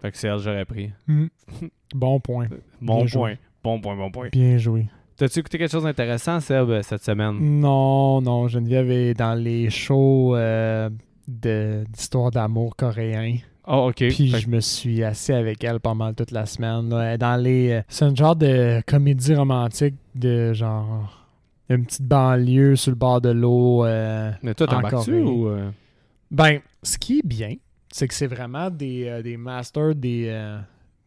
Fait 0.00 0.10
que 0.12 0.16
c'est 0.16 0.28
elle 0.28 0.36
que 0.36 0.42
j'aurais 0.44 0.64
pris. 0.64 0.90
Mhm. 1.08 1.28
bon 1.94 2.20
point. 2.20 2.46
Bon 2.80 2.94
Bien 3.04 3.06
point. 3.06 3.06
joué. 3.06 3.38
Bon 3.62 3.80
point, 3.80 3.96
bon 3.96 4.10
point. 4.10 4.28
Bien 4.32 4.56
joué. 4.56 4.86
T'as-tu 5.16 5.40
écouté 5.40 5.58
quelque 5.58 5.70
chose 5.72 5.82
d'intéressant, 5.82 6.40
Seb, 6.40 6.70
euh, 6.70 6.80
cette 6.82 7.02
semaine? 7.04 7.36
Non, 7.60 8.22
non, 8.22 8.48
Geneviève 8.48 8.90
est 8.90 9.12
dans 9.12 9.34
les 9.34 9.68
shows 9.68 10.34
euh, 10.34 10.88
d'histoire 11.28 12.30
d'amour 12.30 12.76
coréen. 12.76 13.36
Oh, 13.66 13.88
ok. 13.90 13.96
Puis 14.08 14.30
Fait 14.30 14.40
je 14.40 14.48
me 14.48 14.60
suis 14.60 15.04
assis 15.04 15.32
avec 15.32 15.62
elle 15.62 15.78
pas 15.80 15.94
mal 15.94 16.14
toute 16.14 16.30
la 16.32 16.46
semaine. 16.46 16.88
là. 16.90 17.16
Dans 17.16 17.40
les, 17.40 17.70
euh, 17.72 17.82
c'est 17.88 18.04
un 18.04 18.14
genre 18.14 18.34
de 18.36 18.82
comédie 18.86 19.34
romantique 19.34 19.94
de 20.14 20.52
genre 20.52 21.16
une 21.68 21.84
petite 21.84 22.02
banlieue 22.02 22.74
sur 22.74 22.90
le 22.90 22.96
bord 22.96 23.20
de 23.20 23.28
l'eau. 23.30 23.84
euh, 23.84 24.32
Mais 24.42 24.54
toi, 24.54 24.66
en 24.68 24.70
t'embarques-tu 24.80 25.20
ou. 25.20 25.46
euh, 25.48 25.70
Ben, 26.30 26.58
ce 26.82 26.98
qui 26.98 27.18
est 27.18 27.26
bien, 27.26 27.54
c'est 27.92 28.08
que 28.08 28.14
c'est 28.14 28.26
vraiment 28.26 28.70
des, 28.70 29.06
euh, 29.06 29.22
des 29.22 29.36
masters 29.36 29.94
des, 29.94 30.28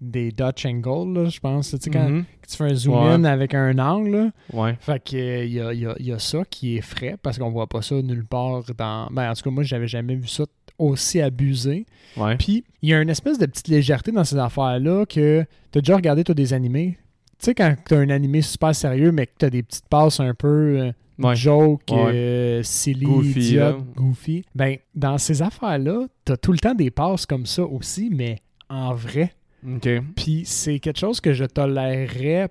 des 0.04 0.32
Dutch 0.32 0.66
angle, 0.66 1.20
là, 1.24 1.30
je 1.30 1.40
pense. 1.40 1.70
Tu 1.72 1.78
sais, 1.80 1.90
quand 1.90 2.10
mhm. 2.10 2.26
tu 2.48 2.56
fais 2.58 2.64
un 2.66 2.74
zoom-in 2.76 3.24
Ouais. 3.24 3.30
avec 3.30 3.54
un 3.54 3.78
angle, 3.80 4.12
là, 4.12 4.32
Ouais. 4.54 4.76
fait 4.80 5.04
que 5.04 5.16
euh, 5.16 5.46
y, 5.46 5.60
a, 5.60 5.74
y 5.74 5.86
a- 5.86 5.96
y 6.00 6.12
a 6.12 6.20
ça 6.20 6.44
qui 6.50 6.78
est 6.78 6.82
frais 6.82 7.16
parce 7.22 7.38
qu'on 7.38 7.50
voit 7.50 7.68
pas 7.68 7.82
ça 7.82 8.02
nulle 8.02 8.26
part 8.26 8.64
dans. 8.78 9.08
Ben, 9.12 9.32
en 9.32 9.34
tout 9.34 9.44
cas, 9.44 9.50
moi, 9.50 9.64
j'avais 9.64 9.88
jamais 9.88 10.16
vu 10.16 10.28
ça 10.28 10.44
aussi 10.78 11.22
abusé. 11.22 11.86
Ouais. 12.18 12.36
Puis, 12.38 12.64
il 12.82 12.90
y 12.90 12.94
a 12.94 13.02
une 13.02 13.10
espèce 13.10 13.38
de 13.38 13.46
petite 13.46 13.68
légèreté 13.68 14.12
dans 14.12 14.24
ces 14.24 14.38
affaires-là 14.38 15.06
que 15.06 15.46
t'as 15.72 15.82
déjà 15.82 15.96
regardé, 15.96 16.24
toi, 16.24 16.36
des 16.36 16.54
animés. 16.54 16.98
Tu 17.40 17.46
sais, 17.46 17.56
quand 17.56 17.76
t'as 17.88 17.98
un 18.00 18.10
animé 18.10 18.42
super 18.42 18.74
sérieux, 18.74 19.12
mais 19.12 19.28
que 19.28 19.34
t'as 19.38 19.50
des 19.50 19.64
petites 19.64 19.88
passes 19.88 20.20
un 20.20 20.34
peu 20.34 20.48
euh, 20.80 20.92
Ouais. 21.20 21.36
joke, 21.36 21.84
Ouais. 21.92 22.12
euh, 22.14 22.64
silly, 22.64 23.06
Goofy, 23.06 23.60
goofy. 23.96 24.44
Ben, 24.56 24.78
dans 24.96 25.18
ces 25.20 25.42
affaires-là, 25.44 26.08
t'as 26.26 26.38
tout 26.38 26.52
le 26.52 26.58
temps 26.58 26.74
des 26.74 26.90
passes 26.90 27.26
comme 27.28 27.46
ça 27.46 27.64
aussi, 27.64 28.10
mais 28.12 28.40
en 28.70 28.94
vrai. 28.96 29.32
Ok. 29.66 29.90
Puis 30.16 30.44
c'est 30.46 30.80
quelque 30.80 31.00
chose 31.00 31.20
que 31.22 31.34
je 31.34 31.46
tolérerais 31.46 32.50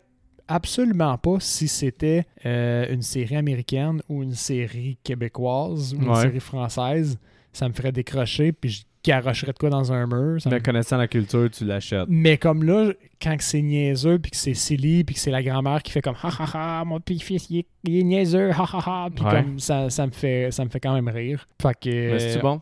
absolument 0.48 1.16
pas 1.18 1.36
si 1.40 1.68
c'était 1.68 2.24
euh, 2.44 2.86
une 2.92 3.02
série 3.02 3.36
américaine 3.36 4.02
ou 4.08 4.22
une 4.22 4.34
série 4.34 4.98
québécoise 5.04 5.94
ou 5.94 6.02
une 6.02 6.08
Ouais. 6.10 6.20
série 6.22 6.40
française. 6.40 7.18
Ça 7.52 7.68
me 7.68 7.74
ferait 7.74 7.92
décrocher, 7.92 8.52
puis 8.52 8.70
je 8.70 8.82
garocherais 9.04 9.52
de 9.52 9.58
quoi 9.58 9.68
dans 9.70 9.92
un 9.92 10.06
mur. 10.06 10.38
me- 10.44 10.50
Mais 10.50 10.60
connaissant 10.60 10.96
la 10.96 11.06
culture, 11.08 11.50
tu 11.50 11.64
l'achètes. 11.64 12.06
Mais 12.08 12.38
comme 12.38 12.62
là, 12.64 12.92
quand 13.20 13.36
c'est 13.40 13.60
niaiseux, 13.62 14.18
puis 14.18 14.30
que 14.30 14.36
c'est 14.36 14.54
silly, 14.54 15.04
puis 15.04 15.14
que 15.14 15.20
c'est 15.20 15.30
la 15.30 15.42
grand-mère 15.42 15.82
qui 15.82 15.92
fait 15.92 16.00
comme 16.02 16.14
«Ha 16.22 16.28
ha 16.38 16.80
ha, 16.80 16.84
mon 16.84 16.98
petit-fils, 17.00 17.48
il 17.50 17.58
est, 17.60 17.66
il 17.84 17.98
est 17.98 18.02
niaiseux, 18.04 18.50
ha 18.50 18.64
ha 18.72 18.78
ha», 19.04 19.08
puis 19.14 19.24
Ouais. 19.24 19.42
comme 19.42 19.58
ça, 19.58 19.90
ça, 19.90 20.06
me 20.06 20.12
fait, 20.12 20.50
ça 20.50 20.64
me 20.64 20.70
fait 20.70 20.80
quand 20.80 20.94
même 20.94 21.08
rire. 21.08 21.46
Fait 21.60 21.74
que... 21.78 22.12
Mais 22.12 22.18
c'est 22.18 22.40
bon? 22.40 22.60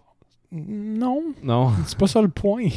Non, 0.52 1.22
Non? 1.42 1.70
c'est 1.86 1.96
pas 1.98 2.06
ça 2.08 2.20
le 2.20 2.28
point. 2.28 2.68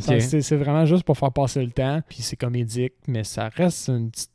C'est 0.00 0.56
vraiment 0.56 0.84
juste 0.84 1.04
pour 1.04 1.16
faire 1.16 1.32
passer 1.32 1.64
le 1.64 1.70
temps. 1.70 2.00
Puis 2.08 2.22
c'est 2.22 2.36
comédique, 2.36 2.94
mais 3.06 3.22
ça 3.24 3.48
reste 3.48 3.88
une 3.88 4.10
petite 4.10 4.30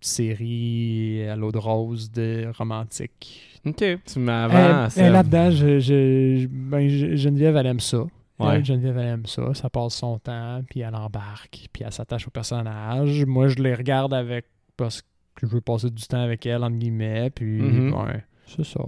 série 0.00 1.26
à 1.28 1.36
l'eau 1.36 1.52
de 1.52 1.58
rose 1.58 2.10
de 2.10 2.50
romantique. 2.56 3.60
Ok. 3.66 3.84
Tu 4.06 4.18
m'avances. 4.18 4.96
elle, 4.96 5.12
là-dedans, 5.12 5.50
je, 5.50 5.78
je- 5.80 6.46
ben, 6.46 6.88
je- 6.88 7.16
Geneviève, 7.16 7.56
elle 7.56 7.66
aime 7.66 7.80
ça. 7.80 7.98
Ouais. 8.38 8.56
Elle, 8.56 8.64
Geneviève, 8.64 8.96
elle 8.98 9.08
aime 9.08 9.26
ça. 9.26 9.52
Ça 9.52 9.68
passe 9.68 9.94
son 9.96 10.18
temps, 10.18 10.62
puis 10.70 10.80
elle 10.80 10.94
embarque, 10.94 11.68
puis 11.72 11.82
elle 11.84 11.92
s'attache 11.92 12.26
au 12.26 12.30
personnage. 12.30 13.24
Moi, 13.26 13.48
je 13.48 13.56
les 13.56 13.74
regarde 13.74 14.14
avec 14.14 14.46
parce 14.78 15.02
que 15.02 15.06
je 15.42 15.46
veux 15.46 15.60
passer 15.60 15.90
du 15.90 16.02
temps 16.04 16.22
avec 16.22 16.46
elle, 16.46 16.64
entre 16.64 16.76
guillemets. 16.76 17.28
Puis, 17.30 17.60
Mhm. 17.60 17.92
ouais, 17.94 18.24
c'est 18.46 18.64
ça. 18.64 18.80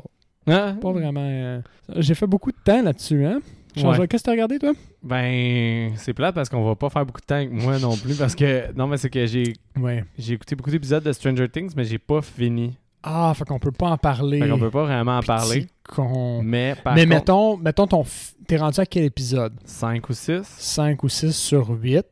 Ah, 0.46 0.74
Pas 0.80 0.92
vraiment. 0.92 1.20
euh, 1.24 1.60
J'ai 1.96 2.14
fait 2.14 2.26
beaucoup 2.26 2.50
de 2.50 2.56
temps 2.64 2.82
là-dessus, 2.82 3.24
hein? 3.24 3.40
Ouais. 3.76 4.06
Qu'est-ce 4.06 4.22
que 4.22 4.26
t'as 4.26 4.32
regardé, 4.32 4.58
toi? 4.58 4.72
Ben, 5.02 5.92
c'est 5.96 6.12
plate 6.12 6.34
parce 6.34 6.48
qu'on 6.48 6.62
va 6.64 6.74
pas 6.74 6.90
faire 6.90 7.06
beaucoup 7.06 7.20
de 7.20 7.26
temps 7.26 7.36
avec 7.36 7.50
moi 7.50 7.78
non 7.78 7.96
plus 7.96 8.14
parce 8.16 8.34
que 8.34 8.70
non 8.76 8.86
mais 8.86 8.98
c'est 8.98 9.08
que 9.08 9.24
j'ai 9.26 9.54
Ouais. 9.80 10.04
j'ai 10.18 10.34
écouté 10.34 10.54
beaucoup 10.54 10.70
d'épisodes 10.70 11.02
de 11.02 11.10
Stranger 11.12 11.48
Things 11.48 11.72
mais 11.76 11.84
j'ai 11.84 11.98
pas 11.98 12.20
fini. 12.20 12.76
Ah, 13.02 13.32
fait 13.34 13.44
qu'on 13.44 13.58
peut 13.58 13.72
pas 13.72 13.88
en 13.88 13.96
parler. 13.96 14.40
Fait 14.40 14.48
qu'on 14.48 14.58
peut 14.58 14.70
pas 14.70 14.84
vraiment 14.84 15.16
en 15.16 15.20
Petit 15.20 15.26
parler. 15.26 15.66
con. 15.88 16.42
Mais 16.42 16.76
par 16.84 16.94
Mais 16.94 17.02
contre, 17.04 17.14
mettons, 17.16 17.56
mettons 17.56 17.86
ton. 17.86 18.02
f- 18.02 18.34
T'es 18.46 18.58
rendu 18.58 18.78
à 18.78 18.86
quel 18.86 19.04
épisode? 19.04 19.54
5 19.64 20.08
ou 20.08 20.12
6 20.12 20.42
5 20.44 21.02
ou 21.02 21.08
6 21.08 21.32
sur 21.34 21.70
8 21.70 22.04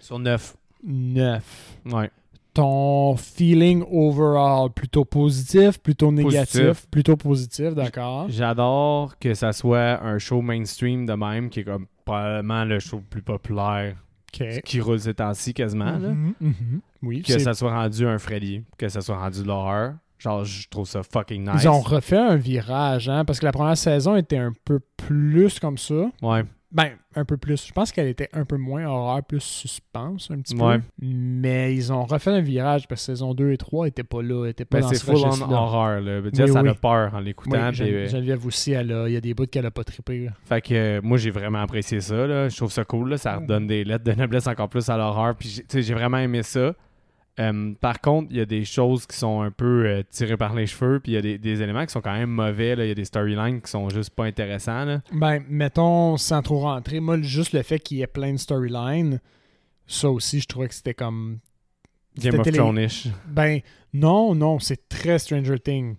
sur 0.00 0.18
9. 0.20 0.56
9. 0.84 1.42
Ouais. 1.86 2.10
Ton 2.56 3.16
feeling 3.16 3.84
overall, 3.90 4.70
plutôt 4.72 5.04
positif, 5.04 5.78
plutôt 5.78 6.10
négatif, 6.10 6.60
Positif. 6.62 6.86
plutôt 6.90 7.16
positif, 7.16 7.74
d'accord. 7.74 8.26
J'adore 8.30 9.18
que 9.18 9.34
ça 9.34 9.52
soit 9.52 10.02
un 10.02 10.18
show 10.18 10.40
mainstream 10.40 11.04
de 11.04 11.12
même, 11.12 11.50
qui 11.50 11.60
est 11.60 11.64
comme 11.64 11.86
probablement 12.06 12.64
le 12.64 12.78
show 12.78 12.96
le 12.96 13.02
plus 13.02 13.22
populaire 13.22 13.96
qui 14.64 14.80
roule 14.80 15.00
ces 15.00 15.14
temps-ci 15.14 15.52
quasiment. 15.54 15.84
là. 15.98 16.08
Mhm, 16.10 16.34
mhm. 16.40 16.80
Oui, 17.02 17.22
Que 17.22 17.38
ça 17.38 17.52
soit 17.54 17.70
rendu 17.72 18.06
un 18.06 18.18
Freddy, 18.18 18.62
que 18.78 18.88
ça 18.88 19.00
soit 19.02 19.16
rendu 19.18 19.44
l'horreur. 19.44 19.94
Genre, 20.18 20.44
je 20.44 20.66
trouve 20.68 20.86
ça 20.86 21.02
fucking 21.02 21.42
nice. 21.46 21.62
ils 21.62 21.68
ont 21.68 21.80
refait 21.80 22.16
un 22.16 22.36
virage, 22.36 23.08
hein, 23.10 23.24
parce 23.26 23.38
que 23.38 23.44
la 23.44 23.52
première 23.52 23.76
saison 23.76 24.16
était 24.16 24.38
un 24.38 24.52
peu 24.64 24.80
plus 24.96 25.58
comme 25.60 25.76
ça. 25.76 26.10
Ouais. 26.22 26.42
Ben, 26.72 26.90
un 27.14 27.24
peu 27.24 27.36
plus. 27.36 27.66
Je 27.68 27.72
pense 27.72 27.92
qu'elle 27.92 28.08
était 28.08 28.28
un 28.32 28.44
peu 28.44 28.56
moins 28.56 28.84
horreur, 28.86 29.22
plus 29.24 29.40
suspense, 29.40 30.30
un 30.30 30.40
petit 30.40 30.54
Ouais. 30.56 30.78
peu. 30.78 30.84
Mais 31.00 31.74
ils 31.74 31.92
ont 31.92 32.04
refait 32.04 32.30
un 32.32 32.40
virage 32.40 32.88
parce 32.88 33.02
que 33.02 33.06
saison 33.06 33.34
2 33.34 33.52
et 33.52 33.56
3 33.56 33.86
n'étaient 33.86 34.02
pas 34.02 34.20
là, 34.20 34.46
étaient 34.46 34.64
pas 34.64 34.80
Ben, 34.80 34.88
c'est 34.88 34.96
ce 34.96 35.04
full 35.04 35.14
on 35.16 35.52
horreur. 35.52 36.00
Là. 36.00 36.20
Dire, 36.22 36.44
Oui, 36.46 36.52
ça 36.52 36.62
oui. 36.62 36.68
a 36.68 36.74
peur 36.74 37.14
en 37.14 37.18
Oui, 37.18 37.24
l'écoutant. 37.26 37.72
Gen- 37.72 37.86
puis, 37.86 37.94
euh, 37.94 38.08
Geneviève 38.08 38.44
aussi, 38.46 38.72
elle 38.72 38.92
a- 38.92 39.08
il 39.08 39.14
y 39.14 39.16
a 39.16 39.20
des 39.20 39.32
bouts 39.32 39.46
qu'elle 39.46 39.66
a 39.66 39.70
pas 39.70 39.84
trippé. 39.84 40.24
là. 40.26 40.32
Fait 40.44 40.60
que 40.60 40.74
euh, 40.74 41.00
moi, 41.02 41.18
j'ai 41.18 41.30
vraiment 41.30 41.60
apprécié 41.60 42.00
ça. 42.00 42.26
Là. 42.26 42.48
Je 42.48 42.56
trouve 42.56 42.72
ça 42.72 42.84
cool. 42.84 43.10
Là. 43.10 43.16
Ça 43.18 43.36
redonne 43.36 43.66
des 43.68 43.84
lettres 43.84 44.04
de 44.04 44.12
noblesse 44.12 44.46
encore 44.48 44.68
plus 44.68 44.88
à 44.90 44.96
l'horreur. 44.96 45.34
Puis 45.36 45.48
j'ai- 45.48 45.62
tu 45.62 45.68
sais, 45.68 45.82
j'ai 45.82 45.94
vraiment 45.94 46.18
aimé 46.18 46.42
ça. 46.42 46.74
Euh, 47.38 47.72
par 47.80 48.00
contre, 48.00 48.28
il 48.30 48.36
y 48.38 48.40
a 48.40 48.46
des 48.46 48.64
choses 48.64 49.06
qui 49.06 49.16
sont 49.16 49.42
un 49.42 49.50
peu 49.50 49.84
euh, 49.86 50.02
tirées 50.10 50.36
par 50.38 50.54
les 50.54 50.66
cheveux. 50.66 51.00
Puis 51.00 51.12
il 51.12 51.14
y 51.16 51.18
a 51.18 51.22
des, 51.22 51.38
des 51.38 51.60
éléments 51.62 51.84
qui 51.84 51.92
sont 51.92 52.00
quand 52.00 52.14
même 52.14 52.30
mauvais. 52.30 52.72
Il 52.78 52.86
y 52.86 52.90
a 52.90 52.94
des 52.94 53.04
storylines 53.04 53.60
qui 53.60 53.70
sont 53.70 53.88
juste 53.90 54.10
pas 54.10 54.24
intéressants. 54.24 54.84
Là. 54.84 55.00
Ben, 55.12 55.42
mettons, 55.48 56.16
sans 56.16 56.40
trop 56.42 56.60
rentrer, 56.60 57.00
moi, 57.00 57.20
juste 57.20 57.52
le 57.52 57.62
fait 57.62 57.78
qu'il 57.78 57.98
y 57.98 58.02
ait 58.02 58.06
plein 58.06 58.32
de 58.32 58.38
storylines, 58.38 59.20
ça 59.86 60.10
aussi, 60.10 60.40
je 60.40 60.46
trouvais 60.46 60.68
que 60.68 60.74
c'était 60.74 60.94
comme. 60.94 61.38
Game 62.18 62.40
of 62.40 62.46
Thrones-ish. 62.50 63.08
Ben, 63.28 63.60
non, 63.92 64.34
non, 64.34 64.58
c'est 64.58 64.88
très 64.88 65.18
Stranger 65.18 65.58
Things. 65.58 65.96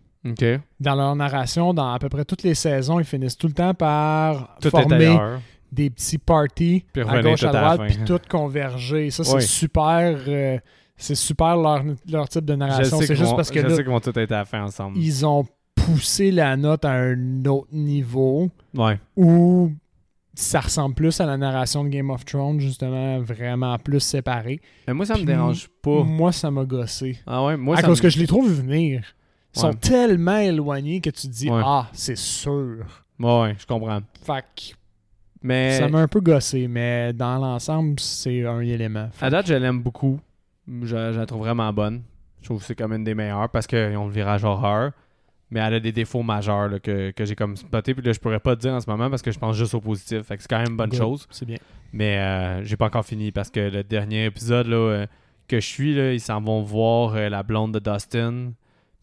Dans 0.80 0.96
leur 0.96 1.16
narration, 1.16 1.74
dans 1.74 1.94
à 1.94 2.00
peu 2.00 2.10
près 2.10 2.26
toutes 2.26 2.44
les 2.44 2.56
saisons, 2.56 3.00
ils 3.00 3.06
finissent 3.06 3.38
tout 3.38 3.48
le 3.48 3.54
temps 3.54 3.74
par 3.74 4.58
Tout 4.62 4.70
former 4.70 5.18
des 5.72 5.90
petits 5.90 6.18
parties 6.18 6.84
Puis 6.92 7.04
à 7.04 7.22
gauche, 7.22 7.44
à 7.44 7.52
droite, 7.52 7.82
puis 7.88 7.98
tout 8.06 8.20
converger. 8.30 9.10
Ça, 9.12 9.24
c'est 9.24 9.36
Oui. 9.36 9.42
super. 9.42 10.18
euh, 10.28 10.58
c'est 10.98 11.16
super 11.16 11.56
leur, 11.58 11.84
leur 12.10 12.28
type 12.28 12.46
de 12.46 12.56
narration. 12.56 13.00
C'est 13.02 13.16
juste 13.16 13.36
parce 13.36 13.50
que 13.52 13.62
je 13.62 13.68
là, 13.68 13.76
sais 13.76 13.84
qu'ils 13.84 13.92
vont 13.92 14.00
tout 14.00 14.18
être 14.18 14.32
à 14.32 14.38
la 14.40 14.46
fin 14.46 14.64
ensemble. 14.64 14.98
ils 14.98 15.26
ont 15.26 15.46
poussé 15.76 16.32
la 16.32 16.58
note 16.58 16.84
à 16.86 16.92
un 16.92 17.46
autre 17.46 17.68
niveau 17.72 18.50
Ouais. 18.76 19.00
où 19.16 19.72
ça 20.34 20.60
ressemble 20.60 20.94
plus 20.96 21.20
à 21.22 21.26
la 21.26 21.38
narration 21.38 21.84
de 21.84 21.90
Game 21.90 22.10
of 22.10 22.26
Thrones, 22.26 22.60
justement, 22.60 23.20
vraiment 23.22 23.78
plus 23.80 24.00
séparée. 24.02 24.60
Mais 24.88 24.94
moi, 24.94 25.06
ça 25.06 25.18
me 25.18 25.24
dérange 25.24 25.68
pas. 25.82 26.04
Moi, 26.04 26.32
ça 26.32 26.52
m'a 26.52 26.64
gossé. 26.66 27.20
Ah 27.26 27.44
ouais, 27.46 27.58
moi, 27.58 27.78
à 27.78 27.82
ça 27.82 27.88
cause 27.88 28.00
me- 28.00 28.04
que 28.04 28.10
je 28.10 28.20
les 28.20 28.28
trouve 28.28 28.52
venir. 28.52 29.02
Ils 29.56 29.60
sont 29.62 29.74
tellement 29.74 30.38
éloignés 30.38 31.02
que 31.02 31.10
tu 31.10 31.28
te 31.28 31.34
dis 31.34 31.50
Ouais. 31.50 31.62
Ah, 31.66 31.88
c'est 31.94 32.18
sûr. 32.18 32.86
Ouais, 33.20 33.42
ouais, 33.42 33.56
je 33.58 33.66
comprends. 33.66 34.00
Fait 34.24 34.44
que 34.56 34.76
Mais 35.42 35.80
ça 35.80 35.88
m'a 35.88 36.00
un 36.02 36.08
peu 36.08 36.20
gossé, 36.20 36.68
mais 36.68 37.14
dans 37.14 37.38
l'ensemble, 37.38 38.00
c'est 38.00 38.46
un 38.46 38.60
élément. 38.60 39.08
Fait 39.14 39.26
à 39.26 39.30
date, 39.32 39.48
je 39.48 39.54
l'aime 39.56 39.82
beaucoup. 39.82 40.20
Je, 40.68 40.86
je 40.86 41.20
la 41.20 41.26
trouve 41.26 41.40
vraiment 41.42 41.72
bonne. 41.74 42.04
Je 42.42 42.46
trouve 42.46 42.60
que 42.60 42.66
c'est 42.66 42.76
comme 42.76 42.94
une 42.94 43.04
des 43.04 43.16
meilleures 43.16 43.50
parce 43.50 43.68
qu'ils 43.68 43.98
ont 43.98 44.08
le 44.08 44.14
virage 44.14 44.44
horreur. 44.44 44.92
Mais 45.50 45.62
elle 45.62 45.76
a 45.76 45.80
des 45.80 45.94
défauts 45.94 46.24
majeurs 46.24 46.68
là, 46.68 46.80
que, 46.80 47.12
que 47.12 47.24
j'ai 47.24 47.36
comme 47.36 47.56
spoté. 47.56 47.94
Puis 47.94 48.04
là, 48.06 48.12
je 48.12 48.20
pourrais 48.20 48.40
pas 48.42 48.56
te 48.56 48.62
dire 48.62 48.74
en 48.74 48.82
ce 48.82 48.90
moment 48.90 49.10
parce 49.10 49.22
que 49.22 49.32
je 49.32 49.40
pense 49.40 49.56
juste 49.56 49.74
au 49.74 49.80
positif. 49.80 50.24
Fait 50.24 50.36
que 50.36 50.42
c'est 50.42 50.50
quand 50.50 50.58
même 50.58 50.72
une 50.72 50.78
bonne 50.78 50.90
Good. 50.90 51.00
chose. 51.00 51.28
C'est 51.30 51.46
bien. 51.46 51.58
Mais 51.94 52.18
euh, 52.18 52.64
j'ai 52.66 52.76
pas 52.76 52.88
encore 52.88 53.06
fini 53.06 53.32
parce 53.32 53.50
que 53.50 53.62
le 53.62 53.84
dernier 53.84 54.26
épisode 54.26 54.68
là, 54.68 54.76
euh, 54.76 55.06
que 55.48 55.62
je 55.62 55.66
suis, 55.66 55.96
là, 55.96 56.12
ils 56.12 56.20
s'en 56.20 56.42
vont 56.42 56.62
voir 56.64 57.16
euh, 57.16 57.30
la 57.30 57.44
blonde 57.44 57.74
de 57.74 57.80
Dustin. 57.80 58.52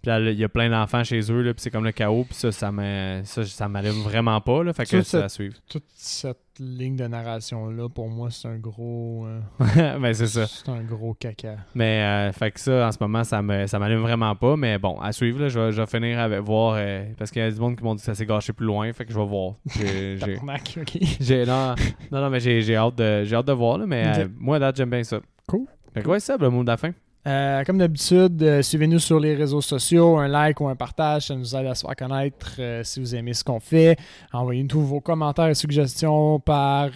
Puis 0.04 0.10
là, 0.10 0.20
il 0.20 0.38
y 0.38 0.44
a 0.44 0.50
plein 0.50 0.68
d'enfants 0.68 1.02
chez 1.02 1.20
eux, 1.32 1.40
là, 1.40 1.54
puis 1.54 1.62
c'est 1.62 1.70
comme 1.70 1.84
le 1.84 1.92
chaos. 1.92 2.24
Puis 2.24 2.34
ça, 2.34 2.52
ça 2.52 2.70
me- 2.70 3.22
ça, 3.24 3.42
ça 3.46 3.68
m'allume 3.68 4.02
vraiment 4.02 4.38
pas. 4.42 4.62
Là, 4.62 4.74
fait 4.74 4.84
que 4.84 5.00
Ça, 5.00 5.24
à 5.24 5.28
suivre. 5.30 5.54
Toute 5.70 5.84
cette 5.94 6.36
ligne 6.60 6.94
de 6.96 7.06
narration-là, 7.06 7.88
pour 7.88 8.08
moi, 8.10 8.28
c'est 8.30 8.46
un 8.48 8.58
gros. 8.58 9.26
euh, 9.26 9.98
ben, 9.98 10.12
c'est 10.12 10.26
ça. 10.26 10.46
C'est 10.46 10.68
un 10.68 10.82
gros 10.82 11.14
caca. 11.14 11.56
Mais 11.74 12.02
euh, 12.02 12.32
fait 12.32 12.50
que 12.50 12.60
ça, 12.60 12.86
en 12.86 12.92
ce 12.92 12.98
moment, 13.00 13.24
ça 13.24 13.40
me 13.40 13.66
ça 13.66 13.78
m'allume 13.78 14.02
vraiment 14.02 14.36
pas. 14.36 14.56
Mais 14.56 14.78
bon, 14.78 15.00
à 15.00 15.12
suivre, 15.12 15.40
là, 15.40 15.48
je, 15.48 15.58
vais, 15.58 15.72
je 15.72 15.80
vais 15.80 15.86
finir 15.86 16.18
avec 16.20 16.40
voir. 16.40 16.74
euh, 16.76 17.06
parce 17.18 17.30
qu'il 17.30 17.40
y 17.40 17.44
a 17.46 17.50
du 17.50 17.58
monde 17.58 17.76
qui 17.76 17.82
m'ont 17.82 17.94
dit 17.94 18.00
que 18.00 18.06
ça 18.06 18.14
s'est 18.14 18.26
gâché 18.26 18.52
plus 18.52 18.66
loin. 18.66 18.92
Fait 18.92 19.06
que 19.06 19.12
je 19.12 19.18
vais 19.18 19.24
voir. 19.26 19.54
J'ai- 19.74 20.16
non, 21.46 21.74
non, 22.12 22.20
non, 22.20 22.30
mais 22.30 22.40
j'ai 22.40 22.76
hâte, 22.76 22.96
de, 22.96 23.24
j'ai 23.24 23.36
hâte 23.36 23.46
de 23.46 23.52
voir. 23.52 23.78
Là, 23.78 23.86
mais 23.86 24.06
Ok. 24.10 24.18
euh, 24.18 24.28
moi, 24.38 24.56
à 24.56 24.60
date, 24.60 24.76
j'aime 24.76 24.90
bien 24.90 25.02
ça. 25.02 25.20
Cool. 25.48 25.66
Fait 25.92 26.02
que 26.02 26.08
ouais, 26.08 26.20
c'est 26.20 26.26
ça, 26.32 26.36
le 26.38 26.50
mot 26.50 26.62
de 26.62 26.68
la 26.68 26.76
fin. 26.76 26.90
Euh, 27.26 27.64
comme 27.64 27.78
d'habitude, 27.78 28.42
euh, 28.42 28.60
suivez-nous 28.60 28.98
sur 28.98 29.18
les 29.18 29.34
réseaux 29.34 29.62
sociaux. 29.62 30.18
Un 30.18 30.28
like 30.28 30.60
ou 30.60 30.68
un 30.68 30.76
partage, 30.76 31.28
ça 31.28 31.34
nous 31.34 31.56
aide 31.56 31.66
à 31.66 31.74
se 31.74 31.86
faire 31.86 31.96
connaître 31.96 32.56
euh, 32.58 32.84
si 32.84 33.00
vous 33.00 33.14
aimez 33.14 33.32
ce 33.32 33.42
qu'on 33.42 33.60
fait. 33.60 33.96
Envoyez-nous 34.32 34.68
tous 34.68 34.82
vos 34.82 35.00
commentaires 35.00 35.48
et 35.48 35.54
suggestions 35.54 36.38
par 36.40 36.90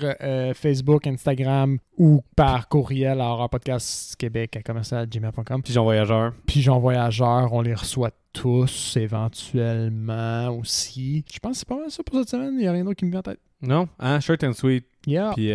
Facebook, 0.55 1.07
Instagram 1.07 1.79
ou 1.97 2.22
par 2.37 2.68
courriel 2.68 3.20
à 3.20 3.24
horrorpodcastquebec 3.24 4.57
à 4.57 4.62
commercialgmail.com. 4.62 5.62
Pigeon 5.62 5.83
Voyageur. 5.85 6.33
Pigeon 6.47 6.79
Voyageur, 6.79 7.53
on 7.53 7.62
les 7.62 7.74
reçoit 7.74 8.11
tous 8.33 8.97
éventuellement 8.97 10.51
aussi. 10.51 11.24
Je 11.33 11.39
pense 11.39 11.53
que 11.53 11.59
c'est 11.59 11.68
pas 11.68 11.76
mal 11.76 11.91
ça 11.91 12.03
pour 12.03 12.18
cette 12.18 12.29
semaine. 12.29 12.53
Il 12.55 12.59
n'y 12.59 12.66
a 12.66 12.72
rien 12.72 12.85
d'autre 12.85 12.97
qui 12.97 13.07
me 13.07 13.11
vient 13.11 13.20
en 13.20 13.22
tête. 13.22 13.41
Non? 13.62 13.89
Hein? 13.99 14.20
Short 14.20 14.45
and 14.45 14.53
sweet. 14.53 14.85
Yeah. 15.07 15.33
Puis 15.35 15.53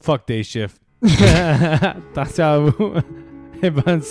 fuck 0.00 0.26
day 0.26 0.42
shift. 0.42 0.76
Attention 1.02 2.44
à 2.44 2.58
vous. 2.58 2.92
Et 3.62 3.70
bonne. 3.70 4.02